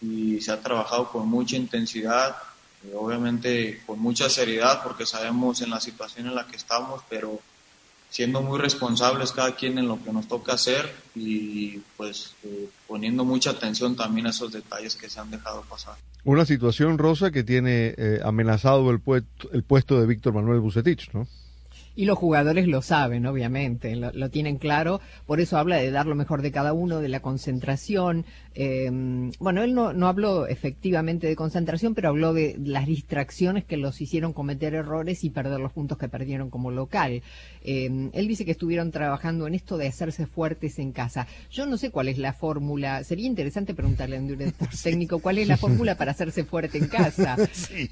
y 0.00 0.40
se 0.40 0.52
ha 0.52 0.60
trabajado 0.60 1.10
con 1.10 1.28
mucha 1.28 1.56
intensidad, 1.56 2.36
y 2.84 2.94
obviamente 2.94 3.82
con 3.86 3.98
mucha 3.98 4.28
seriedad 4.28 4.82
porque 4.82 5.06
sabemos 5.06 5.60
en 5.62 5.70
la 5.70 5.80
situación 5.80 6.26
en 6.26 6.34
la 6.34 6.46
que 6.46 6.56
estamos, 6.56 7.02
pero 7.08 7.40
siendo 8.10 8.40
muy 8.40 8.58
responsables 8.58 9.32
cada 9.32 9.54
quien 9.54 9.78
en 9.78 9.88
lo 9.88 10.02
que 10.02 10.12
nos 10.12 10.28
toca 10.28 10.54
hacer 10.54 10.90
y 11.14 11.78
pues 11.96 12.34
eh, 12.44 12.68
poniendo 12.86 13.24
mucha 13.24 13.50
atención 13.50 13.96
también 13.96 14.26
a 14.26 14.30
esos 14.30 14.52
detalles 14.52 14.96
que 14.96 15.10
se 15.10 15.20
han 15.20 15.30
dejado 15.30 15.62
pasar. 15.62 15.96
Una 16.24 16.44
situación, 16.44 16.98
Rosa, 16.98 17.30
que 17.30 17.44
tiene 17.44 17.94
eh, 17.96 18.20
amenazado 18.24 18.90
el, 18.90 19.00
puesto, 19.00 19.50
el 19.52 19.62
puesto 19.62 20.00
de 20.00 20.06
Víctor 20.06 20.32
Manuel 20.32 20.60
Bucetich, 20.60 21.10
¿no? 21.12 21.26
Y 21.98 22.04
los 22.04 22.16
jugadores 22.16 22.68
lo 22.68 22.80
saben, 22.80 23.26
obviamente, 23.26 23.96
lo, 23.96 24.30
tienen 24.30 24.58
claro. 24.58 25.00
Por 25.26 25.40
eso 25.40 25.58
habla 25.58 25.78
de 25.78 25.90
dar 25.90 26.06
lo 26.06 26.14
mejor 26.14 26.42
de 26.42 26.52
cada 26.52 26.72
uno, 26.72 27.00
de 27.00 27.08
la 27.08 27.18
concentración. 27.18 28.24
Eh, 28.54 28.88
bueno, 29.40 29.64
él 29.64 29.74
no, 29.74 29.92
no 29.92 30.06
habló 30.06 30.46
efectivamente 30.46 31.26
de 31.26 31.34
concentración, 31.34 31.96
pero 31.96 32.10
habló 32.10 32.34
de 32.34 32.56
las 32.62 32.86
distracciones 32.86 33.64
que 33.64 33.76
los 33.76 34.00
hicieron 34.00 34.32
cometer 34.32 34.74
errores 34.74 35.24
y 35.24 35.30
perder 35.30 35.58
los 35.58 35.72
puntos 35.72 35.98
que 35.98 36.08
perdieron 36.08 36.50
como 36.50 36.70
local. 36.70 37.20
Eh, 37.62 38.10
él 38.12 38.28
dice 38.28 38.44
que 38.44 38.52
estuvieron 38.52 38.92
trabajando 38.92 39.48
en 39.48 39.54
esto 39.54 39.76
de 39.76 39.88
hacerse 39.88 40.26
fuertes 40.26 40.78
en 40.78 40.92
casa. 40.92 41.26
Yo 41.50 41.66
no 41.66 41.76
sé 41.78 41.90
cuál 41.90 42.06
es 42.06 42.18
la 42.18 42.32
fórmula. 42.32 43.02
Sería 43.02 43.26
interesante 43.26 43.74
preguntarle 43.74 44.18
a 44.18 44.20
un 44.20 44.28
director 44.38 44.68
técnico 44.80 45.18
cuál 45.18 45.38
es 45.38 45.48
la 45.48 45.56
fórmula 45.58 45.96
para 45.96 46.12
hacerse 46.12 46.44
fuerte 46.44 46.78
en 46.78 46.86
casa. 46.86 47.36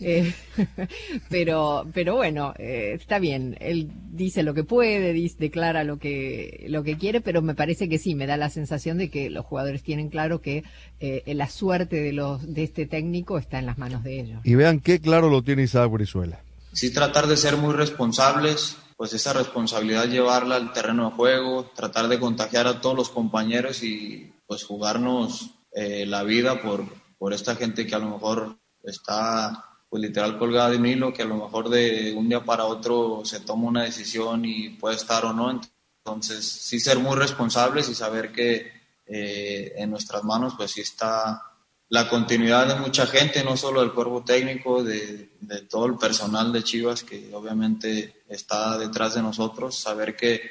Eh, 0.00 0.32
pero, 1.28 1.88
pero 1.92 2.14
bueno, 2.14 2.54
está 2.56 3.18
bien. 3.18 3.56
Él 3.58 3.90
dice 4.10 4.42
lo 4.42 4.54
que 4.54 4.64
puede, 4.64 5.12
dice, 5.12 5.36
declara 5.38 5.84
lo 5.84 5.98
que, 5.98 6.66
lo 6.68 6.82
que 6.82 6.96
quiere, 6.96 7.20
pero 7.20 7.42
me 7.42 7.54
parece 7.54 7.88
que 7.88 7.98
sí, 7.98 8.14
me 8.14 8.26
da 8.26 8.36
la 8.36 8.50
sensación 8.50 8.98
de 8.98 9.10
que 9.10 9.30
los 9.30 9.44
jugadores 9.44 9.82
tienen 9.82 10.08
claro 10.08 10.40
que 10.40 10.64
eh, 11.00 11.22
la 11.34 11.48
suerte 11.48 11.96
de, 11.96 12.12
los, 12.12 12.54
de 12.54 12.62
este 12.62 12.86
técnico 12.86 13.38
está 13.38 13.58
en 13.58 13.66
las 13.66 13.78
manos 13.78 14.04
de 14.04 14.20
ellos. 14.20 14.40
Y 14.44 14.54
vean 14.54 14.80
qué 14.80 15.00
claro 15.00 15.28
lo 15.28 15.42
tiene 15.42 15.62
Isaac 15.62 15.90
Brizuela. 15.90 16.40
Sí, 16.72 16.92
tratar 16.92 17.26
de 17.26 17.36
ser 17.36 17.56
muy 17.56 17.74
responsables, 17.74 18.76
pues 18.96 19.12
esa 19.12 19.32
responsabilidad 19.32 20.08
llevarla 20.08 20.56
al 20.56 20.72
terreno 20.72 21.10
de 21.10 21.16
juego, 21.16 21.70
tratar 21.74 22.08
de 22.08 22.18
contagiar 22.18 22.66
a 22.66 22.80
todos 22.80 22.96
los 22.96 23.08
compañeros 23.08 23.82
y 23.82 24.32
pues 24.46 24.64
jugarnos 24.64 25.50
eh, 25.72 26.06
la 26.06 26.22
vida 26.22 26.62
por, 26.62 26.84
por 27.18 27.32
esta 27.32 27.56
gente 27.56 27.86
que 27.86 27.94
a 27.94 27.98
lo 27.98 28.10
mejor 28.10 28.58
está 28.82 29.65
pues 29.88 30.02
literal 30.02 30.38
colgada 30.38 30.70
de 30.70 30.76
un 30.76 30.86
hilo 30.86 31.12
que 31.12 31.22
a 31.22 31.26
lo 31.26 31.36
mejor 31.36 31.68
de 31.68 32.12
un 32.16 32.28
día 32.28 32.44
para 32.44 32.64
otro 32.64 33.22
se 33.24 33.40
toma 33.40 33.68
una 33.68 33.84
decisión 33.84 34.44
y 34.44 34.70
puede 34.70 34.96
estar 34.96 35.24
o 35.24 35.32
no. 35.32 35.60
Entonces, 36.04 36.44
sí 36.44 36.80
ser 36.80 36.98
muy 36.98 37.16
responsables 37.16 37.88
y 37.88 37.94
saber 37.94 38.32
que 38.32 38.72
eh, 39.06 39.72
en 39.76 39.90
nuestras 39.90 40.24
manos, 40.24 40.54
pues 40.56 40.72
sí 40.72 40.80
está 40.80 41.42
la 41.88 42.08
continuidad 42.08 42.66
de 42.66 42.80
mucha 42.80 43.06
gente, 43.06 43.44
no 43.44 43.56
solo 43.56 43.80
del 43.80 43.92
cuerpo 43.92 44.24
técnico, 44.24 44.82
de, 44.82 45.30
todo 45.70 45.86
el 45.86 45.96
personal 45.96 46.52
de 46.52 46.64
Chivas 46.64 47.04
que 47.04 47.32
obviamente 47.32 48.24
está 48.28 48.76
detrás 48.78 49.14
de 49.14 49.22
nosotros, 49.22 49.78
saber 49.78 50.16
que 50.16 50.42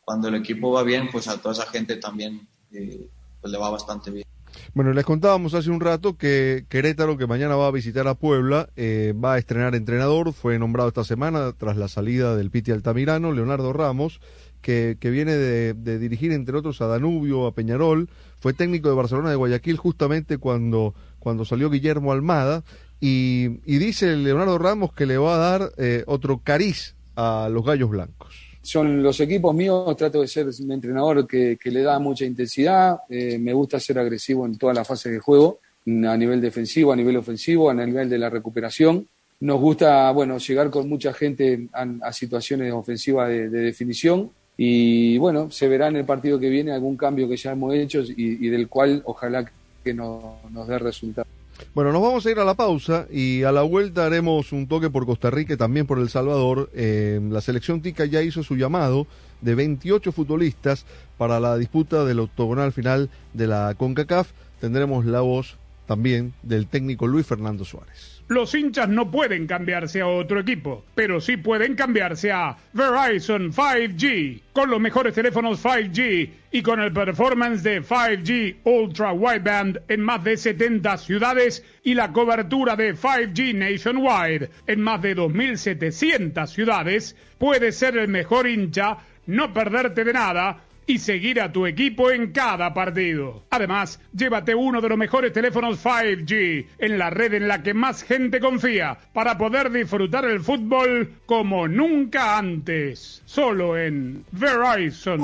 cuando 0.00 0.28
el 0.28 0.34
equipo 0.34 0.72
va 0.72 0.82
bien, 0.82 1.08
pues 1.10 1.28
a 1.28 1.40
toda 1.40 1.54
esa 1.54 1.66
gente 1.66 1.96
también 1.96 2.48
eh, 2.72 3.08
pues 3.40 3.52
le 3.52 3.58
va 3.58 3.70
bastante 3.70 4.10
bien. 4.10 4.31
Bueno, 4.74 4.92
les 4.92 5.04
contábamos 5.04 5.54
hace 5.54 5.70
un 5.70 5.80
rato 5.80 6.16
que 6.16 6.64
Querétaro, 6.68 7.16
que 7.16 7.26
mañana 7.26 7.56
va 7.56 7.66
a 7.66 7.70
visitar 7.70 8.08
a 8.08 8.14
Puebla, 8.14 8.70
eh, 8.76 9.12
va 9.12 9.34
a 9.34 9.38
estrenar 9.38 9.74
entrenador. 9.74 10.32
Fue 10.32 10.58
nombrado 10.58 10.88
esta 10.88 11.04
semana 11.04 11.52
tras 11.52 11.76
la 11.76 11.88
salida 11.88 12.36
del 12.36 12.50
Piti 12.50 12.70
Altamirano, 12.70 13.32
Leonardo 13.32 13.72
Ramos, 13.72 14.20
que, 14.60 14.96
que 14.98 15.10
viene 15.10 15.34
de, 15.34 15.98
dirigir, 15.98 16.32
entre 16.32 16.56
otros, 16.56 16.80
a 16.80 16.86
Danubio, 16.86 17.46
a 17.46 17.54
Peñarol. 17.54 18.08
Fue 18.40 18.54
técnico 18.54 18.88
de 18.88 18.94
Barcelona 18.94 19.30
de 19.30 19.36
Guayaquil 19.36 19.76
justamente 19.76 20.38
cuando, 20.38 20.94
cuando 21.18 21.44
salió 21.44 21.68
Guillermo 21.68 22.12
Almada. 22.12 22.64
Y, 23.00 23.60
y 23.66 23.78
dice 23.78 24.16
Leonardo 24.16 24.58
Ramos 24.58 24.92
que 24.92 25.06
le 25.06 25.18
va 25.18 25.34
a 25.34 25.38
dar 25.38 25.72
eh, 25.76 26.04
otro 26.06 26.38
cariz 26.38 26.94
a 27.16 27.48
los 27.50 27.64
Gallos 27.64 27.90
Blancos 27.90 28.51
son 28.62 29.02
los 29.02 29.18
equipos 29.20 29.54
míos, 29.54 29.96
trato 29.96 30.20
de 30.20 30.28
ser 30.28 30.46
un 30.60 30.72
entrenador 30.72 31.26
que, 31.26 31.58
que 31.60 31.70
le 31.70 31.82
da 31.82 31.98
mucha 31.98 32.24
intensidad, 32.24 33.00
eh, 33.08 33.38
me 33.38 33.52
gusta 33.52 33.80
ser 33.80 33.98
agresivo 33.98 34.46
en 34.46 34.56
todas 34.56 34.76
las 34.76 34.86
fases 34.86 35.12
de 35.12 35.18
juego, 35.18 35.58
a 35.84 36.16
nivel 36.16 36.40
defensivo, 36.40 36.92
a 36.92 36.96
nivel 36.96 37.16
ofensivo, 37.16 37.68
a 37.68 37.74
nivel 37.74 38.08
de 38.08 38.18
la 38.18 38.30
recuperación. 38.30 39.08
Nos 39.40 39.60
gusta, 39.60 40.12
bueno, 40.12 40.38
llegar 40.38 40.70
con 40.70 40.88
mucha 40.88 41.12
gente 41.12 41.66
a, 41.72 42.12
situaciones 42.12 42.72
ofensivas 42.72 43.28
de, 43.28 43.48
de, 43.48 43.60
definición 43.62 44.30
y, 44.56 45.18
bueno, 45.18 45.50
se 45.50 45.66
verá 45.66 45.88
en 45.88 45.96
el 45.96 46.04
partido 46.04 46.38
que 46.38 46.48
viene 46.48 46.70
algún 46.70 46.96
cambio 46.96 47.28
que 47.28 47.36
ya 47.36 47.50
hemos 47.50 47.74
hecho 47.74 48.02
y, 48.04 48.48
del 48.48 48.68
cual 48.68 49.02
ojalá 49.04 49.50
que 49.82 49.92
no, 49.92 50.38
nos 50.52 50.68
dé 50.68 50.78
resultado. 50.78 51.26
Bueno, 51.74 51.92
nos 51.92 52.02
vamos 52.02 52.26
a 52.26 52.30
ir 52.30 52.38
a 52.38 52.44
la 52.44 52.54
pausa 52.54 53.06
y 53.10 53.42
a 53.44 53.52
la 53.52 53.62
vuelta 53.62 54.04
haremos 54.04 54.52
un 54.52 54.66
toque 54.66 54.90
por 54.90 55.06
Costa 55.06 55.30
Rica 55.30 55.54
y 55.54 55.56
también 55.56 55.86
por 55.86 55.98
El 55.98 56.10
Salvador. 56.10 56.70
Eh, 56.74 57.20
la 57.30 57.40
selección 57.40 57.80
tica 57.80 58.04
ya 58.04 58.22
hizo 58.22 58.42
su 58.42 58.56
llamado 58.56 59.06
de 59.40 59.54
28 59.54 60.12
futbolistas 60.12 60.84
para 61.16 61.40
la 61.40 61.56
disputa 61.56 62.04
del 62.04 62.20
octogonal 62.20 62.72
final 62.72 63.10
de 63.32 63.46
la 63.46 63.74
CONCACAF. 63.76 64.30
Tendremos 64.60 65.06
la 65.06 65.20
voz 65.20 65.56
también 65.86 66.34
del 66.42 66.66
técnico 66.66 67.06
Luis 67.06 67.26
Fernando 67.26 67.64
Suárez. 67.64 68.11
Los 68.32 68.54
hinchas 68.54 68.88
no 68.88 69.10
pueden 69.10 69.46
cambiarse 69.46 70.00
a 70.00 70.06
otro 70.06 70.40
equipo, 70.40 70.86
pero 70.94 71.20
sí 71.20 71.36
pueden 71.36 71.74
cambiarse 71.74 72.32
a 72.32 72.56
Verizon 72.72 73.52
5G. 73.52 74.40
Con 74.54 74.70
los 74.70 74.80
mejores 74.80 75.12
teléfonos 75.12 75.62
5G 75.62 76.30
y 76.50 76.62
con 76.62 76.80
el 76.80 76.94
performance 76.94 77.62
de 77.62 77.82
5G 77.82 78.56
Ultra 78.64 79.12
Wideband 79.12 79.82
en 79.86 80.00
más 80.00 80.24
de 80.24 80.38
70 80.38 80.96
ciudades 80.96 81.62
y 81.84 81.92
la 81.92 82.10
cobertura 82.10 82.74
de 82.74 82.94
5G 82.94 83.54
Nationwide 83.54 84.48
en 84.66 84.80
más 84.80 85.02
de 85.02 85.14
2.700 85.14 86.46
ciudades, 86.46 87.14
puedes 87.36 87.76
ser 87.76 87.98
el 87.98 88.08
mejor 88.08 88.48
hincha, 88.48 88.96
no 89.26 89.52
perderte 89.52 90.04
de 90.04 90.12
nada 90.14 90.64
y 90.86 90.98
seguir 90.98 91.40
a 91.40 91.52
tu 91.52 91.66
equipo 91.66 92.10
en 92.10 92.32
cada 92.32 92.74
partido. 92.74 93.42
Además, 93.50 94.00
llévate 94.14 94.54
uno 94.54 94.80
de 94.80 94.88
los 94.88 94.98
mejores 94.98 95.32
teléfonos 95.32 95.84
5G 95.84 96.66
en 96.78 96.98
la 96.98 97.10
red 97.10 97.34
en 97.34 97.48
la 97.48 97.62
que 97.62 97.74
más 97.74 98.02
gente 98.02 98.40
confía 98.40 98.98
para 99.12 99.38
poder 99.38 99.70
disfrutar 99.70 100.24
el 100.24 100.40
fútbol 100.40 101.12
como 101.26 101.68
nunca 101.68 102.38
antes. 102.38 103.22
Solo 103.24 103.78
en 103.78 104.24
Verizon. 104.32 105.22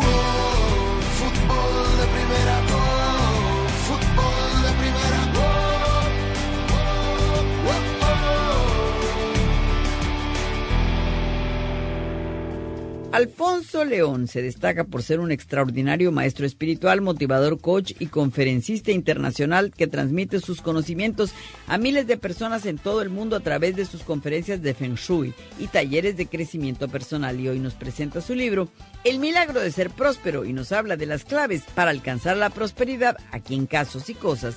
Alfonso 13.10 13.86
León 13.86 14.28
se 14.28 14.42
destaca 14.42 14.84
por 14.84 15.02
ser 15.02 15.18
un 15.18 15.32
extraordinario 15.32 16.12
maestro 16.12 16.44
espiritual, 16.44 17.00
motivador, 17.00 17.58
coach 17.58 17.92
y 17.98 18.06
conferencista 18.06 18.92
internacional 18.92 19.72
que 19.74 19.86
transmite 19.86 20.40
sus 20.40 20.60
conocimientos 20.60 21.32
a 21.68 21.78
miles 21.78 22.06
de 22.06 22.18
personas 22.18 22.66
en 22.66 22.76
todo 22.76 23.00
el 23.00 23.08
mundo 23.08 23.34
a 23.36 23.40
través 23.40 23.74
de 23.76 23.86
sus 23.86 24.02
conferencias 24.02 24.60
de 24.60 24.74
Feng 24.74 24.96
Shui 24.96 25.32
y 25.58 25.68
talleres 25.68 26.18
de 26.18 26.26
crecimiento 26.26 26.86
personal. 26.88 27.40
Y 27.40 27.48
hoy 27.48 27.60
nos 27.60 27.74
presenta 27.74 28.20
su 28.20 28.34
libro 28.34 28.68
El 29.04 29.20
milagro 29.20 29.60
de 29.60 29.72
ser 29.72 29.88
próspero 29.88 30.44
y 30.44 30.52
nos 30.52 30.70
habla 30.72 30.98
de 30.98 31.06
las 31.06 31.24
claves 31.24 31.62
para 31.74 31.90
alcanzar 31.90 32.36
la 32.36 32.50
prosperidad 32.50 33.16
aquí 33.32 33.54
en 33.54 33.66
Casos 33.66 34.10
y 34.10 34.14
Cosas 34.14 34.56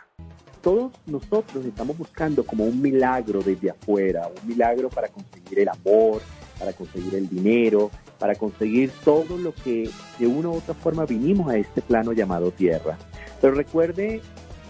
todos 0.61 0.91
nosotros 1.05 1.65
estamos 1.65 1.97
buscando 1.97 2.45
como 2.45 2.65
un 2.65 2.81
milagro 2.81 3.41
desde 3.41 3.71
afuera, 3.71 4.29
un 4.41 4.47
milagro 4.47 4.89
para 4.89 5.07
conseguir 5.07 5.59
el 5.59 5.69
amor, 5.69 6.21
para 6.59 6.73
conseguir 6.73 7.15
el 7.15 7.27
dinero, 7.27 7.89
para 8.19 8.35
conseguir 8.35 8.91
todo 9.03 9.37
lo 9.37 9.53
que 9.53 9.89
de 10.19 10.27
una 10.27 10.49
u 10.49 10.57
otra 10.57 10.75
forma 10.75 11.05
vinimos 11.05 11.49
a 11.49 11.57
este 11.57 11.81
plano 11.81 12.13
llamado 12.13 12.51
tierra. 12.51 12.97
Pero 13.41 13.55
recuerde 13.55 14.21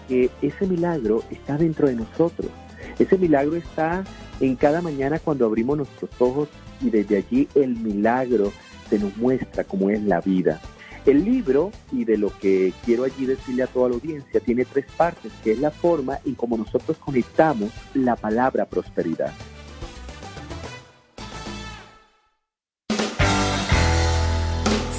que 0.08 0.30
ese 0.40 0.66
milagro 0.66 1.22
está 1.30 1.58
dentro 1.58 1.88
de 1.88 1.94
nosotros. 1.94 2.50
Ese 2.98 3.18
milagro 3.18 3.56
está 3.56 4.04
en 4.40 4.56
cada 4.56 4.80
mañana 4.80 5.18
cuando 5.18 5.44
abrimos 5.44 5.76
nuestros 5.76 6.10
ojos 6.18 6.48
y 6.80 6.90
desde 6.90 7.18
allí 7.18 7.48
el 7.54 7.76
milagro 7.76 8.50
se 8.88 8.98
nos 8.98 9.16
muestra 9.16 9.64
cómo 9.64 9.90
es 9.90 10.02
la 10.02 10.20
vida. 10.20 10.60
El 11.04 11.24
libro, 11.24 11.72
y 11.90 12.04
de 12.04 12.16
lo 12.16 12.30
que 12.38 12.72
quiero 12.84 13.02
allí 13.02 13.26
decirle 13.26 13.64
a 13.64 13.66
toda 13.66 13.88
la 13.88 13.96
audiencia, 13.96 14.38
tiene 14.40 14.64
tres 14.64 14.86
partes, 14.96 15.32
que 15.42 15.52
es 15.52 15.58
la 15.58 15.72
forma 15.72 16.18
en 16.24 16.36
cómo 16.36 16.56
nosotros 16.56 16.96
conectamos 16.98 17.70
la 17.94 18.14
palabra 18.14 18.66
prosperidad. 18.66 19.32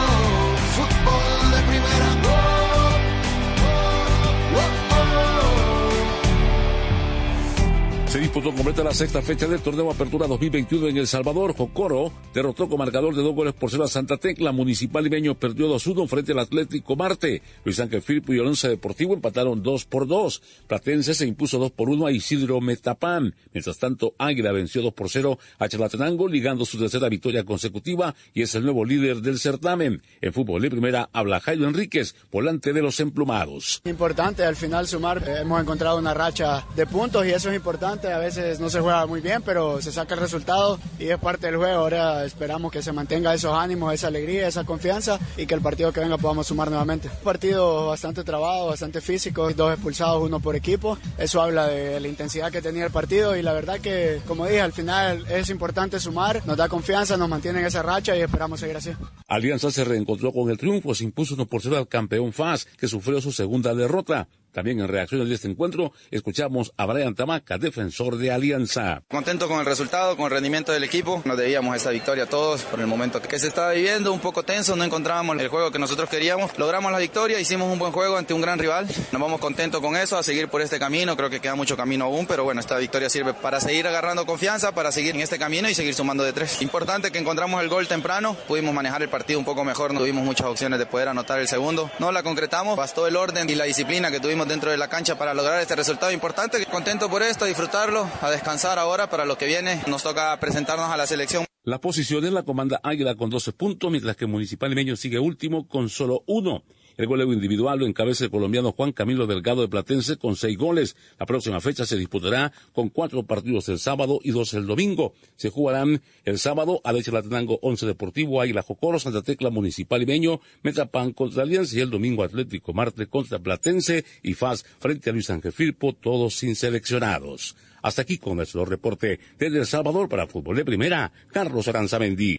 disputó 8.21 8.53
completa 8.53 8.83
la 8.83 8.93
sexta 8.93 9.19
fecha 9.23 9.47
del 9.47 9.61
torneo 9.61 9.89
Apertura 9.89 10.27
2021 10.27 10.89
en 10.89 10.97
El 10.97 11.07
Salvador. 11.07 11.55
Jocoro 11.55 12.11
derrotó 12.35 12.69
con 12.69 12.77
marcador 12.77 13.15
de 13.15 13.23
dos 13.23 13.33
goles 13.33 13.55
por 13.55 13.71
cero 13.71 13.83
a 13.83 13.87
Santa 13.87 14.17
Tecla. 14.17 14.51
Municipal 14.51 15.03
Limeño 15.03 15.33
perdió 15.33 15.67
2-1 15.73 16.07
frente 16.07 16.33
al 16.33 16.39
Atlético 16.39 16.95
Marte. 16.95 17.41
Luis 17.65 17.79
Ángel 17.79 18.03
Firpo 18.03 18.31
y 18.31 18.39
Alonso 18.39 18.69
Deportivo 18.69 19.15
empataron 19.15 19.63
2 19.63 19.85
por 19.85 20.05
2. 20.05 20.39
Platense 20.67 21.15
se 21.15 21.25
impuso 21.25 21.57
2 21.57 21.71
por 21.71 21.89
1 21.89 22.05
a 22.05 22.11
Isidro 22.11 22.61
Metapán. 22.61 23.33
Mientras 23.53 23.79
tanto, 23.79 24.13
Águila 24.19 24.51
venció 24.51 24.83
2 24.83 24.93
por 24.93 25.09
0 25.09 25.39
a 25.57 25.67
Chalatenango, 25.67 26.27
ligando 26.27 26.63
su 26.63 26.77
tercera 26.77 27.09
victoria 27.09 27.43
consecutiva 27.43 28.13
y 28.35 28.43
es 28.43 28.53
el 28.53 28.63
nuevo 28.63 28.85
líder 28.85 29.21
del 29.21 29.39
certamen. 29.39 30.03
En 30.21 30.31
fútbol 30.31 30.61
de 30.61 30.69
primera 30.69 31.09
habla 31.11 31.39
Jairo 31.39 31.67
Enríquez, 31.67 32.13
volante 32.31 32.71
de 32.71 32.83
los 32.83 32.99
emplumados. 32.99 33.81
Importante 33.85 34.43
al 34.43 34.55
final 34.55 34.87
sumar. 34.87 35.27
Eh, 35.27 35.39
hemos 35.41 35.59
encontrado 35.59 35.97
una 35.97 36.13
racha 36.13 36.67
de 36.75 36.85
puntos 36.85 37.25
y 37.25 37.31
eso 37.31 37.49
es 37.49 37.55
importante 37.55 38.10
a 38.11 38.17
veces 38.17 38.59
no 38.59 38.69
se 38.69 38.79
juega 38.79 39.05
muy 39.05 39.21
bien, 39.21 39.41
pero 39.43 39.81
se 39.81 39.91
saca 39.91 40.13
el 40.13 40.19
resultado 40.19 40.79
y 40.99 41.07
es 41.07 41.17
parte 41.17 41.47
del 41.47 41.57
juego. 41.57 41.79
Ahora 41.79 42.25
esperamos 42.25 42.71
que 42.71 42.81
se 42.81 42.91
mantenga 42.91 43.33
esos 43.33 43.53
ánimos, 43.53 43.93
esa 43.93 44.07
alegría, 44.07 44.47
esa 44.47 44.63
confianza 44.63 45.19
y 45.37 45.45
que 45.45 45.55
el 45.55 45.61
partido 45.61 45.91
que 45.91 45.99
venga 45.99 46.17
podamos 46.17 46.47
sumar 46.47 46.69
nuevamente. 46.69 47.09
Un 47.09 47.23
partido 47.23 47.87
bastante 47.87 48.23
trabado, 48.23 48.67
bastante 48.67 49.01
físico, 49.01 49.51
dos 49.53 49.73
expulsados, 49.73 50.21
uno 50.23 50.39
por 50.39 50.55
equipo. 50.55 50.97
Eso 51.17 51.41
habla 51.41 51.67
de 51.67 51.99
la 51.99 52.07
intensidad 52.07 52.51
que 52.51 52.61
tenía 52.61 52.85
el 52.85 52.91
partido 52.91 53.35
y 53.35 53.41
la 53.41 53.53
verdad 53.53 53.79
que, 53.79 54.21
como 54.27 54.45
dije, 54.45 54.61
al 54.61 54.73
final 54.73 55.25
es 55.27 55.49
importante 55.49 55.99
sumar, 55.99 56.41
nos 56.45 56.57
da 56.57 56.69
confianza, 56.69 57.17
nos 57.17 57.29
mantiene 57.29 57.59
en 57.59 57.65
esa 57.65 57.81
racha 57.81 58.15
y 58.15 58.21
esperamos 58.21 58.59
seguir 58.59 58.77
así. 58.77 58.91
Alianza 59.27 59.71
se 59.71 59.83
reencontró 59.83 60.31
con 60.31 60.49
el 60.49 60.57
triunfo, 60.57 60.93
se 60.95 61.03
impuso 61.03 61.35
uno 61.35 61.45
por 61.45 61.61
cero 61.61 61.77
al 61.77 61.87
campeón 61.87 62.33
FAS, 62.33 62.65
que 62.77 62.87
sufrió 62.87 63.21
su 63.21 63.31
segunda 63.31 63.73
derrota. 63.73 64.27
También 64.51 64.79
en 64.79 64.87
reacción 64.87 65.27
de 65.27 65.33
este 65.33 65.47
encuentro, 65.47 65.93
escuchamos 66.11 66.73
a 66.77 66.85
Brian 66.85 67.15
Tamaca, 67.15 67.57
defensor 67.57 68.17
de 68.17 68.31
Alianza. 68.31 69.01
Contento 69.09 69.47
con 69.47 69.59
el 69.59 69.65
resultado, 69.65 70.15
con 70.17 70.25
el 70.25 70.31
rendimiento 70.31 70.71
del 70.71 70.83
equipo. 70.83 71.21
Nos 71.25 71.37
debíamos 71.37 71.75
esta 71.75 71.91
victoria 71.91 72.25
todos 72.25 72.63
por 72.63 72.79
el 72.79 72.87
momento 72.87 73.21
que 73.21 73.39
se 73.39 73.47
estaba 73.47 73.71
viviendo, 73.71 74.11
un 74.11 74.19
poco 74.19 74.43
tenso, 74.43 74.75
no 74.75 74.83
encontrábamos 74.83 75.39
el 75.39 75.47
juego 75.47 75.71
que 75.71 75.79
nosotros 75.79 76.09
queríamos. 76.09 76.57
Logramos 76.57 76.91
la 76.91 76.99
victoria, 76.99 77.39
hicimos 77.39 77.71
un 77.71 77.79
buen 77.79 77.91
juego 77.91 78.17
ante 78.17 78.33
un 78.33 78.41
gran 78.41 78.59
rival. 78.59 78.87
Nos 79.11 79.21
vamos 79.21 79.39
contentos 79.39 79.81
con 79.81 79.95
eso, 79.95 80.17
a 80.17 80.23
seguir 80.23 80.49
por 80.49 80.61
este 80.61 80.79
camino. 80.79 81.15
Creo 81.15 81.29
que 81.29 81.39
queda 81.39 81.55
mucho 81.55 81.77
camino 81.77 82.05
aún, 82.05 82.25
pero 82.25 82.43
bueno, 82.43 82.59
esta 82.59 82.77
victoria 82.77 83.09
sirve 83.09 83.33
para 83.33 83.59
seguir 83.59 83.87
agarrando 83.87 84.25
confianza, 84.25 84.73
para 84.73 84.91
seguir 84.91 85.15
en 85.15 85.21
este 85.21 85.39
camino 85.39 85.69
y 85.69 85.75
seguir 85.75 85.93
sumando 85.93 86.23
de 86.23 86.33
tres. 86.33 86.61
Importante 86.61 87.11
que 87.11 87.19
encontramos 87.19 87.61
el 87.61 87.69
gol 87.69 87.87
temprano, 87.87 88.35
pudimos 88.47 88.73
manejar 88.73 89.01
el 89.01 89.09
partido 89.09 89.39
un 89.39 89.45
poco 89.45 89.63
mejor, 89.63 89.93
no 89.93 89.99
tuvimos 89.99 90.23
muchas 90.23 90.47
opciones 90.47 90.79
de 90.79 90.85
poder 90.85 91.07
anotar 91.07 91.39
el 91.39 91.47
segundo. 91.47 91.89
No 91.99 92.11
la 92.11 92.23
concretamos, 92.23 92.77
bastó 92.77 93.07
el 93.07 93.15
orden 93.15 93.49
y 93.49 93.55
la 93.55 93.65
disciplina 93.65 94.11
que 94.11 94.19
tuvimos 94.19 94.40
dentro 94.47 94.71
de 94.71 94.77
la 94.77 94.87
cancha 94.87 95.17
para 95.17 95.33
lograr 95.33 95.61
este 95.61 95.75
resultado 95.75 96.11
importante. 96.11 96.65
Contento 96.65 97.09
por 97.09 97.23
esto, 97.23 97.45
disfrutarlo, 97.45 98.09
a 98.21 98.29
descansar 98.29 98.79
ahora 98.79 99.09
para 99.09 99.25
lo 99.25 99.37
que 99.37 99.45
viene. 99.45 99.81
Nos 99.87 100.03
toca 100.03 100.37
presentarnos 100.39 100.89
a 100.89 100.97
la 100.97 101.07
selección. 101.07 101.45
La 101.63 101.79
posición 101.79 102.25
en 102.25 102.33
la 102.33 102.43
comanda 102.43 102.79
Águila 102.83 103.15
con 103.15 103.29
12 103.29 103.53
puntos, 103.53 103.91
mientras 103.91 104.15
que 104.15 104.25
Municipal 104.25 104.69
Limeño 104.69 104.95
sigue 104.95 105.19
último 105.19 105.67
con 105.67 105.89
solo 105.89 106.23
uno. 106.25 106.63
El 106.97 107.07
goleo 107.07 107.31
individual 107.33 107.79
lo 107.79 107.85
encabeza 107.85 108.25
el 108.25 108.31
colombiano 108.31 108.71
Juan 108.71 108.91
Camilo 108.91 109.27
Delgado 109.27 109.61
de 109.61 109.67
Platense 109.67 110.17
con 110.17 110.35
seis 110.35 110.57
goles. 110.57 110.95
La 111.19 111.25
próxima 111.25 111.61
fecha 111.61 111.85
se 111.85 111.97
disputará 111.97 112.51
con 112.73 112.89
cuatro 112.89 113.23
partidos 113.23 113.69
el 113.69 113.79
sábado 113.79 114.19
y 114.23 114.31
dos 114.31 114.53
el 114.53 114.67
domingo. 114.67 115.13
Se 115.35 115.49
jugarán 115.49 116.01
el 116.25 116.39
sábado 116.39 116.81
a 116.83 116.91
Latenango 116.91 117.59
11 117.61 117.85
Deportivo, 117.85 118.41
Águila 118.41 118.61
Jocoro, 118.61 118.99
Santa 118.99 119.21
Tecla 119.21 119.49
Municipal 119.49 120.01
Ibeño, 120.01 120.41
Metapan 120.63 121.11
contra 121.13 121.43
Alianza 121.43 121.77
y 121.77 121.81
el 121.81 121.89
domingo 121.89 122.23
Atlético 122.23 122.73
Marte 122.73 123.07
contra 123.07 123.39
Platense 123.39 124.05
y 124.23 124.33
FAS 124.33 124.63
frente 124.79 125.09
a 125.09 125.13
Luis 125.13 125.29
Ángel 125.29 125.51
Firpo, 125.51 125.93
todos 125.93 126.35
sin 126.35 126.55
seleccionados. 126.55 127.55
Hasta 127.81 128.03
aquí 128.03 128.17
con 128.17 128.37
nuestro 128.37 128.65
reporte 128.65 129.19
desde 129.39 129.59
El 129.59 129.65
Salvador 129.65 130.07
para 130.07 130.27
Fútbol 130.27 130.55
de 130.55 130.65
Primera, 130.65 131.11
Carlos 131.31 131.67
Aranzamendi. 131.67 132.37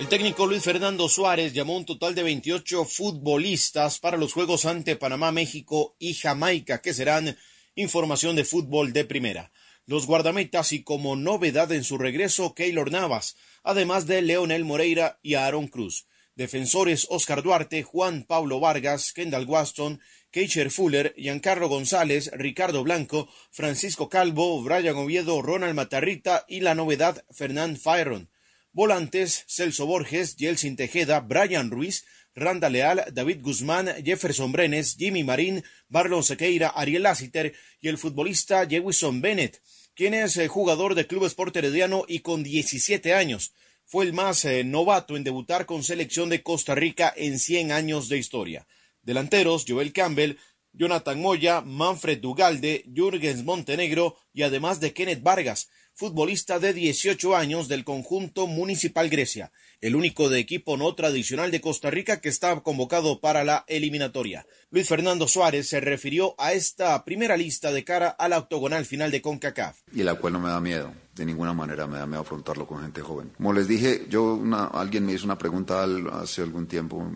El 0.00 0.08
técnico 0.08 0.46
Luis 0.46 0.64
Fernando 0.64 1.08
Suárez 1.08 1.52
llamó 1.52 1.76
un 1.76 1.84
total 1.84 2.16
de 2.16 2.24
28 2.24 2.84
futbolistas 2.84 4.00
para 4.00 4.16
los 4.16 4.32
juegos 4.32 4.66
ante 4.66 4.96
Panamá, 4.96 5.30
México 5.30 5.94
y 6.00 6.14
Jamaica, 6.14 6.82
que 6.82 6.92
serán 6.92 7.36
información 7.76 8.34
de 8.34 8.44
fútbol 8.44 8.92
de 8.92 9.04
primera. 9.04 9.52
Los 9.86 10.06
guardametas 10.06 10.72
y 10.72 10.82
como 10.82 11.14
novedad 11.14 11.70
en 11.70 11.84
su 11.84 11.96
regreso, 11.96 12.54
Keylor 12.54 12.90
Navas, 12.90 13.36
además 13.62 14.06
de 14.06 14.20
Leonel 14.20 14.64
Moreira 14.64 15.20
y 15.22 15.34
Aaron 15.34 15.68
Cruz. 15.68 16.06
Defensores 16.34 17.06
Oscar 17.08 17.44
Duarte, 17.44 17.84
Juan 17.84 18.24
Pablo 18.24 18.58
Vargas, 18.58 19.12
Kendall 19.12 19.46
Waston, 19.46 20.00
Keicher 20.32 20.72
Fuller, 20.72 21.14
Giancarlo 21.16 21.68
González, 21.68 22.32
Ricardo 22.34 22.82
Blanco, 22.82 23.28
Francisco 23.52 24.08
Calvo, 24.08 24.60
Brian 24.64 24.96
Oviedo, 24.96 25.40
Ronald 25.40 25.76
Matarrita 25.76 26.44
y 26.48 26.60
la 26.60 26.74
novedad 26.74 27.24
Fernand 27.30 27.78
Fyron. 27.78 28.28
Volantes, 28.74 29.44
Celso 29.46 29.86
Borges, 29.86 30.36
Yelsin 30.36 30.74
Tejeda, 30.74 31.20
Brian 31.20 31.70
Ruiz, 31.70 32.04
Randa 32.34 32.68
Leal, 32.68 33.04
David 33.12 33.40
Guzmán, 33.40 33.88
Jefferson 34.04 34.50
Brenes, 34.50 34.96
Jimmy 34.98 35.22
Marín, 35.22 35.62
Barlon 35.88 36.24
Sequeira, 36.24 36.70
Ariel 36.70 37.04
Lassiter 37.04 37.54
y 37.80 37.86
el 37.86 37.98
futbolista 37.98 38.66
Jewison 38.66 39.20
Bennett, 39.20 39.62
quien 39.94 40.12
es 40.12 40.36
el 40.36 40.48
jugador 40.48 40.96
del 40.96 41.06
Club 41.06 41.24
Sport 41.26 41.56
Herediano 41.56 42.04
y 42.08 42.18
con 42.18 42.42
17 42.42 43.14
años. 43.14 43.54
Fue 43.84 44.04
el 44.04 44.12
más 44.12 44.44
eh, 44.44 44.64
novato 44.64 45.16
en 45.16 45.22
debutar 45.22 45.66
con 45.66 45.84
selección 45.84 46.28
de 46.28 46.42
Costa 46.42 46.74
Rica 46.74 47.14
en 47.16 47.38
100 47.38 47.70
años 47.70 48.08
de 48.08 48.18
historia. 48.18 48.66
Delanteros, 49.02 49.64
Joel 49.68 49.92
Campbell, 49.92 50.36
Jonathan 50.72 51.20
Moya, 51.20 51.60
Manfred 51.60 52.18
Dugalde, 52.18 52.84
Jürgens 52.92 53.44
Montenegro 53.44 54.16
y 54.32 54.42
además 54.42 54.80
de 54.80 54.92
Kenneth 54.92 55.22
Vargas, 55.22 55.68
futbolista 55.94 56.58
de 56.58 56.72
18 56.72 57.36
años 57.36 57.68
del 57.68 57.84
conjunto 57.84 58.48
Municipal 58.48 59.08
Grecia, 59.08 59.52
el 59.80 59.94
único 59.94 60.28
de 60.28 60.40
equipo 60.40 60.76
no 60.76 60.92
tradicional 60.94 61.52
de 61.52 61.60
Costa 61.60 61.88
Rica 61.88 62.20
que 62.20 62.28
está 62.28 62.58
convocado 62.60 63.20
para 63.20 63.44
la 63.44 63.64
eliminatoria. 63.68 64.44
Luis 64.70 64.88
Fernando 64.88 65.28
Suárez 65.28 65.68
se 65.68 65.78
refirió 65.78 66.34
a 66.36 66.52
esta 66.52 67.04
primera 67.04 67.36
lista 67.36 67.70
de 67.70 67.84
cara 67.84 68.08
a 68.08 68.28
la 68.28 68.38
octogonal 68.38 68.84
final 68.86 69.12
de 69.12 69.22
CONCACAF. 69.22 69.78
Y 69.92 70.02
la 70.02 70.16
cual 70.16 70.32
no 70.32 70.40
me 70.40 70.48
da 70.48 70.60
miedo, 70.60 70.92
de 71.14 71.24
ninguna 71.24 71.52
manera 71.52 71.86
me 71.86 71.98
da 71.98 72.06
miedo 72.06 72.22
afrontarlo 72.22 72.66
con 72.66 72.82
gente 72.82 73.00
joven. 73.00 73.30
Como 73.36 73.52
les 73.52 73.68
dije, 73.68 74.06
yo 74.08 74.42
alguien 74.72 75.06
me 75.06 75.12
hizo 75.12 75.26
una 75.26 75.38
pregunta 75.38 75.86
hace 76.12 76.42
algún 76.42 76.66
tiempo 76.66 77.08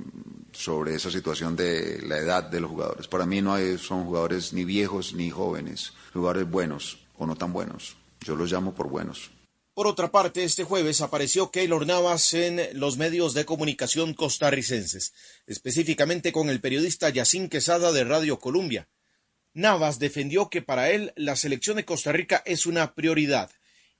sobre 0.52 0.94
esa 0.94 1.10
situación 1.10 1.56
de 1.56 2.00
la 2.02 2.18
edad 2.18 2.44
de 2.44 2.60
los 2.60 2.70
jugadores. 2.70 3.08
Para 3.08 3.26
mí 3.26 3.42
no 3.42 3.54
hay, 3.54 3.76
son 3.76 4.04
jugadores 4.04 4.52
ni 4.52 4.64
viejos 4.64 5.14
ni 5.14 5.30
jóvenes, 5.30 5.94
jugadores 6.12 6.48
buenos 6.48 6.98
o 7.16 7.26
no 7.26 7.34
tan 7.34 7.52
buenos. 7.52 7.96
Yo 8.20 8.36
los 8.36 8.50
llamo 8.50 8.74
por 8.74 8.88
buenos. 8.88 9.30
Por 9.74 9.86
otra 9.86 10.10
parte, 10.10 10.42
este 10.42 10.64
jueves 10.64 11.00
apareció 11.00 11.52
Keylor 11.52 11.86
Navas 11.86 12.34
en 12.34 12.60
los 12.72 12.96
medios 12.96 13.32
de 13.32 13.44
comunicación 13.44 14.12
costarricenses, 14.12 15.12
específicamente 15.46 16.32
con 16.32 16.50
el 16.50 16.60
periodista 16.60 17.10
Yacín 17.10 17.48
Quesada 17.48 17.92
de 17.92 18.02
Radio 18.02 18.40
Columbia. 18.40 18.88
Navas 19.54 20.00
defendió 20.00 20.50
que 20.50 20.62
para 20.62 20.90
él 20.90 21.12
la 21.14 21.36
selección 21.36 21.76
de 21.76 21.84
Costa 21.84 22.10
Rica 22.10 22.42
es 22.44 22.66
una 22.66 22.94
prioridad 22.94 23.50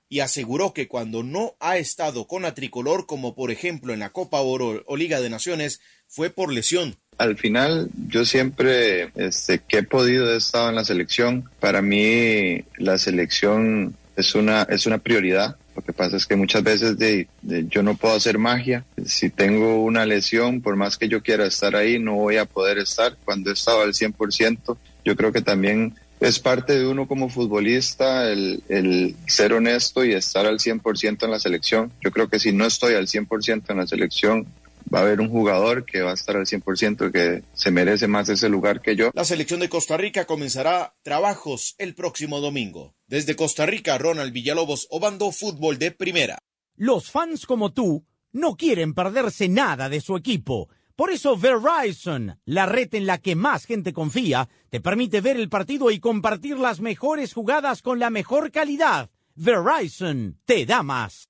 y 0.09 0.21
aseguró 0.21 0.73
que 0.73 0.87
cuando 0.87 1.23
no 1.23 1.55
ha 1.59 1.77
estado 1.77 2.27
con 2.27 2.41
la 2.41 2.55
tricolor, 2.55 3.05
como 3.05 3.35
por 3.35 3.51
ejemplo 3.51 3.93
en 3.93 3.99
la 3.99 4.09
Copa 4.09 4.41
Oro 4.41 4.83
o 4.87 4.97
Liga 4.97 5.21
de 5.21 5.29
Naciones, 5.29 5.79
fue 6.07 6.29
por 6.29 6.51
lesión. 6.51 6.97
Al 7.19 7.37
final, 7.37 7.89
yo 8.07 8.25
siempre 8.25 9.11
este, 9.15 9.59
que 9.59 9.77
he 9.77 9.83
podido 9.83 10.33
he 10.33 10.37
estado 10.37 10.69
en 10.69 10.75
la 10.75 10.85
selección. 10.85 11.49
Para 11.59 11.81
mí, 11.81 12.63
la 12.77 12.97
selección 12.97 13.95
es 14.19 14.35
una, 14.35 14.63
es 14.63 14.85
una 14.85 14.97
prioridad. 14.97 15.55
Lo 15.75 15.81
que 15.81 15.93
pasa 15.93 16.17
es 16.17 16.25
que 16.25 16.35
muchas 16.35 16.61
veces 16.61 16.97
de, 16.97 17.27
yo 17.69 17.83
no 17.83 17.95
puedo 17.95 18.15
hacer 18.15 18.37
magia. 18.37 18.85
Si 19.05 19.29
tengo 19.29 19.81
una 19.83 20.05
lesión, 20.05 20.61
por 20.61 20.75
más 20.75 20.97
que 20.97 21.07
yo 21.07 21.23
quiera 21.23 21.45
estar 21.45 21.75
ahí, 21.75 21.99
no 21.99 22.15
voy 22.15 22.37
a 22.37 22.45
poder 22.45 22.79
estar. 22.79 23.15
Cuando 23.23 23.49
he 23.49 23.53
estado 23.53 23.81
al 23.81 23.93
100%, 23.93 24.77
yo 25.05 25.15
creo 25.15 25.31
que 25.31 25.41
también 25.41 25.95
es 26.19 26.39
parte 26.39 26.77
de 26.77 26.85
uno 26.85 27.07
como 27.07 27.29
futbolista 27.29 28.29
el, 28.29 28.61
el 28.67 29.15
ser 29.25 29.53
honesto 29.53 30.03
y 30.03 30.11
estar 30.11 30.45
al 30.45 30.59
100% 30.59 31.23
en 31.23 31.31
la 31.31 31.39
selección. 31.39 31.93
Yo 32.01 32.11
creo 32.11 32.27
que 32.27 32.39
si 32.39 32.51
no 32.51 32.65
estoy 32.65 32.95
al 32.95 33.07
100% 33.07 33.63
en 33.69 33.77
la 33.77 33.87
selección, 33.87 34.47
va 34.93 34.99
a 34.99 35.01
haber 35.03 35.21
un 35.21 35.29
jugador 35.29 35.85
que 35.85 36.01
va 36.01 36.11
a 36.11 36.13
estar 36.13 36.35
al 36.35 36.45
100% 36.45 37.11
que 37.11 37.43
se 37.53 37.71
merece 37.71 38.07
más 38.07 38.29
ese 38.29 38.49
lugar 38.49 38.81
que 38.81 38.95
yo. 38.95 39.11
La 39.13 39.25
selección 39.25 39.59
de 39.59 39.69
Costa 39.69 39.97
Rica 39.97 40.25
comenzará 40.25 40.95
trabajos 41.03 41.75
el 41.77 41.95
próximo 41.95 42.39
domingo. 42.39 42.95
Desde 43.07 43.35
Costa 43.35 43.65
Rica, 43.65 43.97
Ronald 43.97 44.33
Villalobos, 44.33 44.87
Obando 44.89 45.31
Fútbol 45.31 45.77
de 45.77 45.91
Primera. 45.91 46.39
Los 46.75 47.11
fans 47.11 47.45
como 47.45 47.73
tú 47.73 48.05
no 48.31 48.55
quieren 48.55 48.93
perderse 48.93 49.49
nada 49.49 49.89
de 49.89 50.01
su 50.01 50.15
equipo. 50.15 50.69
Por 50.95 51.11
eso 51.11 51.37
Verizon, 51.37 52.39
la 52.45 52.65
red 52.65 52.93
en 52.93 53.05
la 53.05 53.19
que 53.19 53.35
más 53.35 53.65
gente 53.65 53.93
confía, 53.93 54.49
te 54.69 54.81
permite 54.81 55.21
ver 55.21 55.37
el 55.37 55.47
partido 55.47 55.91
y 55.91 55.99
compartir 55.99 56.59
las 56.59 56.81
mejores 56.81 57.33
jugadas 57.33 57.81
con 57.81 57.99
la 57.99 58.09
mejor 58.09 58.51
calidad. 58.51 59.09
Verizon 59.35 60.37
te 60.45 60.65
da 60.65 60.83
más. 60.83 61.29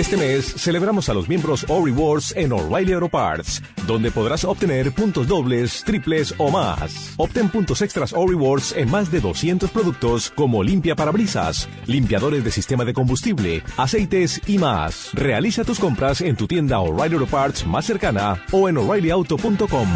Este 0.00 0.16
mes 0.16 0.46
celebramos 0.56 1.10
a 1.10 1.14
los 1.14 1.28
miembros 1.28 1.66
O 1.68 1.84
Rewards 1.84 2.34
en 2.34 2.52
O'Reilly 2.52 2.94
Auto 2.94 3.10
Parts, 3.10 3.62
donde 3.86 4.10
podrás 4.10 4.44
obtener 4.44 4.92
puntos 4.92 5.28
dobles, 5.28 5.84
triples 5.84 6.34
o 6.38 6.50
más. 6.50 7.12
Obtén 7.18 7.50
puntos 7.50 7.82
extras 7.82 8.14
O 8.14 8.26
Rewards 8.26 8.72
en 8.72 8.90
más 8.90 9.10
de 9.10 9.20
200 9.20 9.68
productos 9.70 10.30
como 10.30 10.62
limpia 10.62 10.96
parabrisas, 10.96 11.68
limpiadores 11.86 12.42
de 12.44 12.50
sistema 12.50 12.86
de 12.86 12.94
combustible, 12.94 13.62
aceites 13.76 14.40
y 14.46 14.56
más. 14.56 15.10
Realiza 15.12 15.64
tus 15.64 15.78
compras 15.78 16.22
en 16.22 16.34
tu 16.34 16.46
tienda 16.46 16.78
O'Reilly 16.80 17.16
Auto 17.16 17.26
Parts 17.26 17.66
más 17.66 17.84
cercana 17.84 18.42
o 18.52 18.70
en 18.70 18.78
o'ReillyAuto.com. 18.78 19.88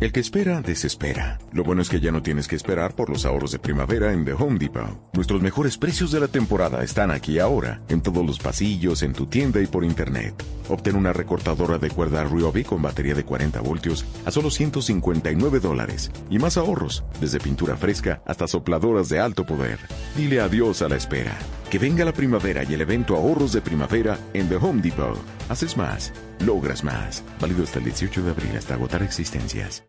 El 0.00 0.12
que 0.12 0.20
espera, 0.20 0.60
desespera. 0.60 1.38
Lo 1.52 1.62
bueno 1.62 1.80
es 1.80 1.88
que 1.88 2.00
ya 2.00 2.10
no 2.10 2.22
tienes 2.22 2.48
que 2.48 2.56
esperar 2.56 2.94
por 2.94 3.10
los 3.10 3.24
ahorros 3.24 3.52
de 3.52 3.58
primavera 3.58 4.12
en 4.12 4.24
The 4.24 4.32
Home 4.32 4.58
Depot. 4.58 5.14
Nuestros 5.14 5.40
mejores 5.40 5.78
precios 5.78 6.10
de 6.10 6.20
la 6.20 6.28
temporada 6.28 6.82
están 6.82 7.10
aquí 7.10 7.38
ahora, 7.38 7.80
en 7.88 8.00
todos 8.00 8.26
los 8.26 8.38
pasillos, 8.38 9.02
en 9.02 9.12
tu 9.12 9.26
tienda 9.26 9.60
y 9.60 9.66
por 9.66 9.84
internet. 9.84 10.34
Obtén 10.68 10.96
una 10.96 11.12
recortadora 11.12 11.78
de 11.78 11.90
cuerda 11.90 12.24
Ryobi 12.24 12.64
con 12.64 12.82
batería 12.82 13.14
de 13.14 13.24
40 13.24 13.60
voltios 13.60 14.04
a 14.24 14.30
solo 14.30 14.50
159 14.50 15.60
dólares. 15.60 16.10
Y 16.30 16.38
más 16.38 16.56
ahorros, 16.56 17.04
desde 17.20 17.40
pintura 17.40 17.76
fresca 17.76 18.22
hasta 18.26 18.46
sopladoras 18.46 19.08
de 19.08 19.20
alto 19.20 19.44
poder. 19.44 19.78
Dile 20.16 20.40
adiós 20.40 20.82
a 20.82 20.88
la 20.88 20.96
espera. 20.96 21.36
Que 21.70 21.78
venga 21.78 22.04
la 22.04 22.12
primavera 22.12 22.62
y 22.62 22.74
el 22.74 22.80
evento 22.82 23.16
Ahorros 23.16 23.52
de 23.52 23.60
Primavera 23.60 24.18
en 24.32 24.48
The 24.48 24.56
Home 24.56 24.80
Depot. 24.80 25.18
Haces 25.48 25.76
más, 25.76 26.12
logras 26.40 26.84
más. 26.84 27.24
Válido 27.40 27.64
hasta 27.64 27.78
el 27.78 27.86
18 27.86 28.22
de 28.22 28.30
abril 28.30 28.56
hasta 28.56 28.74
agotar 28.74 29.02
existencias. 29.02 29.84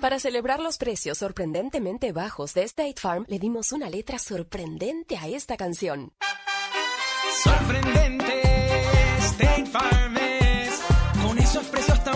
Para 0.00 0.20
celebrar 0.20 0.60
los 0.60 0.78
precios 0.78 1.18
sorprendentemente 1.18 2.12
bajos 2.12 2.54
de 2.54 2.62
State 2.62 2.94
Farm, 3.00 3.24
le 3.26 3.40
dimos 3.40 3.72
una 3.72 3.90
letra 3.90 4.18
sorprendente 4.18 5.16
a 5.16 5.26
esta 5.26 5.56
canción. 5.56 6.12
Sorprendente, 7.42 8.42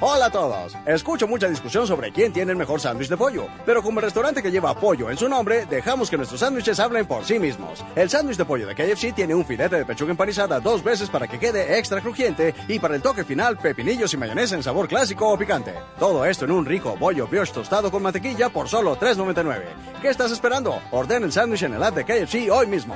Hola 0.00 0.26
a 0.26 0.30
todos. 0.30 0.76
Escucho 0.86 1.28
mucha 1.28 1.48
discusión 1.48 1.86
sobre 1.86 2.12
quién 2.12 2.32
tiene 2.32 2.50
el 2.50 2.58
mejor 2.58 2.80
sándwich 2.80 3.08
de 3.08 3.16
pollo, 3.16 3.46
pero 3.64 3.82
como 3.82 4.00
el 4.00 4.04
restaurante 4.04 4.42
que 4.42 4.50
lleva 4.50 4.74
pollo 4.74 5.08
en 5.10 5.16
su 5.16 5.28
nombre, 5.28 5.66
dejamos 5.66 6.10
que 6.10 6.16
nuestros 6.16 6.40
sándwiches 6.40 6.80
hablen 6.80 7.06
por 7.06 7.24
sí 7.24 7.38
mismos. 7.38 7.84
El 7.94 8.10
sándwich 8.10 8.36
de 8.36 8.44
pollo 8.44 8.66
de 8.66 8.74
KFC 8.74 9.14
tiene 9.14 9.34
un 9.34 9.46
filete 9.46 9.76
de 9.76 9.84
pechuga 9.86 10.10
empanizada 10.10 10.58
dos 10.58 10.82
veces 10.82 11.08
para 11.08 11.28
que 11.28 11.38
quede 11.38 11.78
extra 11.78 12.00
crujiente 12.00 12.54
y 12.68 12.78
para 12.80 12.96
el 12.96 13.02
toque 13.02 13.24
final 13.24 13.56
pepinillos 13.56 14.12
y 14.12 14.16
mayonesa 14.16 14.56
en 14.56 14.62
sabor 14.62 14.88
clásico 14.88 15.32
o 15.32 15.38
picante. 15.38 15.74
Todo 15.98 16.24
esto 16.24 16.44
en 16.44 16.50
un 16.50 16.66
rico 16.66 16.96
bollo 16.96 17.28
brioche 17.28 17.52
tostado 17.52 17.90
con 17.90 18.02
mantequilla 18.02 18.50
por 18.50 18.68
solo 18.68 18.98
$3.99. 18.98 19.62
¿Qué 20.02 20.08
estás 20.08 20.32
esperando? 20.32 20.80
Orden 20.90 21.22
el 21.22 21.32
sándwich 21.32 21.62
en 21.62 21.74
el 21.74 21.82
app 21.82 21.94
de 21.94 22.04
KFC 22.04 22.50
hoy 22.50 22.66
mismo. 22.66 22.94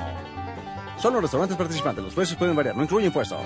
Solo 0.97 1.21
restaurantes 1.21 1.57
participantes, 1.57 2.03
los 2.03 2.13
precios 2.13 2.37
pueden 2.37 2.57
variar, 2.57 2.75
no 2.75 2.83
incluye 2.83 3.07
impuesto. 3.07 3.37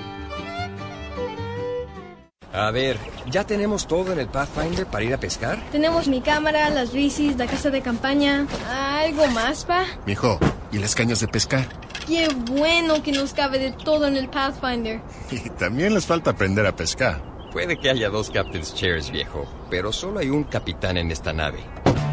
A 2.53 2.69
ver, 2.69 2.99
¿ya 3.31 3.43
tenemos 3.45 3.87
todo 3.87 4.13
en 4.13 4.19
el 4.19 4.27
Pathfinder 4.27 4.85
para 4.85 5.03
ir 5.03 5.13
a 5.15 5.19
pescar? 5.19 5.59
Tenemos 5.71 6.07
mi 6.07 6.21
cámara, 6.21 6.69
las 6.69 6.93
bicis, 6.93 7.35
la 7.35 7.47
casa 7.47 7.71
de 7.71 7.81
campaña. 7.81 8.45
¿Algo 8.69 9.27
más, 9.29 9.65
pa? 9.65 9.85
Mijo, 10.05 10.37
¿y 10.71 10.77
las 10.77 10.93
cañas 10.93 11.19
de 11.19 11.27
pescar? 11.27 11.67
Qué 12.05 12.27
bueno 12.51 13.01
que 13.01 13.11
nos 13.11 13.33
cabe 13.33 13.57
de 13.57 13.71
todo 13.71 14.05
en 14.05 14.17
el 14.17 14.29
Pathfinder. 14.29 15.01
Y 15.31 15.49
también 15.49 15.95
les 15.95 16.05
falta 16.05 16.29
aprender 16.29 16.67
a 16.67 16.75
pescar. 16.75 17.23
Puede 17.51 17.79
que 17.79 17.89
haya 17.89 18.09
dos 18.09 18.29
Captain's 18.29 18.75
Chairs, 18.75 19.09
viejo, 19.09 19.47
pero 19.71 19.91
solo 19.91 20.19
hay 20.19 20.29
un 20.29 20.43
capitán 20.43 20.97
en 20.97 21.09
esta 21.09 21.33
nave. 21.33 21.59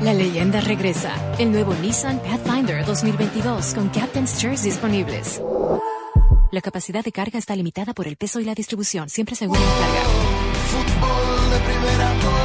La 0.01 0.14
leyenda 0.14 0.62
regresa. 0.62 1.12
El 1.38 1.53
nuevo 1.53 1.74
Nissan 1.74 2.18
Pathfinder 2.18 2.86
2022 2.86 3.74
con 3.74 3.91
Captain's 3.91 4.38
Chairs 4.38 4.62
disponibles. 4.62 5.43
La 6.51 6.61
capacidad 6.61 7.05
de 7.05 7.12
carga 7.12 7.38
está 7.38 7.55
limitada 7.55 7.95
por 7.95 8.09
el 8.09 8.16
peso 8.16 8.41
y 8.41 8.45
la 8.45 8.55
distribución, 8.55 9.09
siempre 9.09 9.36
según 9.36 9.57
la 9.57 9.64
carga. 9.64 10.19
De 11.61 11.66
primera, 11.66 12.39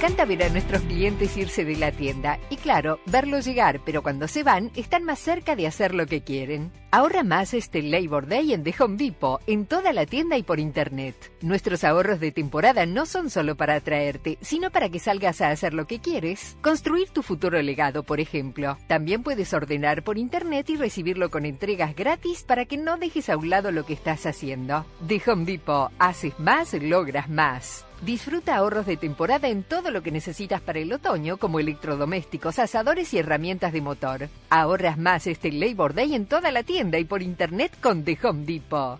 encanta 0.00 0.24
ver 0.24 0.44
a 0.44 0.48
nuestros 0.48 0.80
clientes 0.80 1.36
irse 1.36 1.62
de 1.62 1.76
la 1.76 1.92
tienda 1.92 2.38
y 2.48 2.56
claro, 2.56 3.00
verlos 3.04 3.44
llegar, 3.44 3.82
pero 3.84 4.02
cuando 4.02 4.28
se 4.28 4.42
van 4.42 4.70
están 4.74 5.04
más 5.04 5.18
cerca 5.18 5.56
de 5.56 5.66
hacer 5.66 5.94
lo 5.94 6.06
que 6.06 6.22
quieren. 6.22 6.72
Ahorra 6.90 7.22
más 7.22 7.52
este 7.52 7.82
Labor 7.82 8.26
Day 8.26 8.54
en 8.54 8.64
The 8.64 8.74
Home 8.78 8.96
Depot, 8.96 9.42
en 9.46 9.66
toda 9.66 9.92
la 9.92 10.06
tienda 10.06 10.38
y 10.38 10.42
por 10.42 10.58
internet. 10.58 11.30
Nuestros 11.42 11.84
ahorros 11.84 12.18
de 12.18 12.32
temporada 12.32 12.86
no 12.86 13.04
son 13.04 13.28
solo 13.28 13.58
para 13.58 13.74
atraerte, 13.74 14.38
sino 14.40 14.70
para 14.70 14.88
que 14.88 15.00
salgas 15.00 15.42
a 15.42 15.50
hacer 15.50 15.74
lo 15.74 15.86
que 15.86 16.00
quieres. 16.00 16.56
Construir 16.62 17.10
tu 17.10 17.22
futuro 17.22 17.60
legado, 17.60 18.02
por 18.02 18.20
ejemplo. 18.20 18.78
También 18.86 19.22
puedes 19.22 19.52
ordenar 19.52 20.02
por 20.02 20.16
internet 20.16 20.70
y 20.70 20.76
recibirlo 20.76 21.28
con 21.28 21.44
entregas 21.44 21.94
gratis 21.94 22.42
para 22.42 22.64
que 22.64 22.78
no 22.78 22.96
dejes 22.96 23.28
a 23.28 23.36
un 23.36 23.50
lado 23.50 23.70
lo 23.70 23.84
que 23.84 23.92
estás 23.92 24.24
haciendo. 24.24 24.86
The 25.06 25.20
Home 25.26 25.44
Depot, 25.44 25.92
haces 25.98 26.40
más, 26.40 26.72
logras 26.72 27.28
más. 27.28 27.84
Disfruta 28.04 28.56
ahorros 28.56 28.86
de 28.86 28.96
temporada 28.96 29.48
en 29.48 29.62
todo 29.62 29.90
lo 29.90 30.02
que 30.02 30.10
necesitas 30.10 30.62
para 30.62 30.78
el 30.78 30.90
otoño, 30.90 31.36
como 31.36 31.60
electrodomésticos, 31.60 32.58
asadores 32.58 33.12
y 33.12 33.18
herramientas 33.18 33.74
de 33.74 33.82
motor. 33.82 34.28
Ahorras 34.48 34.96
más 34.96 35.26
este 35.26 35.52
Labor 35.52 35.92
Day 35.92 36.14
en 36.14 36.24
toda 36.24 36.50
la 36.50 36.62
tienda 36.62 36.98
y 36.98 37.04
por 37.04 37.20
internet 37.20 37.72
con 37.82 38.02
The 38.02 38.18
Home 38.22 38.46
Depot. 38.46 38.98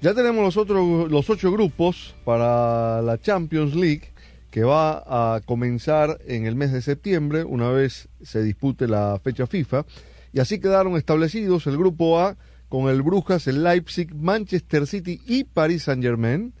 Ya 0.00 0.12
tenemos 0.12 0.42
los, 0.42 0.56
otros, 0.56 1.08
los 1.08 1.30
ocho 1.30 1.52
grupos 1.52 2.16
para 2.24 3.00
la 3.00 3.16
Champions 3.20 3.76
League 3.76 4.12
que 4.50 4.64
va 4.64 5.04
a 5.06 5.40
comenzar 5.40 6.18
en 6.26 6.46
el 6.46 6.56
mes 6.56 6.72
de 6.72 6.82
septiembre, 6.82 7.44
una 7.44 7.70
vez 7.70 8.08
se 8.22 8.42
dispute 8.42 8.88
la 8.88 9.20
fecha 9.22 9.46
FIFA. 9.46 9.86
Y 10.32 10.40
así 10.40 10.58
quedaron 10.58 10.96
establecidos 10.96 11.68
el 11.68 11.76
grupo 11.76 12.20
A 12.20 12.36
con 12.68 12.88
el 12.88 13.02
Brujas, 13.02 13.46
el 13.46 13.62
Leipzig, 13.62 14.12
Manchester 14.14 14.88
City 14.88 15.20
y 15.26 15.44
Paris 15.44 15.84
Saint-Germain 15.84 16.54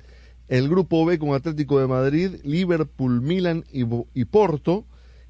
el 0.48 0.68
grupo 0.68 1.04
B 1.04 1.18
con 1.18 1.34
Atlético 1.34 1.80
de 1.80 1.86
Madrid, 1.86 2.36
Liverpool, 2.44 3.20
Milan 3.20 3.64
y, 3.72 4.24
Porto, 4.24 4.86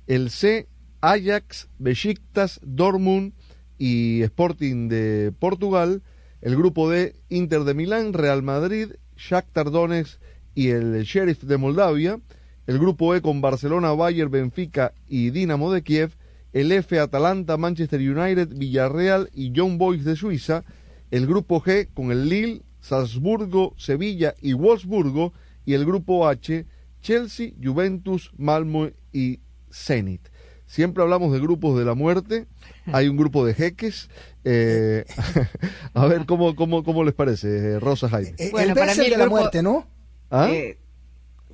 el 0.07 0.31
C, 0.31 0.69
Ajax, 1.01 1.69
Besiktas, 1.79 2.61
Dortmund 2.63 3.33
y 3.79 4.23
Sporting 4.23 4.89
de 4.89 5.33
Portugal, 5.39 6.03
el 6.41 6.57
grupo 6.57 6.91
D, 6.91 7.15
Inter 7.29 7.65
de 7.65 7.75
Milán, 7.75 8.13
Real 8.13 8.43
Madrid, 8.43 8.93
Shakhtar 9.17 9.71
Donetsk 9.71 10.21
y 10.55 10.69
el 10.69 11.03
Sheriff 11.05 11.43
de 11.45 11.57
Moldavia, 11.57 12.21
el 12.67 12.79
grupo 12.79 13.15
E 13.15 13.23
con 13.23 13.41
Barcelona, 13.41 13.93
Bayern, 13.93 14.31
Benfica 14.31 14.93
y 15.07 15.31
Dinamo 15.31 15.73
de 15.73 15.83
Kiev, 15.83 16.17
el 16.53 16.73
F, 16.73 16.99
Atalanta, 16.99 17.57
Manchester 17.57 18.01
United, 18.01 18.49
Villarreal 18.57 19.29
y 19.35 19.53
John 19.55 19.79
Boys 19.79 20.05
de 20.05 20.17
Suiza, 20.17 20.65
el 21.11 21.27
grupo 21.27 21.61
G 21.61 21.89
con 21.93 22.11
el 22.11 22.29
Lille, 22.29 22.63
Salzburgo, 22.85 23.75
Sevilla 23.79 24.35
y 24.43 24.53
Wolfsburgo, 24.53 25.33
y 25.65 25.73
el 25.73 25.87
grupo 25.87 26.29
H, 26.29 26.67
Chelsea, 27.01 27.53
Juventus, 27.63 28.31
Malmo 28.37 28.91
y 29.11 29.41
Zenit. 29.73 30.29
Siempre 30.67 31.03
hablamos 31.03 31.33
de 31.33 31.41
grupos 31.41 31.79
de 31.79 31.87
la 31.87 31.95
muerte, 31.95 32.47
hay 32.93 33.09
un 33.09 33.17
grupo 33.17 33.47
de 33.47 33.55
jeques. 33.55 34.11
Eh, 34.45 35.07
a 35.95 36.07
ver, 36.07 36.27
¿cómo, 36.27 36.55
cómo, 36.55 36.85
cómo 36.85 37.05
les 37.05 37.15
parece, 37.15 37.81
Rosa 37.81 38.11
Jaime? 38.11 38.35
Bueno, 38.51 38.75
para 38.75 38.95
mí 38.95 39.05
el 39.05 39.11
de 39.11 39.17
la 39.17 39.29
muerte, 39.29 39.63
¿no? 39.63 39.87
¿Ah? 40.31 40.51
Eh, 40.51 40.79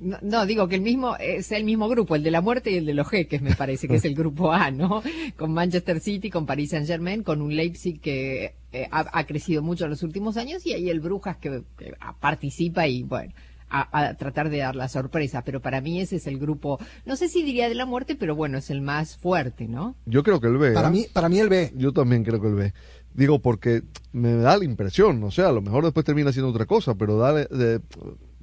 no, 0.01 0.17
no, 0.21 0.45
digo 0.47 0.67
que 0.67 0.75
el 0.75 0.81
mismo 0.81 1.15
es 1.17 1.51
el 1.51 1.63
mismo 1.63 1.87
grupo, 1.87 2.15
el 2.15 2.23
de 2.23 2.31
la 2.31 2.41
muerte 2.41 2.71
y 2.71 2.77
el 2.77 2.85
de 2.87 2.95
los 2.95 3.07
jeques, 3.07 3.41
me 3.41 3.55
parece 3.55 3.87
que 3.87 3.95
es 3.95 4.05
el 4.05 4.15
grupo 4.15 4.51
A, 4.51 4.71
¿no? 4.71 5.03
Con 5.37 5.53
Manchester 5.53 5.99
City, 5.99 6.31
con 6.31 6.47
Paris 6.47 6.71
Saint 6.71 6.87
Germain, 6.87 7.21
con 7.23 7.41
un 7.41 7.55
Leipzig 7.55 8.01
que 8.01 8.55
eh, 8.71 8.87
ha, 8.91 9.05
ha, 9.19 9.25
crecido 9.25 9.61
mucho 9.61 9.83
en 9.83 9.91
los 9.91 10.01
últimos 10.01 10.37
años 10.37 10.65
y 10.65 10.73
ahí 10.73 10.89
el 10.89 11.01
Brujas 11.01 11.37
que, 11.37 11.61
que 11.77 11.93
participa 12.19 12.87
y 12.87 13.03
bueno. 13.03 13.31
A, 13.73 14.07
a, 14.09 14.13
tratar 14.15 14.49
de 14.49 14.57
dar 14.57 14.75
la 14.75 14.89
sorpresa, 14.89 15.43
pero 15.45 15.61
para 15.61 15.79
mí 15.79 16.01
ese 16.01 16.17
es 16.17 16.27
el 16.27 16.37
grupo, 16.37 16.77
no 17.05 17.15
sé 17.15 17.29
si 17.29 17.41
diría 17.41 17.69
de 17.69 17.75
la 17.75 17.85
muerte, 17.85 18.17
pero 18.17 18.35
bueno, 18.35 18.57
es 18.57 18.69
el 18.69 18.81
más 18.81 19.15
fuerte, 19.15 19.69
¿no? 19.69 19.95
Yo 20.05 20.23
creo 20.23 20.41
que 20.41 20.47
el 20.47 20.57
B. 20.57 20.73
Para 20.73 20.89
¿eh? 20.89 20.91
mí, 20.91 21.05
para 21.13 21.29
mí 21.29 21.39
el 21.39 21.47
B. 21.47 21.71
Yo 21.77 21.93
también 21.93 22.25
creo 22.25 22.41
que 22.41 22.49
el 22.49 22.55
B. 22.55 22.73
Digo 23.13 23.39
porque 23.39 23.83
me 24.11 24.33
da 24.33 24.57
la 24.57 24.65
impresión, 24.65 25.23
o 25.23 25.31
sea, 25.31 25.47
a 25.47 25.51
lo 25.53 25.61
mejor 25.61 25.85
después 25.85 26.05
termina 26.05 26.33
siendo 26.33 26.49
otra 26.49 26.65
cosa, 26.65 26.95
pero 26.95 27.17
da 27.17 27.31
de, 27.33 27.79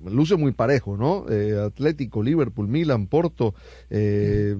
luce 0.05 0.37
muy 0.37 0.53
parejo, 0.53 0.97
¿no? 0.97 1.27
Eh, 1.29 1.59
Atlético, 1.65 2.23
Liverpool, 2.23 2.69
Milan, 2.69 3.07
Porto, 3.07 3.55
eh, 3.91 4.57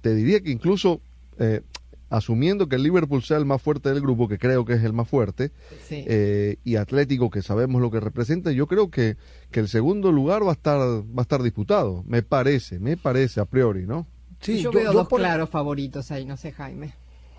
te 0.00 0.14
diría 0.14 0.40
que 0.40 0.50
incluso 0.50 1.00
eh, 1.38 1.60
asumiendo 2.10 2.68
que 2.68 2.76
el 2.76 2.82
Liverpool 2.84 3.22
sea 3.22 3.38
el 3.38 3.44
más 3.44 3.60
fuerte 3.60 3.88
del 3.88 4.00
grupo, 4.00 4.28
que 4.28 4.38
creo 4.38 4.64
que 4.64 4.74
es 4.74 4.84
el 4.84 4.92
más 4.92 5.08
fuerte, 5.08 5.50
Sí. 5.88 6.04
eh, 6.06 6.56
y 6.64 6.76
Atlético, 6.76 7.28
que 7.30 7.42
sabemos 7.42 7.80
lo 7.82 7.90
que 7.90 7.98
representa, 8.00 8.52
yo 8.52 8.66
creo 8.66 8.90
que, 8.90 9.16
que 9.50 9.60
el 9.60 9.68
segundo 9.68 10.12
lugar 10.12 10.44
va 10.46 10.50
a 10.50 10.54
estar 10.54 10.78
va 10.78 11.18
a 11.18 11.22
estar 11.22 11.42
disputado, 11.42 12.04
me 12.06 12.22
parece, 12.22 12.78
me 12.78 12.96
parece 12.96 13.40
a 13.40 13.44
priori, 13.46 13.86
¿no? 13.86 14.06
Sí, 14.40 14.58
yo, 14.58 14.70
yo- 14.70 14.78
veo 14.78 14.92
yo 14.92 14.98
dos 14.98 15.08
por- 15.08 15.20
claros 15.20 15.48
favoritos 15.50 16.10
ahí, 16.10 16.24
no 16.24 16.36
sé, 16.36 16.52
Jaime. 16.52 16.94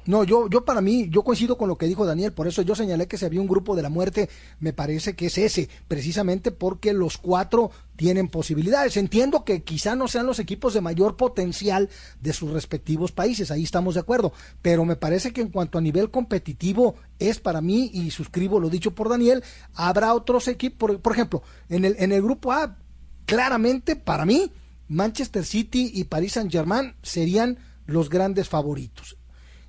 No, 0.06 0.24
yo, 0.24 0.48
yo 0.50 0.66
para 0.66 0.82
mí, 0.82 1.10
yo 1.10 1.24
coincido 1.24 1.58
con 1.58 1.68
lo 1.68 1.78
que 1.78 1.88
dijo 1.88 2.06
Daniel, 2.06 2.32
por 2.32 2.48
eso 2.48 2.62
yo 2.62 2.76
señalé 2.76 3.08
que 3.08 3.18
si 3.18 3.26
había 3.26 3.42
un 3.42 3.48
grupo 3.48 3.76
de 3.76 3.82
la 3.82 3.90
muerte, 3.90 4.30
me 4.60 4.72
parece 4.72 5.16
que 5.16 5.28
es 5.28 5.38
ese, 5.38 5.68
precisamente 5.88 6.52
porque 6.52 6.94
los 6.94 7.18
cuatro 7.18 7.72
tienen 7.96 8.28
posibilidades. 8.28 8.98
Entiendo 8.98 9.44
que 9.44 9.64
quizá 9.64 9.96
no 9.96 10.08
sean 10.08 10.28
los 10.28 10.38
equipos 10.38 10.76
de 10.76 10.82
mayor 10.82 11.18
potencial 11.18 11.90
de 12.22 12.34
sus 12.34 12.52
respectivos 12.52 13.12
países, 13.12 13.50
ahí 13.50 13.64
estamos 13.64 13.96
de 13.96 14.02
acuerdo, 14.02 14.32
pero 14.62 14.86
me 14.86 14.96
parece 14.96 15.34
que 15.34 15.42
en 15.42 15.50
cuanto 15.50 15.80
a 15.80 15.82
nivel 15.82 16.12
competitivo 16.12 16.96
es 17.18 17.40
para 17.40 17.62
mí, 17.62 17.90
y 17.92 18.12
suscribo 18.12 18.60
lo 18.60 18.70
dicho 18.70 18.92
por 18.92 19.10
Daniel, 19.10 19.44
habrá 19.74 20.14
otros 20.14 20.48
equipos, 20.48 20.78
por, 20.78 21.00
por 21.00 21.14
ejemplo, 21.14 21.42
en 21.70 21.84
el, 21.84 21.96
en 21.98 22.12
el 22.12 22.22
grupo 22.22 22.52
A, 22.52 22.78
claramente 23.26 23.96
para 23.96 24.26
mí, 24.26 24.52
Manchester 24.88 25.44
City 25.44 25.92
y 25.96 26.04
Paris 26.04 26.34
Saint 26.34 26.52
Germain 26.52 26.94
serían 27.02 27.58
los 27.88 28.10
grandes 28.10 28.50
favoritos. 28.50 29.18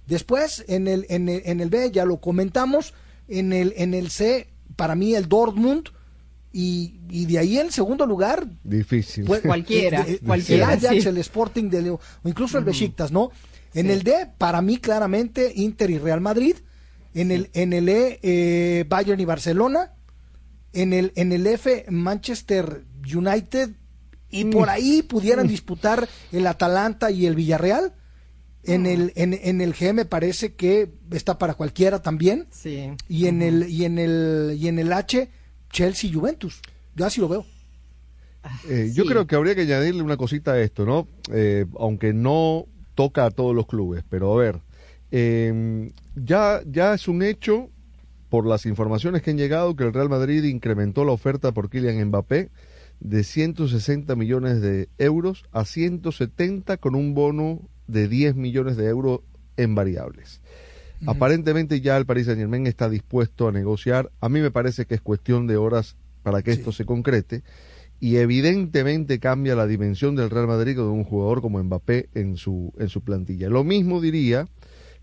Después, 0.06 0.64
en 0.68 0.86
el, 0.88 1.06
en 1.08 1.28
el, 1.28 1.42
en 1.44 1.60
el 1.60 1.68
B, 1.70 1.90
ya 1.90 2.04
lo 2.04 2.20
comentamos, 2.20 2.94
en 3.28 3.52
el, 3.52 3.74
en 3.76 3.92
el 3.94 4.10
C, 4.10 4.48
para 4.76 4.94
mí 4.94 5.14
el 5.14 5.28
Dortmund, 5.28 5.88
y, 6.52 7.00
y 7.10 7.26
de 7.26 7.38
ahí 7.38 7.58
en 7.58 7.70
segundo 7.70 8.06
lugar, 8.06 8.46
Difícil. 8.64 9.24
pues, 9.24 9.40
Cualquiera, 9.44 10.02
eh, 10.02 10.12
eh, 10.12 10.20
cualquiera, 10.24 10.72
El 10.72 10.78
Ajax, 10.86 11.02
sí. 11.02 11.08
el 11.08 11.18
Sporting 11.18 11.68
de 11.68 11.82
Leo, 11.82 12.00
o 12.22 12.28
incluso 12.28 12.56
el. 12.58 12.64
Besiktas, 12.64 13.12
¿no? 13.12 13.30
En 13.74 13.86
Sí. 13.86 13.92
el 13.92 14.02
D, 14.04 14.28
para 14.38 14.62
mí 14.62 14.78
claramente 14.78 15.52
Inter 15.54 15.90
y 15.90 15.98
Real 15.98 16.20
Madrid. 16.20 16.56
En 17.14 17.30
el, 17.30 17.50
en 17.52 17.72
el 17.72 17.88
E, 17.88 18.20
eh, 18.22 18.84
Bayern 18.88 19.20
y 19.20 19.24
Barcelona. 19.24 19.92
En 20.72 20.92
el, 20.92 21.12
en 21.16 21.32
el 21.32 21.46
F, 21.46 21.84
Manchester 21.90 22.84
United. 23.14 23.70
Y 24.30 24.44
por 24.46 24.68
ahí 24.70 25.02
pudieran 25.02 25.46
disputar 25.46 26.08
el 26.32 26.46
Atalanta 26.46 27.10
y 27.10 27.26
el 27.26 27.34
Villarreal. 27.34 27.94
En 28.66 28.86
el, 28.86 29.12
en, 29.16 29.34
en 29.34 29.60
el 29.60 29.74
G 29.74 29.92
me 29.92 30.04
parece 30.04 30.54
que 30.54 30.90
está 31.10 31.38
para 31.38 31.54
cualquiera 31.54 32.02
también. 32.02 32.46
Sí. 32.50 32.90
Y 33.08 33.26
en 33.26 33.42
el, 33.42 33.68
y 33.68 33.84
en 33.84 33.98
el, 33.98 34.56
y 34.58 34.68
en 34.68 34.78
el 34.78 34.92
H, 34.92 35.28
Chelsea 35.70 36.10
y 36.10 36.12
Juventus. 36.12 36.60
Yo 36.94 37.06
así 37.06 37.20
lo 37.20 37.28
veo. 37.28 37.46
Eh, 38.68 38.92
Yo 38.94 39.04
creo 39.04 39.26
que 39.26 39.34
habría 39.34 39.54
que 39.54 39.62
añadirle 39.62 40.02
una 40.02 40.16
cosita 40.16 40.52
a 40.52 40.60
esto, 40.60 40.84
¿no? 40.84 41.08
Eh, 41.32 41.66
aunque 41.78 42.12
no 42.12 42.66
toca 42.94 43.26
a 43.26 43.30
todos 43.30 43.54
los 43.54 43.66
clubes, 43.66 44.04
pero 44.08 44.32
a 44.32 44.36
ver, 44.36 44.60
eh, 45.10 45.92
ya, 46.14 46.62
ya 46.66 46.94
es 46.94 47.08
un 47.08 47.22
hecho, 47.22 47.70
por 48.28 48.46
las 48.46 48.66
informaciones 48.66 49.22
que 49.22 49.30
han 49.30 49.38
llegado, 49.38 49.76
que 49.76 49.84
el 49.84 49.92
Real 49.92 50.08
Madrid 50.08 50.44
incrementó 50.44 51.04
la 51.04 51.12
oferta 51.12 51.52
por 51.52 51.70
Kylian 51.70 52.06
Mbappé 52.06 52.50
de 53.00 53.24
160 53.24 54.16
millones 54.16 54.60
de 54.60 54.88
euros 54.98 55.44
a 55.52 55.64
170 55.64 56.78
con 56.78 56.94
un 56.94 57.14
bono 57.14 57.60
de 57.86 58.08
10 58.08 58.36
millones 58.36 58.76
de 58.76 58.86
euros 58.86 59.20
en 59.56 59.74
variables. 59.74 60.40
Aparentemente 61.06 61.80
ya 61.80 61.96
el 61.96 62.06
Paris 62.06 62.26
Saint 62.26 62.40
Germain 62.40 62.66
está 62.66 62.88
dispuesto 62.88 63.48
a 63.48 63.52
negociar. 63.52 64.10
A 64.20 64.28
mí 64.28 64.40
me 64.40 64.50
parece 64.50 64.86
que 64.86 64.94
es 64.94 65.00
cuestión 65.00 65.46
de 65.46 65.56
horas 65.56 65.96
para 66.22 66.42
que 66.42 66.52
esto 66.52 66.72
se 66.72 66.86
concrete. 66.86 67.42
Y 68.00 68.16
evidentemente 68.16 69.18
cambia 69.18 69.54
la 69.54 69.66
dimensión 69.66 70.16
del 70.16 70.30
Real 70.30 70.46
Madrid 70.46 70.76
con 70.76 70.86
un 70.86 71.04
jugador 71.04 71.40
como 71.40 71.62
Mbappé 71.62 72.08
en 72.14 72.36
su, 72.36 72.72
en 72.78 72.88
su 72.88 73.02
plantilla. 73.02 73.48
Lo 73.48 73.64
mismo 73.64 74.00
diría 74.00 74.48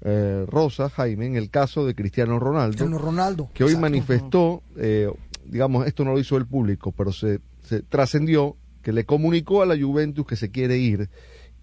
eh, 0.02 0.46
Rosa, 0.48 0.90
Jaime, 0.90 1.26
en 1.26 1.36
el 1.36 1.50
caso 1.50 1.86
de 1.86 1.96
Cristiano 1.96 2.40
Ronaldo. 2.40 2.72
Cristiano 2.78 2.98
Ronaldo. 2.98 3.50
Que 3.54 3.64
hoy 3.64 3.72
exacto. 3.72 3.82
manifestó, 3.82 4.64
eh, 4.78 5.10
digamos, 5.46 5.88
esto 5.88 6.04
no 6.04 6.12
lo 6.12 6.20
hizo 6.20 6.38
el 6.38 6.46
público, 6.46 6.92
pero 6.92 7.12
se, 7.12 7.40
se 7.64 7.82
trascendió 7.82 8.58
que 8.82 8.92
le 8.92 9.06
comunicó 9.06 9.62
a 9.62 9.66
la 9.66 9.80
Juventus 9.80 10.28
que 10.28 10.36
se 10.36 10.52
quiere 10.52 10.78
ir 10.78 11.10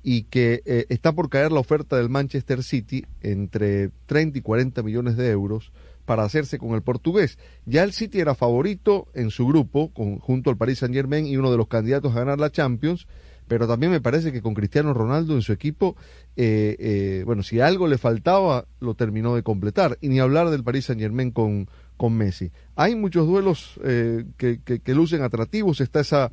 y 0.03 0.23
que 0.25 0.63
eh, 0.65 0.87
está 0.89 1.13
por 1.13 1.29
caer 1.29 1.53
la 1.53 1.61
oferta 1.61 1.97
del 1.97 2.09
Manchester 2.09 2.63
City 2.63 3.05
entre 3.21 3.91
30 4.07 4.39
y 4.39 4.43
40 4.43 4.83
millones 4.83 5.17
de 5.17 5.31
euros 5.31 5.73
para 6.11 6.25
hacerse 6.25 6.59
con 6.59 6.71
el 6.75 6.83
portugués. 6.83 7.39
Ya 7.67 7.83
el 7.85 7.93
City 7.93 8.19
era 8.19 8.35
favorito 8.35 9.07
en 9.15 9.31
su 9.31 9.47
grupo 9.47 9.93
con, 9.93 10.19
junto 10.19 10.51
al 10.51 10.57
Paris 10.57 10.79
Saint 10.79 10.95
Germain 10.95 11.27
y 11.27 11.37
uno 11.37 11.51
de 11.51 11.57
los 11.57 11.69
candidatos 11.69 12.13
a 12.13 12.21
ganar 12.21 12.41
la 12.41 12.51
Champions, 12.51 13.07
pero 13.47 13.69
también 13.69 13.93
me 13.93 14.01
parece 14.01 14.33
que 14.33 14.43
con 14.43 14.55
Cristiano 14.55 14.95
Ronaldo 14.95 15.35
en 15.35 15.43
su 15.43 15.53
equipo, 15.53 15.97
eh, 16.37 16.77
eh, 16.79 17.23
bueno, 17.27 17.43
si 17.43 17.61
algo 17.61 17.87
le 17.87 17.99
faltaba, 17.99 18.67
lo 18.81 18.95
terminó 18.95 19.35
de 19.35 19.43
completar. 19.43 19.99
Y 20.01 20.09
ni 20.09 20.21
hablar 20.21 20.51
del 20.51 20.65
Paris 20.65 20.87
Saint 20.87 21.01
Germain 21.01 21.31
con, 21.31 21.69
con 21.97 22.13
Messi. 22.15 22.51
Hay 22.77 22.95
muchos 22.95 23.27
duelos 23.27 23.79
eh, 23.85 24.25
que, 24.37 24.61
que, 24.63 24.81
que 24.81 24.95
lucen 24.95 25.23
atractivos, 25.23 25.81
está 25.81 26.01
esa 26.01 26.31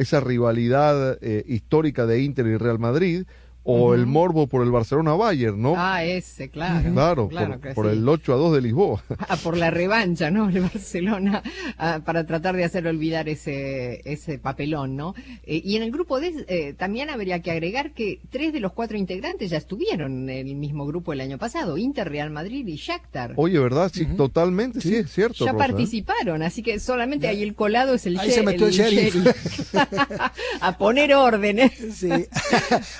esa 0.00 0.20
rivalidad 0.20 1.18
eh, 1.20 1.44
histórica 1.46 2.06
de 2.06 2.22
Inter 2.22 2.46
y 2.46 2.56
Real 2.56 2.78
Madrid 2.78 3.26
o 3.62 3.94
el 3.94 4.06
morbo 4.06 4.46
por 4.46 4.62
el 4.62 4.70
Barcelona-Bayern, 4.70 5.60
¿no? 5.60 5.74
Ah, 5.76 6.04
ese, 6.04 6.48
claro. 6.48 6.92
claro, 6.92 7.28
Claro 7.28 7.52
por, 7.52 7.60
que 7.60 7.74
por 7.74 7.86
sí. 7.86 7.92
el 7.92 8.08
8 8.08 8.32
a 8.32 8.36
2 8.36 8.54
de 8.54 8.60
Lisboa. 8.62 9.02
Ah, 9.28 9.36
por 9.36 9.56
la 9.56 9.70
revancha, 9.70 10.30
¿no? 10.30 10.48
El 10.48 10.62
Barcelona, 10.62 11.42
ah, 11.78 12.00
para 12.04 12.26
tratar 12.26 12.56
de 12.56 12.64
hacer 12.64 12.86
olvidar 12.86 13.28
ese, 13.28 14.00
ese 14.04 14.38
papelón, 14.38 14.96
¿no? 14.96 15.14
Eh, 15.44 15.60
y 15.64 15.76
en 15.76 15.82
el 15.82 15.92
grupo 15.92 16.18
D 16.20 16.44
eh, 16.48 16.74
también 16.76 17.10
habría 17.10 17.40
que 17.42 17.50
agregar 17.52 17.92
que 17.92 18.18
tres 18.30 18.52
de 18.52 18.60
los 18.60 18.72
cuatro 18.72 18.96
integrantes 18.96 19.50
ya 19.50 19.58
estuvieron 19.58 20.28
en 20.28 20.48
el 20.48 20.56
mismo 20.56 20.86
grupo 20.86 21.12
el 21.12 21.20
año 21.20 21.38
pasado, 21.38 21.76
Inter, 21.78 22.08
Real 22.08 22.30
Madrid 22.30 22.66
y 22.66 22.76
Shakhtar. 22.76 23.34
Oye, 23.36 23.58
¿verdad? 23.58 23.90
Sí, 23.94 24.04
totalmente, 24.06 24.80
sí, 24.80 24.96
es 24.96 25.12
cierto. 25.12 25.44
ya 25.44 25.52
Rosa, 25.52 25.64
¿eh? 25.64 25.68
participaron, 25.68 26.42
así 26.42 26.62
que 26.62 26.80
solamente 26.80 27.28
ahí 27.28 27.42
el 27.42 27.54
colado 27.54 27.94
es 27.94 28.06
el, 28.06 28.18
Ahí 28.18 28.30
se 28.30 28.42
metió 28.42 28.66
el 28.66 28.72
sheriff. 28.72 29.14
a 30.60 30.78
poner 30.78 31.14
órdenes. 31.14 31.72
Sí. 31.94 32.10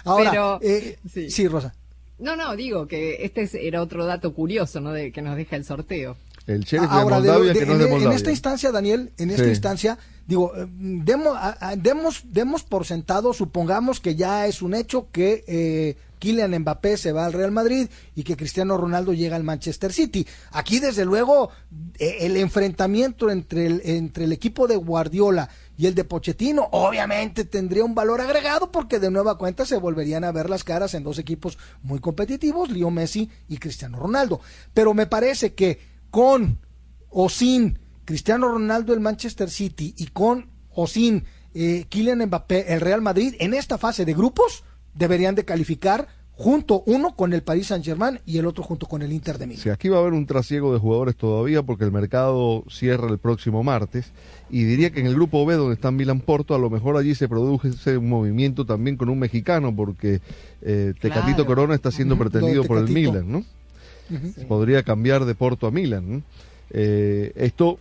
Ahora, 0.05 0.31
Pero, 0.31 0.50
eh, 0.63 0.99
sí. 1.13 1.31
sí, 1.31 1.47
Rosa. 1.49 1.75
No, 2.19 2.37
no, 2.37 2.55
digo 2.57 2.87
que 2.87 3.25
este 3.25 3.43
es- 3.43 3.55
era 3.55 3.81
otro 3.83 4.05
dato 4.05 4.35
curioso, 4.35 4.81
¿no? 4.81 4.93
De, 4.93 5.11
que 5.13 5.23
nos 5.23 5.37
deja 5.37 5.57
el 5.57 5.65
sorteo. 5.65 6.17
El 6.47 6.65
sheriff 6.65 6.89
Ahora, 6.91 7.17
de 7.21 7.23
de- 7.23 7.29
Moldavia 7.33 7.53
de- 7.55 7.59
que 7.61 7.67
no 7.67 7.73
es 7.73 7.77
en, 7.77 7.79
de 7.79 7.85
en 7.87 7.91
Moldavia. 7.93 8.17
esta 8.17 8.31
instancia, 8.31 8.73
Daniel, 8.73 9.13
en 9.19 9.31
esta 9.31 9.45
Sí. 9.45 9.51
instancia, 9.51 9.99
digo, 10.27 10.53
eh, 10.57 10.67
demos, 10.69 11.39
demos, 11.79 12.23
demos 12.25 12.63
por 12.65 12.85
sentado, 12.87 13.33
supongamos 13.33 14.01
que 14.01 14.17
ya 14.17 14.47
es 14.47 14.61
un 14.61 14.75
hecho 14.75 15.09
que 15.13 15.45
eh, 15.47 15.97
Kylian 16.19 16.59
Mbappé 16.59 16.97
se 16.99 17.13
va 17.13 17.25
al 17.25 17.33
Real 17.33 17.51
Madrid 17.53 17.89
y 18.15 18.25
que 18.25 18.37
Cristiano 18.37 18.77
Ronaldo 18.77 19.15
llega 19.15 19.37
al 19.37 19.45
Manchester 19.45 19.91
City. 19.93 20.27
Aquí, 20.51 20.79
desde 20.79 21.07
luego, 21.07 21.51
el 21.99 22.37
enfrentamiento 22.37 23.31
entre 23.31 23.67
el, 23.67 23.83
entre 23.85 24.25
el 24.25 24.33
equipo 24.33 24.67
de 24.67 24.77
Guardiola 24.77 25.49
y 25.81 25.87
el 25.87 25.95
de 25.95 26.05
Pochettino, 26.05 26.69
obviamente 26.73 27.47
tendría 27.47 27.87
un 27.87 27.95
valor 27.95 28.21
agregado 28.21 28.71
porque 28.71 28.99
de 28.99 29.11
nueva 29.11 29.39
cuenta 29.39 29.65
se 29.65 29.79
volverían 29.79 30.25
a 30.25 30.31
ver 30.31 30.51
las 30.51 30.63
caras 30.63 30.93
en 30.93 31.03
dos 31.03 31.19
equipos 31.19 31.57
muy 31.83 32.01
competitivos, 32.01 32.69
Leo 32.69 32.91
Messi 32.91 33.31
y 33.49 33.57
Cristiano 33.57 33.99
Ronaldo. 33.99 34.43
Pero 34.75 34.93
me 34.93 35.07
parece 35.07 35.55
que 35.55 35.81
con 36.11 36.59
o 37.09 37.31
sin 37.31 37.79
Cristiano 38.05 38.49
Ronaldo 38.49 38.93
el 38.93 39.01
Manchester 39.01 39.49
City 39.49 39.95
y 39.97 40.09
con 40.09 40.51
o 40.69 40.87
sin 40.87 41.25
eh, 41.55 41.87
Kylian 41.89 42.27
Mbappé 42.27 42.75
el 42.75 42.83
Real 42.83 43.01
Madrid 43.01 43.35
en 43.39 43.55
esta 43.55 43.79
fase 43.79 44.05
de 44.05 44.13
grupos 44.13 44.65
deberían 44.93 45.35
de 45.35 45.47
calificar 45.47 46.09
junto 46.41 46.83
uno 46.87 47.15
con 47.15 47.35
el 47.35 47.43
Paris 47.43 47.67
Saint 47.67 47.85
Germain 47.85 48.19
y 48.25 48.39
el 48.39 48.47
otro 48.47 48.65
junto 48.65 48.87
con 48.87 49.03
el 49.03 49.13
Inter 49.13 49.37
de 49.37 49.47
Milán. 49.47 49.63
Sí, 49.63 49.69
aquí 49.69 49.91
va 49.91 49.99
a 49.99 50.01
haber 50.01 50.15
un 50.15 50.25
trasiego 50.25 50.73
de 50.73 50.79
jugadores 50.79 51.15
todavía 51.15 51.63
porque 51.63 51.85
el 51.85 51.93
mercado 51.93 52.65
cierra 52.71 53.11
el 53.11 53.19
próximo 53.19 53.63
martes 53.63 54.11
y 54.49 54.65
diría 54.65 54.91
que 54.91 55.01
en 55.01 55.07
el 55.07 55.15
grupo 55.15 55.45
B 55.45 55.57
donde 55.57 55.75
está 55.75 55.91
Milan 55.91 56.21
Porto 56.21 56.55
a 56.55 56.59
lo 56.59 56.71
mejor 56.71 56.97
allí 56.97 57.15
se 57.15 57.29
produce 57.29 57.99
un 57.99 58.09
movimiento 58.09 58.65
también 58.65 58.97
con 58.97 59.11
un 59.11 59.19
mexicano 59.19 59.77
porque 59.77 60.23
eh, 60.63 60.95
Tecatito 60.99 61.45
Claro. 61.45 61.47
Corona 61.47 61.75
está 61.75 61.91
siendo 61.91 62.17
pretendido 62.17 62.65
por 62.65 62.79
el. 62.79 62.89
Milan, 62.89 63.31
¿no? 63.31 63.45
Podría 64.49 64.83
cambiar 64.83 65.27
de 65.27 65.35
Porto 65.35 65.67
a 65.67 65.71
Milan. 65.71 66.11
¿no? 66.11 66.23
Eh, 66.71 67.33
esto, 67.37 67.79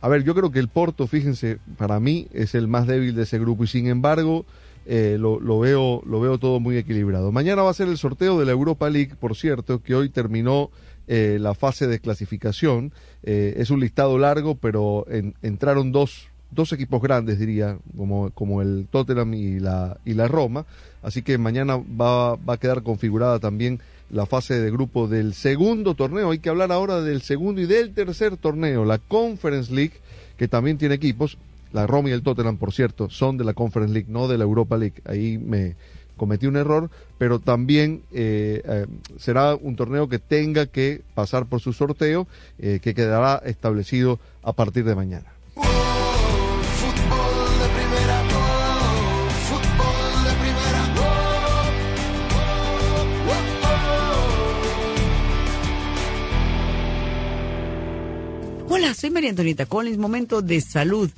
a 0.00 0.08
ver, 0.08 0.24
yo 0.24 0.34
creo 0.34 0.50
que 0.50 0.58
el 0.58 0.68
Porto, 0.68 1.06
fíjense, 1.06 1.58
para 1.76 2.00
mí 2.00 2.28
es 2.32 2.54
el 2.54 2.66
más 2.66 2.86
débil 2.86 3.14
de 3.14 3.24
ese 3.24 3.38
grupo 3.38 3.64
y 3.64 3.66
sin 3.66 3.88
embargo 3.88 4.46
eh, 4.92 5.16
lo, 5.20 5.38
lo 5.38 5.60
veo 5.60 6.02
lo 6.04 6.18
veo 6.20 6.38
todo 6.38 6.58
muy 6.58 6.76
equilibrado. 6.76 7.30
Mañana 7.30 7.62
va 7.62 7.70
a 7.70 7.74
ser 7.74 7.86
el 7.86 7.96
sorteo 7.96 8.38
de 8.40 8.44
la 8.44 8.50
Europa 8.50 8.90
League, 8.90 9.14
por 9.20 9.36
cierto, 9.36 9.80
que 9.82 9.94
hoy 9.94 10.08
terminó 10.08 10.70
eh, 11.06 11.38
la 11.40 11.54
fase 11.54 11.86
de 11.86 12.00
clasificación. 12.00 12.92
Eh, 13.22 13.54
es 13.58 13.70
un 13.70 13.78
listado 13.80 14.18
largo, 14.18 14.56
pero 14.56 15.06
en- 15.08 15.34
entraron 15.42 15.92
dos 15.92 16.26
dos 16.52 16.72
equipos 16.72 17.00
grandes 17.00 17.38
diría 17.38 17.78
como, 17.96 18.30
como 18.32 18.60
el 18.62 18.88
Tottenham 18.90 19.34
y 19.34 19.60
la 19.60 19.98
y 20.04 20.14
la 20.14 20.26
Roma 20.26 20.66
así 21.00 21.22
que 21.22 21.38
mañana 21.38 21.76
va, 21.76 22.34
va 22.34 22.54
a 22.54 22.56
quedar 22.58 22.82
configurada 22.82 23.38
también 23.38 23.78
la 24.10 24.26
fase 24.26 24.58
de 24.58 24.68
grupo 24.72 25.06
del 25.06 25.34
segundo 25.34 25.94
torneo 25.94 26.32
hay 26.32 26.40
que 26.40 26.48
hablar 26.48 26.72
ahora 26.72 27.02
del 27.02 27.22
segundo 27.22 27.60
y 27.60 27.66
del 27.66 27.94
tercer 27.94 28.36
torneo 28.36 28.84
la 28.84 28.98
Conference 28.98 29.72
League 29.72 29.94
que 30.36 30.48
también 30.48 30.76
tiene 30.76 30.96
equipos 30.96 31.38
la 31.72 31.86
Roma 31.86 32.08
y 32.08 32.12
el 32.12 32.22
Tottenham 32.22 32.56
por 32.56 32.72
cierto 32.72 33.10
son 33.10 33.36
de 33.36 33.44
la 33.44 33.54
Conference 33.54 33.92
League 33.92 34.08
no 34.10 34.28
de 34.28 34.38
la 34.38 34.44
Europa 34.44 34.76
League 34.76 35.02
ahí 35.04 35.38
me 35.38 35.76
cometí 36.16 36.46
un 36.46 36.56
error 36.56 36.90
pero 37.18 37.38
también 37.38 38.02
eh, 38.12 38.62
eh, 38.64 38.86
será 39.18 39.54
un 39.54 39.76
torneo 39.76 40.08
que 40.08 40.18
tenga 40.18 40.66
que 40.66 41.02
pasar 41.14 41.46
por 41.46 41.60
su 41.60 41.72
sorteo 41.72 42.26
eh, 42.58 42.80
que 42.82 42.94
quedará 42.94 43.42
establecido 43.44 44.18
a 44.42 44.52
partir 44.52 44.84
de 44.84 44.94
mañana 44.94 45.32
Hola, 58.72 58.94
soy 58.94 59.10
María 59.10 59.30
Antonieta 59.30 59.66
Collins, 59.66 59.98
momento 59.98 60.42
de 60.42 60.60
salud. 60.60 61.10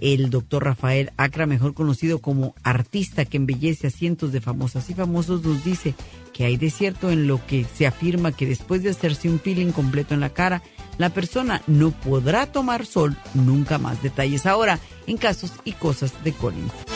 El 0.00 0.30
doctor 0.30 0.64
Rafael 0.64 1.12
Acra, 1.16 1.46
mejor 1.46 1.74
conocido 1.74 2.20
como 2.20 2.54
artista 2.62 3.24
que 3.24 3.36
embellece 3.36 3.86
a 3.86 3.90
cientos 3.90 4.32
de 4.32 4.40
famosas 4.40 4.88
y 4.90 4.94
famosos, 4.94 5.42
nos 5.42 5.64
dice 5.64 5.94
que 6.32 6.44
hay 6.44 6.56
de 6.56 6.70
cierto 6.70 7.10
en 7.10 7.26
lo 7.26 7.44
que 7.46 7.64
se 7.64 7.86
afirma 7.86 8.32
que 8.32 8.46
después 8.46 8.82
de 8.82 8.90
hacerse 8.90 9.28
un 9.28 9.38
peeling 9.38 9.72
completo 9.72 10.14
en 10.14 10.20
la 10.20 10.30
cara, 10.30 10.62
la 10.98 11.10
persona 11.10 11.62
no 11.66 11.90
podrá 11.90 12.46
tomar 12.46 12.86
sol 12.86 13.16
nunca 13.34 13.78
más. 13.78 14.02
Detalles 14.02 14.46
ahora 14.46 14.78
en 15.06 15.16
casos 15.16 15.52
y 15.64 15.72
cosas 15.72 16.12
de 16.24 16.32
Collins. 16.32 16.95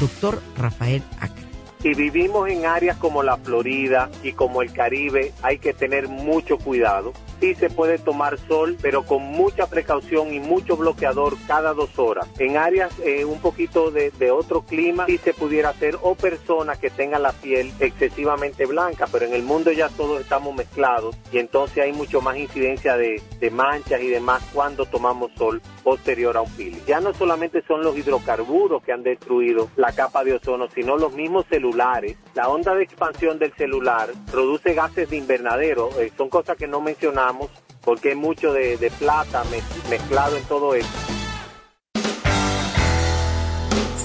Doctor 0.00 0.42
Rafael 0.56 1.02
Acre. 1.20 1.46
Si 1.82 1.94
vivimos 1.94 2.48
en 2.48 2.66
áreas 2.66 2.96
como 2.96 3.22
la 3.22 3.36
Florida 3.36 4.10
y 4.22 4.32
como 4.32 4.62
el 4.62 4.72
Caribe, 4.72 5.32
hay 5.42 5.58
que 5.58 5.72
tener 5.72 6.08
mucho 6.08 6.58
cuidado. 6.58 7.12
Sí 7.40 7.54
se 7.54 7.70
puede 7.70 7.98
tomar 7.98 8.38
sol, 8.48 8.76
pero 8.80 9.04
con 9.04 9.22
mucha 9.22 9.66
precaución 9.66 10.32
y 10.32 10.40
mucho 10.40 10.76
bloqueador 10.76 11.34
cada 11.46 11.74
dos 11.74 11.98
horas. 11.98 12.28
En 12.38 12.56
áreas 12.56 12.92
eh, 13.04 13.24
un 13.24 13.40
poquito 13.40 13.90
de, 13.90 14.30
otro 14.30 14.62
clima, 14.62 15.06
sí 15.06 15.18
se 15.18 15.32
pudiera 15.32 15.70
hacer, 15.70 15.96
o 16.02 16.14
personas 16.14 16.78
que 16.78 16.90
tengan 16.90 17.22
la 17.22 17.32
piel 17.32 17.72
excesivamente 17.80 18.66
blanca, 18.66 19.06
pero 19.10 19.26
en 19.26 19.34
el 19.34 19.42
mundo 19.42 19.70
ya 19.72 19.88
todos 19.88 20.20
estamos 20.20 20.54
mezclados 20.54 21.16
y 21.32 21.38
entonces 21.38 21.84
hay 21.84 21.92
mucho 21.92 22.20
más 22.20 22.36
incidencia 22.36 22.96
de, 22.96 23.22
manchas 23.52 24.00
y 24.02 24.08
demás 24.08 24.42
cuando 24.52 24.86
tomamos 24.86 25.30
sol 25.36 25.62
posterior 25.84 26.36
a 26.36 26.42
un 26.42 26.50
peeling. 26.50 26.84
Ya 26.86 27.00
no 27.00 27.14
solamente 27.14 27.62
son 27.62 27.82
los 27.82 27.96
hidrocarburos 27.96 28.82
que 28.82 28.92
han 28.92 29.04
destruido 29.04 29.70
la 29.76 29.92
capa 29.92 30.24
de 30.24 30.34
ozono, 30.34 30.68
sino 30.74 30.96
los 30.96 31.14
mismos 31.14 31.46
celulares. 31.48 32.16
La 32.34 32.48
onda 32.48 32.74
de 32.74 32.82
expansión 32.82 33.38
del 33.38 33.52
celular 33.54 34.10
produce 34.30 34.74
gases 34.74 35.08
de 35.08 35.16
invernadero, 35.16 35.90
eh, 36.00 36.12
son 36.16 36.28
cosas 36.28 36.56
que 36.56 36.66
no 36.66 36.80
porque 37.84 38.10
hay 38.10 38.14
mucho 38.16 38.52
de, 38.52 38.90
plata 38.98 39.42
mez- 39.44 39.88
mezclado 39.90 40.36
en 40.36 40.44
todo 40.44 40.74
esto. 40.74 40.90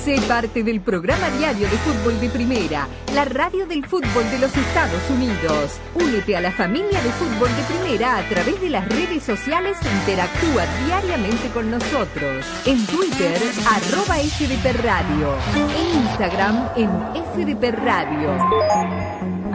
Sé 0.03 0.19
parte 0.27 0.63
del 0.63 0.81
programa 0.81 1.29
diario 1.37 1.69
de 1.69 1.77
fútbol 1.77 2.19
de 2.19 2.27
primera, 2.29 2.87
la 3.13 3.23
radio 3.23 3.67
del 3.67 3.85
fútbol 3.85 4.27
de 4.31 4.39
los 4.39 4.57
Estados 4.57 5.07
Unidos. 5.11 5.79
Únete 5.93 6.35
a 6.35 6.41
la 6.41 6.51
familia 6.51 6.99
de 7.03 7.09
fútbol 7.11 7.49
de 7.55 7.63
primera 7.75 8.17
a 8.17 8.23
través 8.27 8.59
de 8.61 8.71
las 8.71 8.89
redes 8.89 9.21
sociales 9.21 9.77
e 9.83 9.89
interactúa 9.99 10.65
diariamente 10.87 11.49
con 11.53 11.69
nosotros. 11.69 12.43
En 12.65 12.83
Twitter, 12.87 13.39
arroba 13.69 14.15
FDP 14.15 14.81
Radio. 14.81 15.35
En 15.55 16.01
Instagram, 16.01 16.69
en 16.75 16.89
FDP 17.35 17.71
Radio. 17.85 19.20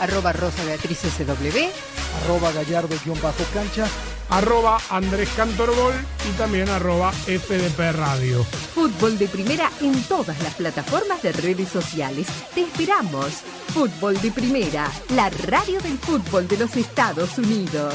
Arroba 0.00 0.32
Rosa 0.32 0.64
Beatriz 0.64 1.00
SW. 1.00 1.70
Arroba 2.24 2.52
Gallardo-cancha. 2.52 3.86
Arroba 4.30 4.78
Andrés 4.90 5.30
Cantorbol 5.36 5.94
y 6.28 6.36
también 6.36 6.68
arroba 6.68 7.12
FDP 7.12 7.92
Radio. 7.92 8.44
Fútbol 8.74 9.18
de 9.18 9.26
Primera 9.26 9.70
en 9.80 10.02
todas 10.04 10.38
las 10.42 10.54
plataformas 10.54 11.22
de 11.22 11.32
redes 11.32 11.68
sociales. 11.68 12.26
Te 12.54 12.62
esperamos. 12.62 13.42
Fútbol 13.72 14.20
de 14.20 14.30
Primera, 14.30 14.90
la 15.14 15.30
radio 15.30 15.80
del 15.80 15.98
fútbol 15.98 16.46
de 16.46 16.58
los 16.58 16.76
Estados 16.76 17.38
Unidos. 17.38 17.94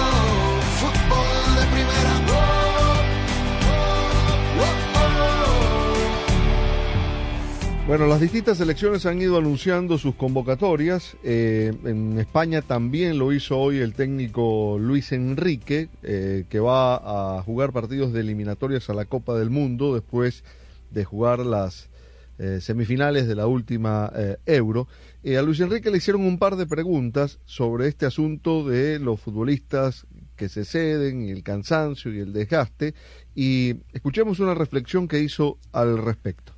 Bueno, 7.87 8.05
las 8.05 8.21
distintas 8.21 8.59
selecciones 8.59 9.07
han 9.07 9.19
ido 9.21 9.37
anunciando 9.37 9.97
sus 9.97 10.13
convocatorias. 10.13 11.17
Eh, 11.23 11.73
en 11.83 12.19
España 12.19 12.61
también 12.61 13.17
lo 13.17 13.33
hizo 13.33 13.57
hoy 13.57 13.79
el 13.79 13.95
técnico 13.95 14.77
Luis 14.79 15.11
Enrique, 15.11 15.89
eh, 16.03 16.45
que 16.47 16.59
va 16.59 17.37
a 17.37 17.41
jugar 17.41 17.73
partidos 17.73 18.13
de 18.13 18.21
eliminatorias 18.21 18.89
a 18.89 18.93
la 18.93 19.05
Copa 19.05 19.37
del 19.37 19.49
Mundo 19.49 19.95
después 19.95 20.43
de 20.91 21.03
jugar 21.03 21.39
las 21.39 21.89
eh, 22.37 22.59
semifinales 22.61 23.27
de 23.27 23.35
la 23.35 23.47
última 23.47 24.11
Euro. 24.45 24.87
A 25.25 25.41
Luis 25.41 25.59
Enrique 25.59 25.89
le 25.89 25.97
hicieron 25.97 26.21
un 26.21 26.37
par 26.37 26.57
de 26.57 26.67
preguntas 26.67 27.39
sobre 27.45 27.87
este 27.87 28.05
asunto 28.05 28.63
de 28.63 28.99
los 28.99 29.19
futbolistas 29.19 30.05
que 30.35 30.49
se 30.49 30.65
ceden 30.65 31.27
el 31.27 31.43
cansancio 31.43 32.13
y 32.13 32.19
el 32.19 32.31
desgaste. 32.31 32.93
Y 33.33 33.77
escuchemos 33.91 34.39
una 34.39 34.53
reflexión 34.53 35.07
que 35.07 35.19
hizo 35.19 35.57
al 35.73 35.97
respecto. 35.97 36.50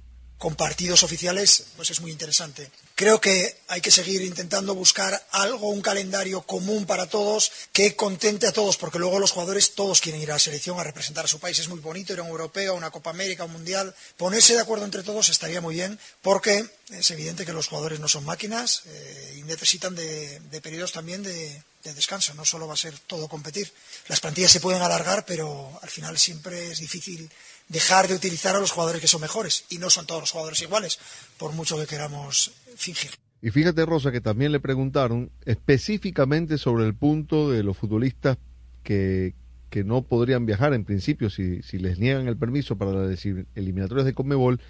Con 0.44 0.56
partidos 0.56 1.04
oficiales, 1.04 1.68
pues 1.78 1.90
es 1.90 2.02
muy 2.02 2.12
interesante. 2.12 2.70
Creo 2.96 3.22
que 3.22 3.62
hay 3.70 3.80
que 3.80 3.92
seguir 3.92 4.22
intentando 4.24 4.76
buscar 4.76 5.26
algo, 5.32 5.70
un 5.70 5.82
calendario 5.82 6.42
común 6.42 6.86
para 6.86 7.08
todos 7.08 7.50
que 7.72 7.96
contente 7.96 8.46
a 8.46 8.52
todos, 8.52 8.76
porque 8.76 9.00
luego 9.00 9.20
los 9.20 9.32
jugadores 9.32 9.74
todos 9.74 10.02
quieren 10.02 10.22
ir 10.22 10.32
a 10.32 10.34
la 10.34 10.40
selección 10.40 10.78
a 10.78 10.84
representar 10.84 11.24
a 11.24 11.30
su 11.30 11.40
país. 11.40 11.60
Es 11.60 11.70
muy 11.70 11.80
bonito 11.80 12.12
ir 12.12 12.20
a 12.20 12.24
un 12.24 12.28
europeo, 12.28 12.74
a 12.74 12.76
una 12.76 12.92
Copa 12.92 13.12
América, 13.12 13.44
a 13.44 13.46
un 13.46 13.54
mundial. 13.54 13.96
Ponerse 14.18 14.54
de 14.54 14.60
acuerdo 14.60 14.84
entre 14.84 15.04
todos 15.04 15.30
estaría 15.30 15.62
muy 15.62 15.76
bien, 15.76 15.98
porque 16.22 16.68
es 16.90 17.10
evidente 17.12 17.46
que 17.46 17.54
los 17.54 17.70
jugadores 17.70 18.02
no 18.02 18.10
son 18.10 18.26
máquinas 18.26 18.82
eh, 18.86 19.36
y 19.38 19.44
necesitan 19.44 19.96
de, 19.96 20.42
de 20.42 20.60
periodos 20.60 20.92
también 20.92 21.24
de, 21.24 21.64
de 21.86 21.94
descanso. 21.94 22.34
No 22.34 22.44
solo 22.44 22.68
va 22.68 22.74
a 22.74 22.78
ser 22.78 23.00
todo 23.08 23.30
competir. 23.30 23.72
Las 24.10 24.20
plantillas 24.20 24.52
se 24.52 24.60
pueden 24.60 24.82
alargar, 24.82 25.26
pero 25.26 25.80
al 25.82 25.90
final 25.90 26.20
siempre 26.20 26.74
es 26.74 26.80
difícil 26.80 27.32
dejar 27.68 28.08
de 28.08 28.16
utilizar 28.16 28.56
a 28.56 28.60
los 28.60 28.72
jugadores 28.72 29.02
que 29.02 29.08
son 29.08 29.22
mejores. 29.22 29.66
Y 29.70 29.78
no 29.78 29.90
son 29.90 30.06
todos 30.06 30.22
los 30.22 30.32
jugadores 30.32 30.62
iguales, 30.62 31.00
por 31.38 31.54
mucho 31.54 31.78
que 31.78 31.88
queramos 31.88 32.52
fingir. 32.76 33.12
Y 33.42 33.52
fíjate, 33.52 33.86
Rosa, 33.86 34.12
que 34.12 34.22
también 34.22 34.52
le 34.52 34.60
preguntaron 34.60 35.32
específicamente 35.46 36.58
sobre 36.58 36.86
el 36.86 36.96
punto 36.96 37.52
de 37.52 37.64
los 37.64 37.78
futbolistas 37.78 38.38
que, 38.84 39.36
que 39.70 39.84
no 39.84 40.04
podrían 40.04 40.46
viajar 40.46 40.74
en 40.74 40.86
principio 40.86 41.30
si, 41.30 41.62
si 41.62 41.78
les 41.80 42.00
niegan 42.00 42.28
el 42.28 42.38
permiso 42.38 42.78
para 42.78 42.94
las 42.94 43.26
eliminatorias 43.56 44.06
de 44.06 44.14
Conmebol. 44.14 44.62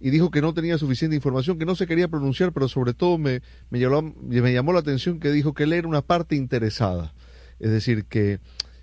Y 0.00 0.10
dijo 0.10 0.30
que 0.30 0.40
no 0.40 0.54
tenía 0.54 0.78
suficiente 0.78 1.14
información, 1.14 1.58
que 1.58 1.66
no 1.66 1.76
se 1.76 1.86
quería 1.86 2.08
pronunciar, 2.08 2.52
pero 2.52 2.68
sobre 2.68 2.94
todo 2.94 3.18
me, 3.18 3.42
me, 3.70 3.78
llamó, 3.78 4.14
me 4.20 4.52
llamó 4.52 4.72
la 4.72 4.80
atención 4.80 5.20
que 5.20 5.30
dijo 5.30 5.52
que 5.52 5.64
él 5.64 5.72
era 5.72 5.86
una 5.86 6.02
parte 6.02 6.34
interesada. 6.34 7.12
Es 7.60 7.70
decir, 7.70 8.06
que, 8.06 8.40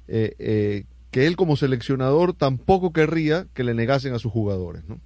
eh, 0.08 0.36
eh, 0.40 0.86
que 1.12 1.28
él 1.28 1.36
como 1.36 1.56
seleccionador 1.56 2.34
tampoco 2.34 2.94
querría 2.94 3.48
que 3.54 3.64
le 3.64 3.74
negasen 3.74 4.14
a 4.14 4.20
sus 4.20 4.32
jugadores, 4.32 4.84
¿no? 4.88 5.00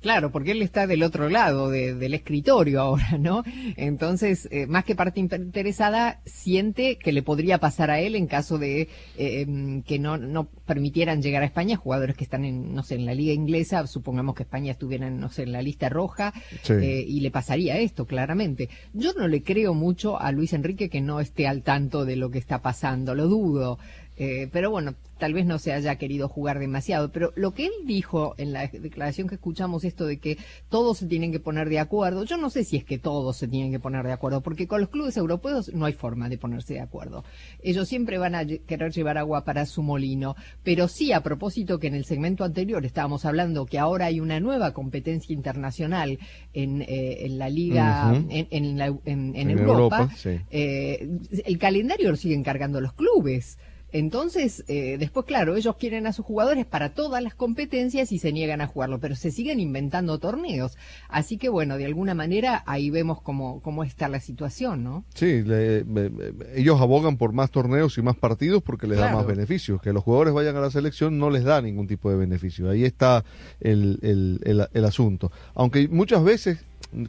Claro, 0.00 0.32
porque 0.32 0.52
él 0.52 0.62
está 0.62 0.86
del 0.86 1.02
otro 1.02 1.28
lado 1.28 1.68
de, 1.68 1.94
del 1.94 2.14
escritorio 2.14 2.80
ahora, 2.80 3.04
¿no? 3.20 3.42
Entonces, 3.76 4.48
eh, 4.50 4.66
más 4.66 4.84
que 4.84 4.94
parte 4.94 5.20
interesada, 5.20 6.22
siente 6.24 6.96
que 6.96 7.12
le 7.12 7.22
podría 7.22 7.58
pasar 7.58 7.90
a 7.90 8.00
él 8.00 8.14
en 8.14 8.26
caso 8.26 8.56
de 8.56 8.88
eh, 9.18 9.82
que 9.86 9.98
no, 9.98 10.16
no 10.16 10.46
permitieran 10.64 11.20
llegar 11.20 11.42
a 11.42 11.44
España 11.46 11.76
jugadores 11.76 12.16
que 12.16 12.24
están 12.24 12.46
en, 12.46 12.74
no 12.74 12.82
sé, 12.82 12.94
en 12.94 13.04
la 13.04 13.12
liga 13.12 13.34
inglesa, 13.34 13.86
supongamos 13.86 14.34
que 14.34 14.44
España 14.44 14.72
estuviera, 14.72 15.10
no 15.10 15.28
sé, 15.28 15.42
en 15.42 15.52
la 15.52 15.60
lista 15.60 15.90
roja, 15.90 16.32
Sí. 16.62 16.72
eh, 16.72 17.04
y 17.06 17.20
le 17.20 17.30
pasaría 17.30 17.78
esto, 17.78 18.06
claramente. 18.06 18.70
Yo 18.94 19.12
no 19.12 19.28
le 19.28 19.42
creo 19.42 19.74
mucho 19.74 20.18
a 20.18 20.32
Luis 20.32 20.54
Enrique 20.54 20.88
que 20.88 21.02
no 21.02 21.20
esté 21.20 21.46
al 21.46 21.62
tanto 21.62 22.06
de 22.06 22.16
lo 22.16 22.30
que 22.30 22.38
está 22.38 22.62
pasando, 22.62 23.14
lo 23.14 23.26
dudo. 23.28 23.78
Eh, 24.16 24.48
pero 24.52 24.70
bueno, 24.70 24.94
tal 25.20 25.32
vez 25.34 25.46
no 25.46 25.60
se 25.60 25.72
haya 25.72 25.94
querido 25.94 26.26
jugar 26.28 26.58
demasiado. 26.58 27.12
Pero 27.12 27.32
lo 27.36 27.54
que 27.54 27.66
él 27.66 27.72
dijo 27.84 28.34
en 28.38 28.52
la 28.52 28.66
declaración 28.66 29.28
que 29.28 29.36
escuchamos, 29.36 29.84
esto 29.84 30.06
de 30.06 30.18
que 30.18 30.38
todos 30.68 30.98
se 30.98 31.06
tienen 31.06 31.30
que 31.30 31.38
poner 31.38 31.68
de 31.68 31.78
acuerdo, 31.78 32.24
yo 32.24 32.36
no 32.36 32.50
sé 32.50 32.64
si 32.64 32.76
es 32.78 32.84
que 32.84 32.98
todos 32.98 33.36
se 33.36 33.46
tienen 33.46 33.70
que 33.70 33.78
poner 33.78 34.04
de 34.04 34.12
acuerdo, 34.12 34.40
porque 34.40 34.66
con 34.66 34.80
los 34.80 34.90
clubes 34.90 35.16
europeos 35.16 35.72
no 35.72 35.84
hay 35.84 35.92
forma 35.92 36.28
de 36.28 36.38
ponerse 36.38 36.74
de 36.74 36.80
acuerdo. 36.80 37.22
Ellos 37.62 37.86
siempre 37.86 38.18
van 38.18 38.34
a 38.34 38.44
querer 38.44 38.90
llevar 38.92 39.16
agua 39.18 39.44
para 39.44 39.66
su 39.66 39.82
molino. 39.84 40.34
Pero 40.64 40.88
sí, 40.88 41.12
a 41.12 41.22
propósito 41.22 41.78
que 41.78 41.86
en 41.86 41.94
el 41.94 42.04
segmento 42.04 42.42
anterior 42.42 42.84
estábamos 42.84 43.24
hablando 43.24 43.66
que 43.66 43.78
ahora 43.78 44.06
hay 44.06 44.18
una 44.18 44.40
nueva 44.40 44.72
competencia 44.72 45.32
internacional 45.34 46.18
en, 46.54 46.82
eh, 46.82 47.26
en 47.26 47.38
la 47.38 47.50
liga, 47.50 48.14
en, 48.30 48.48
en 48.50 48.78
la- 48.78 48.96
en- 49.04 49.36
Europa, 49.50 49.72
Europa, 50.00 50.10
sí. 50.16 50.30
eh, 50.50 51.08
el 51.44 51.58
calendario 51.58 52.10
lo 52.10 52.16
siguen 52.16 52.42
cargando 52.42 52.80
los 52.80 52.94
clubes. 52.94 53.58
Entonces, 53.92 54.64
eh, 54.68 54.96
después, 54.98 55.26
claro, 55.26 55.56
ellos 55.56 55.76
quieren 55.76 56.06
a 56.06 56.12
sus 56.12 56.24
jugadores 56.24 56.66
para 56.66 56.90
todas 56.90 57.22
las 57.22 57.34
competencias 57.34 58.12
y 58.12 58.18
se 58.18 58.32
niegan 58.32 58.60
a 58.60 58.66
jugarlo, 58.66 58.98
pero 59.00 59.16
se 59.16 59.30
siguen 59.30 59.60
inventando 59.60 60.18
torneos. 60.18 60.76
Así 61.08 61.36
que, 61.38 61.48
bueno, 61.48 61.76
de 61.76 61.86
alguna 61.86 62.14
manera 62.14 62.62
ahí 62.66 62.90
vemos 62.90 63.20
cómo, 63.22 63.60
cómo 63.62 63.84
está 63.84 64.08
la 64.08 64.20
situación, 64.20 64.84
¿no? 64.84 65.04
Sí, 65.14 65.42
le- 65.42 65.84
me- 65.84 66.10
me- 66.10 66.24
ellos 66.54 66.80
abogan 66.80 67.16
por 67.16 67.32
más 67.32 67.50
torneos 67.50 67.96
y 67.98 68.02
más 68.02 68.16
partidos 68.16 68.62
porque 68.62 68.86
les 68.86 68.98
da 68.98 69.06
más 69.16 69.26
beneficios. 69.26 69.80
Que 69.82 69.92
los 69.92 70.04
jugadores 70.04 70.32
vayan 70.34 70.56
a 70.56 70.60
la 70.60 70.70
selección 70.70 71.18
no 71.18 71.30
les 71.30 71.44
da 71.44 71.60
ningún 71.60 71.86
tipo 71.86 72.10
de 72.10 72.16
beneficio. 72.16 72.70
Ahí 72.70 72.84
está 72.84 73.24
el, 73.60 73.98
el- 74.02 74.40
el- 74.44 74.68
el 74.72 74.84
asunto. 74.84 75.32
Aunque 75.54 75.88
muchas 75.88 76.22
veces, 76.24 76.58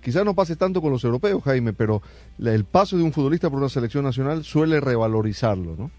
quizás 0.01 0.25
no 0.25 0.33
pase 0.35 0.55
tanto 0.55 0.81
con 0.81 0.91
los 0.91 1.03
europeos, 1.03 1.43
Jaime, 1.43 1.73
pero 1.73 2.01
el 2.43 2.65
paso 2.65 2.97
de 2.97 3.03
un 3.03 3.11
futbolista 3.13 3.49
por 3.49 3.59
una 3.59 3.69
selección 3.69 4.03
nacional 4.03 4.43
suele 4.43 4.79
revalorizarlo, 4.79 5.75
¿no? 5.75 5.91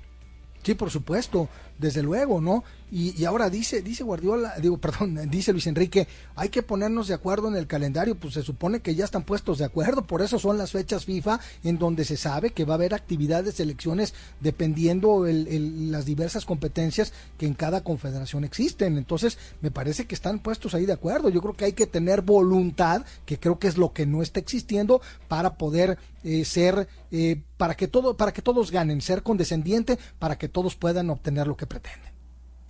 Sí, 0.63 0.75
por 0.75 0.91
supuesto, 0.91 1.49
desde 1.83 2.03
luego, 2.03 2.41
¿no? 2.41 2.65
Y, 2.95 3.25
ahora 3.25 3.49
dice, 3.49 3.81
dice 3.83 4.05
Guardiola, 4.05 4.55
digo, 4.61 4.77
perdón, 4.79 5.19
dice 5.31 5.53
Luis 5.53 5.67
Enrique, 5.67 6.07
hay 6.37 6.49
que 6.51 6.63
ponernos 6.63 7.09
de 7.09 7.15
acuerdo 7.15 7.49
en 7.49 7.57
el 7.57 7.67
calendario, 7.67 8.15
pues 8.17 8.35
se 8.35 8.43
supone 8.43 8.81
que 8.81 8.95
ya 8.95 9.05
están 9.07 9.23
puestos 9.25 9.59
de 9.59 9.65
acuerdo, 9.65 10.07
por 10.07 10.21
eso 10.23 10.39
son 10.39 10.59
las 10.59 10.73
fechas 10.73 11.05
FIFA 11.07 11.41
en 11.65 11.79
donde 11.79 12.05
se 12.05 12.17
sabe 12.19 12.51
que 12.51 12.65
va 12.67 12.75
a 12.75 12.77
haber 12.77 12.95
actividades, 12.95 13.55
selecciones, 13.55 14.15
dependiendo 14.41 15.27
el, 15.27 15.47
el- 15.49 15.91
las 15.91 16.05
diversas 16.05 16.45
competencias 16.45 17.13
que 17.39 17.47
en 17.47 17.55
cada 17.55 17.83
confederación 17.83 18.45
existen. 18.45 18.99
Entonces, 18.99 19.39
me 19.63 19.71
parece 19.71 20.07
que 20.07 20.15
están 20.15 20.39
puestos 20.39 20.75
ahí 20.75 20.87
de 20.87 20.93
acuerdo. 20.93 21.29
Yo 21.31 21.41
creo 21.41 21.55
que 21.55 21.65
hay 21.65 21.73
que 21.73 21.87
tener 21.87 22.21
voluntad, 22.23 23.05
que 23.27 23.39
creo 23.39 23.59
que 23.59 23.69
es 23.69 23.79
lo 23.79 23.93
que 23.93 24.07
no 24.07 24.23
está 24.23 24.39
existiendo, 24.39 25.01
para 25.29 25.55
poder 25.57 25.99
eh, 26.25 26.45
ser, 26.45 26.87
eh, 27.11 27.41
para 27.57 27.75
que 27.75 27.89
todo, 27.89 28.17
para 28.17 28.33
que 28.33 28.43
todos 28.43 28.71
ganen, 28.71 29.01
ser 29.01 29.23
condescendiente, 29.23 29.99
para 30.19 30.39
que 30.39 30.49
todos 30.49 30.77
puedan 30.77 31.11
obtener 31.11 31.47
lo 31.49 31.57
que 31.57 31.67
pretenden. 31.73 32.12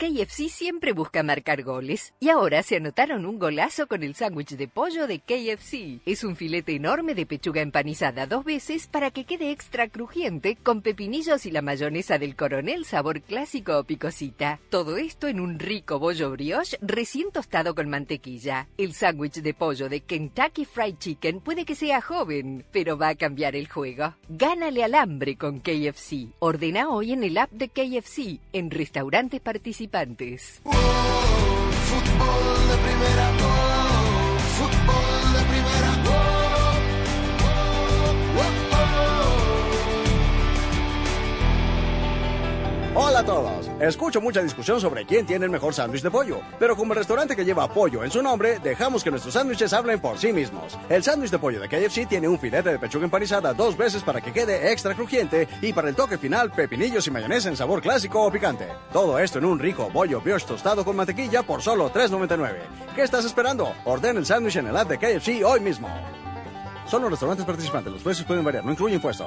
KFC 0.03 0.49
siempre 0.49 0.93
busca 0.93 1.23
marcar 1.23 1.63
goles 1.63 2.13
y 2.19 2.31
ahora 2.31 2.65
se 2.65 2.75
anotaron 2.75 3.25
un 3.25 3.39
golazo 3.39 3.87
con 3.87 4.03
el 4.03 4.17
sándwich 4.17 4.57
de 4.57 4.67
pollo 4.67 5.07
de 5.07 5.21
KFC. 5.21 6.01
Es 6.05 6.25
un 6.25 6.35
filete 6.35 6.75
enorme 6.75 7.15
de 7.15 7.25
pechuga 7.25 7.63
empanizada 7.63 8.27
dos 8.27 8.45
veces 8.45 8.89
para 8.89 9.13
que 9.13 9.23
quede 9.23 9.53
extra 9.53 9.87
crujiente 9.89 10.57
con 10.57 10.83
pepinillos 10.83 11.47
y 11.47 11.53
la 11.53 11.63
mayonesa 11.63 12.19
del 12.19 12.35
coronel 12.35 12.85
sabor 12.85 13.21
clásico 13.23 13.79
o 13.79 13.85
picosita. 13.85 14.59
Todo 14.71 14.97
esto 14.97 15.29
en 15.29 15.39
un 15.39 15.61
rico 15.61 16.01
bollo 16.01 16.33
brioche 16.33 16.79
recién 16.81 17.31
tostado 17.31 17.77
con 17.77 17.89
mantequilla. 17.89 18.67
El 18.77 18.95
sándwich 18.95 19.35
de 19.35 19.55
pollo 19.55 19.89
de 19.89 20.01
Kentucky 20.01 20.65
Fried 20.65 20.97
Chicken 20.99 21.39
puede 21.39 21.65
que 21.65 21.77
sea 21.77 22.01
joven, 22.01 22.65
pero 22.73 22.99
va 22.99 23.11
a 23.11 23.15
cambiar 23.15 23.55
el 23.55 23.69
juego. 23.69 24.17
Gánale 24.29 24.83
al 24.83 24.97
hambre 24.97 25.37
con 25.37 25.61
KFC. 25.61 26.27
Ordena 26.41 26.89
hoy 26.89 27.13
en 27.13 27.23
el 27.23 27.39
app 27.39 27.53
de 27.53 27.69
KFC 27.69 28.41
en 28.53 28.69
restaurantes 28.73 29.41
participantes. 29.41 29.92
Fútbol 31.89 32.43
de 32.71 32.77
primera, 32.87 33.42
Hola 42.95 43.21
a 43.21 43.25
todos. 43.25 43.71
Escucho 43.81 44.21
mucha 44.21 44.43
discusión 44.43 44.79
sobre 44.79 45.07
quién 45.07 45.25
tiene 45.25 45.47
el 45.47 45.51
mejor 45.51 45.73
sándwich 45.73 46.03
de 46.03 46.11
pollo, 46.11 46.41
pero 46.59 46.77
como 46.77 46.93
el 46.93 46.99
restaurante 46.99 47.35
que 47.35 47.43
lleva 47.43 47.67
pollo 47.73 48.05
en 48.05 48.11
su 48.11 48.23
nombre, 48.23 48.59
dejamos 48.59 49.03
que 49.03 49.11
nuestros 49.11 49.33
sándwiches 49.33 49.73
hablen 49.73 49.99
por 49.99 50.19
sí 50.19 50.31
mismos. 50.31 50.79
El 50.91 51.03
sándwich 51.03 51.31
de 51.31 51.39
pollo 51.39 51.59
de 51.59 51.71
KFC 51.71 52.07
tiene 52.07 52.29
un 52.29 52.39
filete 52.39 52.71
de 52.71 52.79
pechuga 52.79 53.07
empanizada 53.07 53.55
dos 53.55 53.79
veces 53.79 54.03
para 54.03 54.21
que 54.21 54.31
quede 54.31 54.71
extra 54.71 54.95
crujiente 54.95 55.49
y 55.63 55.73
para 55.73 55.89
el 55.89 55.97
toque 55.97 56.19
final 56.19 56.53
pepinillos 56.53 57.07
y 57.07 57.11
mayonesa 57.11 57.49
en 57.49 57.57
sabor 57.57 57.81
clásico 57.81 58.27
o 58.27 58.31
picante. 58.31 58.69
Todo 58.93 59.19
esto 59.19 59.39
en 59.39 59.47
un 59.47 59.59
rico 59.59 59.89
bollo 59.91 60.21
brioche 60.21 60.47
tostado 60.47 60.85
con 60.85 60.95
mantequilla 60.95 61.43
por 61.43 61.63
solo 61.63 61.91
$3.99. 61.91 62.57
¿Qué 62.95 63.05
estás 63.05 63.25
esperando? 63.25 63.73
Ordena 63.87 64.19
el 64.19 64.27
sándwich 64.27 64.57
en 64.57 64.67
el 64.67 64.77
app 64.77 64.91
de 64.91 64.99
KFC 64.99 65.43
hoy 65.47 65.61
mismo. 65.61 65.89
Solo 66.87 67.09
restaurantes 67.09 67.47
participantes, 67.47 67.91
los 67.91 68.03
precios 68.03 68.27
pueden 68.27 68.45
variar, 68.45 68.67
no 68.67 68.73
incluye 68.73 68.97
impuesto. 68.97 69.27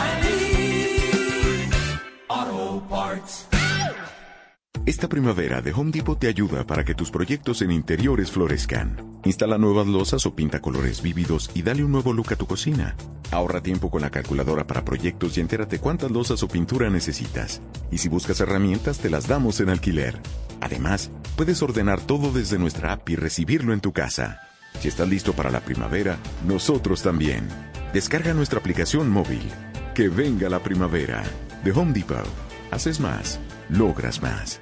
Esta 4.83 5.07
primavera, 5.07 5.61
The 5.61 5.73
Home 5.73 5.91
Depot 5.91 6.19
te 6.19 6.27
ayuda 6.27 6.65
para 6.65 6.83
que 6.83 6.95
tus 6.95 7.11
proyectos 7.11 7.61
en 7.61 7.71
interiores 7.71 8.31
florezcan. 8.31 9.19
Instala 9.23 9.59
nuevas 9.59 9.85
losas 9.85 10.25
o 10.25 10.35
pinta 10.35 10.59
colores 10.59 11.03
vívidos 11.03 11.51
y 11.53 11.61
dale 11.61 11.83
un 11.83 11.91
nuevo 11.91 12.13
look 12.13 12.33
a 12.33 12.35
tu 12.35 12.47
cocina. 12.47 12.95
Ahorra 13.29 13.61
tiempo 13.61 13.91
con 13.91 14.01
la 14.01 14.09
calculadora 14.09 14.65
para 14.65 14.83
proyectos 14.83 15.37
y 15.37 15.41
entérate 15.41 15.77
cuántas 15.77 16.09
losas 16.09 16.41
o 16.41 16.47
pintura 16.47 16.89
necesitas. 16.89 17.61
Y 17.91 17.99
si 17.99 18.09
buscas 18.09 18.39
herramientas, 18.39 18.97
te 18.97 19.11
las 19.11 19.27
damos 19.27 19.59
en 19.59 19.69
alquiler. 19.69 20.19
Además, 20.61 21.11
puedes 21.37 21.61
ordenar 21.61 22.01
todo 22.01 22.31
desde 22.31 22.57
nuestra 22.57 22.93
app 22.93 23.07
y 23.09 23.15
recibirlo 23.15 23.73
en 23.73 23.81
tu 23.81 23.93
casa. 23.93 24.39
Si 24.79 24.87
estás 24.87 25.07
listo 25.07 25.33
para 25.33 25.51
la 25.51 25.59
primavera, 25.59 26.17
nosotros 26.47 27.03
también. 27.03 27.47
Descarga 27.93 28.33
nuestra 28.33 28.59
aplicación 28.59 29.11
móvil. 29.11 29.43
Que 29.93 30.09
venga 30.09 30.49
la 30.49 30.59
primavera. 30.59 31.21
The 31.63 31.71
Home 31.71 31.93
Depot. 31.93 32.25
Haces 32.71 32.99
más, 32.99 33.39
logras 33.69 34.23
más. 34.23 34.61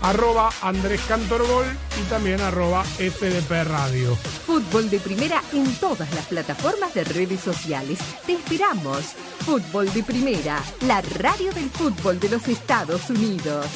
arroba 0.00 0.50
Andrés 0.62 1.00
Cantorbol 1.08 1.66
y 2.00 2.02
también 2.08 2.40
arroba 2.40 2.84
FDP 2.84 3.64
Radio. 3.64 4.14
Fútbol 4.46 4.90
de 4.90 5.00
primera 5.00 5.42
en 5.52 5.74
todas 5.76 6.12
las 6.14 6.26
plataformas 6.26 6.94
de 6.94 7.04
redes 7.04 7.40
sociales. 7.40 7.98
Te 8.26 8.34
esperamos. 8.34 9.14
Fútbol 9.44 9.92
de 9.92 10.02
primera, 10.02 10.62
la 10.82 11.00
radio 11.00 11.52
del 11.52 11.70
fútbol 11.70 12.18
de 12.18 12.28
los 12.28 12.48
Estados 12.48 13.10
Unidos. 13.10 13.66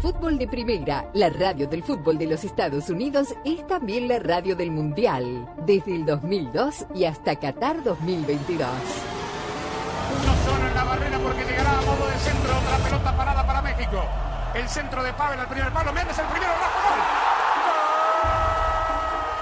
Fútbol 0.00 0.38
de 0.38 0.48
Primera, 0.48 1.10
la 1.12 1.28
radio 1.28 1.66
del 1.68 1.82
fútbol 1.82 2.16
de 2.16 2.26
los 2.26 2.42
Estados 2.42 2.88
Unidos, 2.88 3.28
es 3.44 3.66
también 3.66 4.08
la 4.08 4.18
radio 4.18 4.56
del 4.56 4.70
Mundial, 4.70 5.46
desde 5.66 5.94
el 5.94 6.06
2002 6.06 6.86
y 6.94 7.04
hasta 7.04 7.36
Qatar 7.36 7.84
2022. 7.84 8.66
Uno 10.22 10.34
solo 10.46 10.66
en 10.68 10.74
la 10.74 10.84
barrera 10.84 11.18
porque 11.18 11.44
llegará 11.44 11.78
a 11.78 11.82
modo 11.82 12.06
de 12.08 12.18
centro. 12.18 12.59
Pelota 12.90 13.12
parada 13.12 13.46
para 13.46 13.62
México. 13.62 14.04
El 14.52 14.68
centro 14.68 15.00
de 15.04 15.12
Pavel 15.12 15.38
al 15.38 15.46
primer 15.46 15.72
palo. 15.72 15.92
Méndez 15.92 16.18
el 16.18 16.26
primero. 16.26 16.50
Rafa 16.50 16.80
gol. 16.88 16.98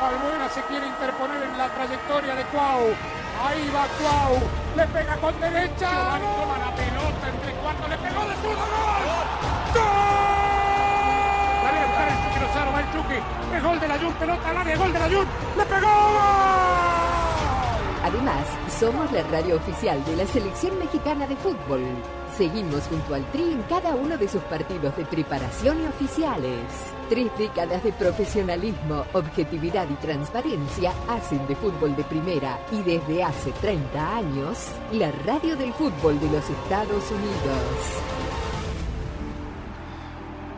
Albuena 0.09 0.49
se 0.51 0.61
quiere 0.65 0.87
interponer 0.87 1.43
en 1.45 1.57
la 1.57 1.69
trayectoria 1.69 2.35
de 2.35 2.45
Cuau. 2.45 2.95
Ahí 3.43 3.73
va 3.75 3.87
Cuau. 3.97 4.39
Le 4.77 4.87
pega 4.89 5.17
con 5.17 5.41
derecha. 5.41 5.89
Giovanni 5.89 6.27
toma 6.37 6.59
la 6.59 6.77
pelota 6.77 7.29
entre 7.29 7.53
cuartos. 7.55 7.89
Le 7.89 7.97
pegó 7.97 8.21
de 8.29 8.35
zurdo. 8.37 8.65
¡Gol! 8.69 9.27
¡Gol! 9.73 9.89
Viene 11.63 11.79
a 11.79 11.87
buscar 11.87 12.09
el 12.09 12.17
Chucky 12.21 12.41
Lozano. 12.41 12.73
Va 12.73 12.81
el 12.81 12.93
Chucky. 12.93 13.19
Es 13.57 13.63
gol 13.63 13.81
de 13.81 13.89
la 13.89 13.99
Jun. 13.99 14.13
Pelota 14.13 14.51
al 14.51 14.57
área. 14.59 14.77
Gol 14.77 14.93
de 14.93 14.99
la 14.99 15.07
Jun. 15.07 15.27
¡Le 15.57 15.65
pegó! 15.65 15.89
¡Gol! 15.89 17.08
Además, 18.05 18.47
somos 18.79 19.11
la 19.13 19.23
radio 19.25 19.57
oficial 19.57 20.05
de 20.05 20.17
la 20.17 20.27
Selección 20.27 20.79
Mexicana 20.79 21.27
de 21.27 21.37
Fútbol. 21.37 21.83
Seguimos 22.37 22.85
junto 22.85 23.15
al 23.15 23.25
Tri 23.33 23.43
en 23.43 23.63
cada 23.63 23.95
uno 23.97 24.17
de 24.17 24.29
sus 24.29 24.43
partidos 24.43 24.97
de 24.97 25.05
preparación 25.05 25.83
y 25.83 25.87
oficiales. 25.87 26.63
Tres 27.09 27.27
décadas 27.37 27.83
de 27.83 27.93
profesionalismo, 27.93 29.05
objetividad 29.13 29.89
y 29.91 29.95
transparencia 29.95 30.93
hacen 31.09 31.45
de 31.49 31.57
fútbol 31.57 31.97
de 31.97 32.05
primera 32.05 32.59
y 32.71 32.83
desde 32.83 33.25
hace 33.25 33.51
30 33.61 34.17
años, 34.17 34.69
la 34.93 35.11
radio 35.27 35.57
del 35.57 35.73
fútbol 35.73 36.21
de 36.21 36.31
los 36.31 36.49
Estados 36.49 37.11
Unidos. 37.11 38.09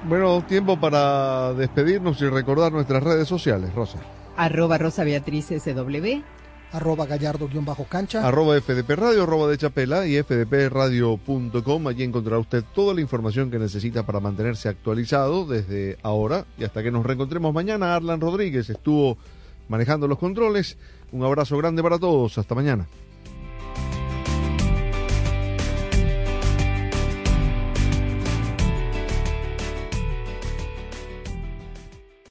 Bueno, 0.05 0.43
tiempo 0.43 0.78
para 0.78 1.55
despedirnos 1.55 2.20
y 2.20 2.28
recordar 2.28 2.72
nuestras 2.72 3.03
redes 3.03 3.28
sociales, 3.28 3.74
Rosa. 3.74 3.99
Arroba 4.36 4.76
Rosa 4.76 5.05
Beatriz 5.05 5.47
SW. 5.47 6.22
Arroba 6.73 7.07
gallardo-cancha. 7.07 8.27
Arroba 8.27 8.61
FDP 8.61 8.91
Radio, 8.91 9.25
arroba 9.25 9.49
de 9.49 9.59
Chapela 9.59 10.07
y 10.07 10.16
fdpradio.com. 10.23 11.89
Allí 11.89 12.05
encontrará 12.05 12.39
usted 12.39 12.64
toda 12.75 12.95
la 12.95 13.01
información 13.01 13.51
que 13.51 13.59
necesita 13.59 14.07
para 14.07 14.21
mantenerse 14.21 14.68
actualizado 14.68 15.47
desde 15.47 15.99
ahora 16.03 16.47
y 16.59 16.64
hasta 16.64 16.83
que 16.83 16.91
nos 16.91 17.05
reencontremos 17.05 17.53
mañana. 17.53 17.97
Arlan 17.97 18.21
Rodríguez 18.21 18.71
estuvo 18.71 19.18
manejando 19.68 20.07
los 20.07 20.18
controles. 20.18 20.77
Un 21.12 21.25
abrazo 21.25 21.57
grande 21.59 21.83
para 21.83 21.99
todos. 21.99 22.39
Hasta 22.39 22.55
mañana. 22.55 22.87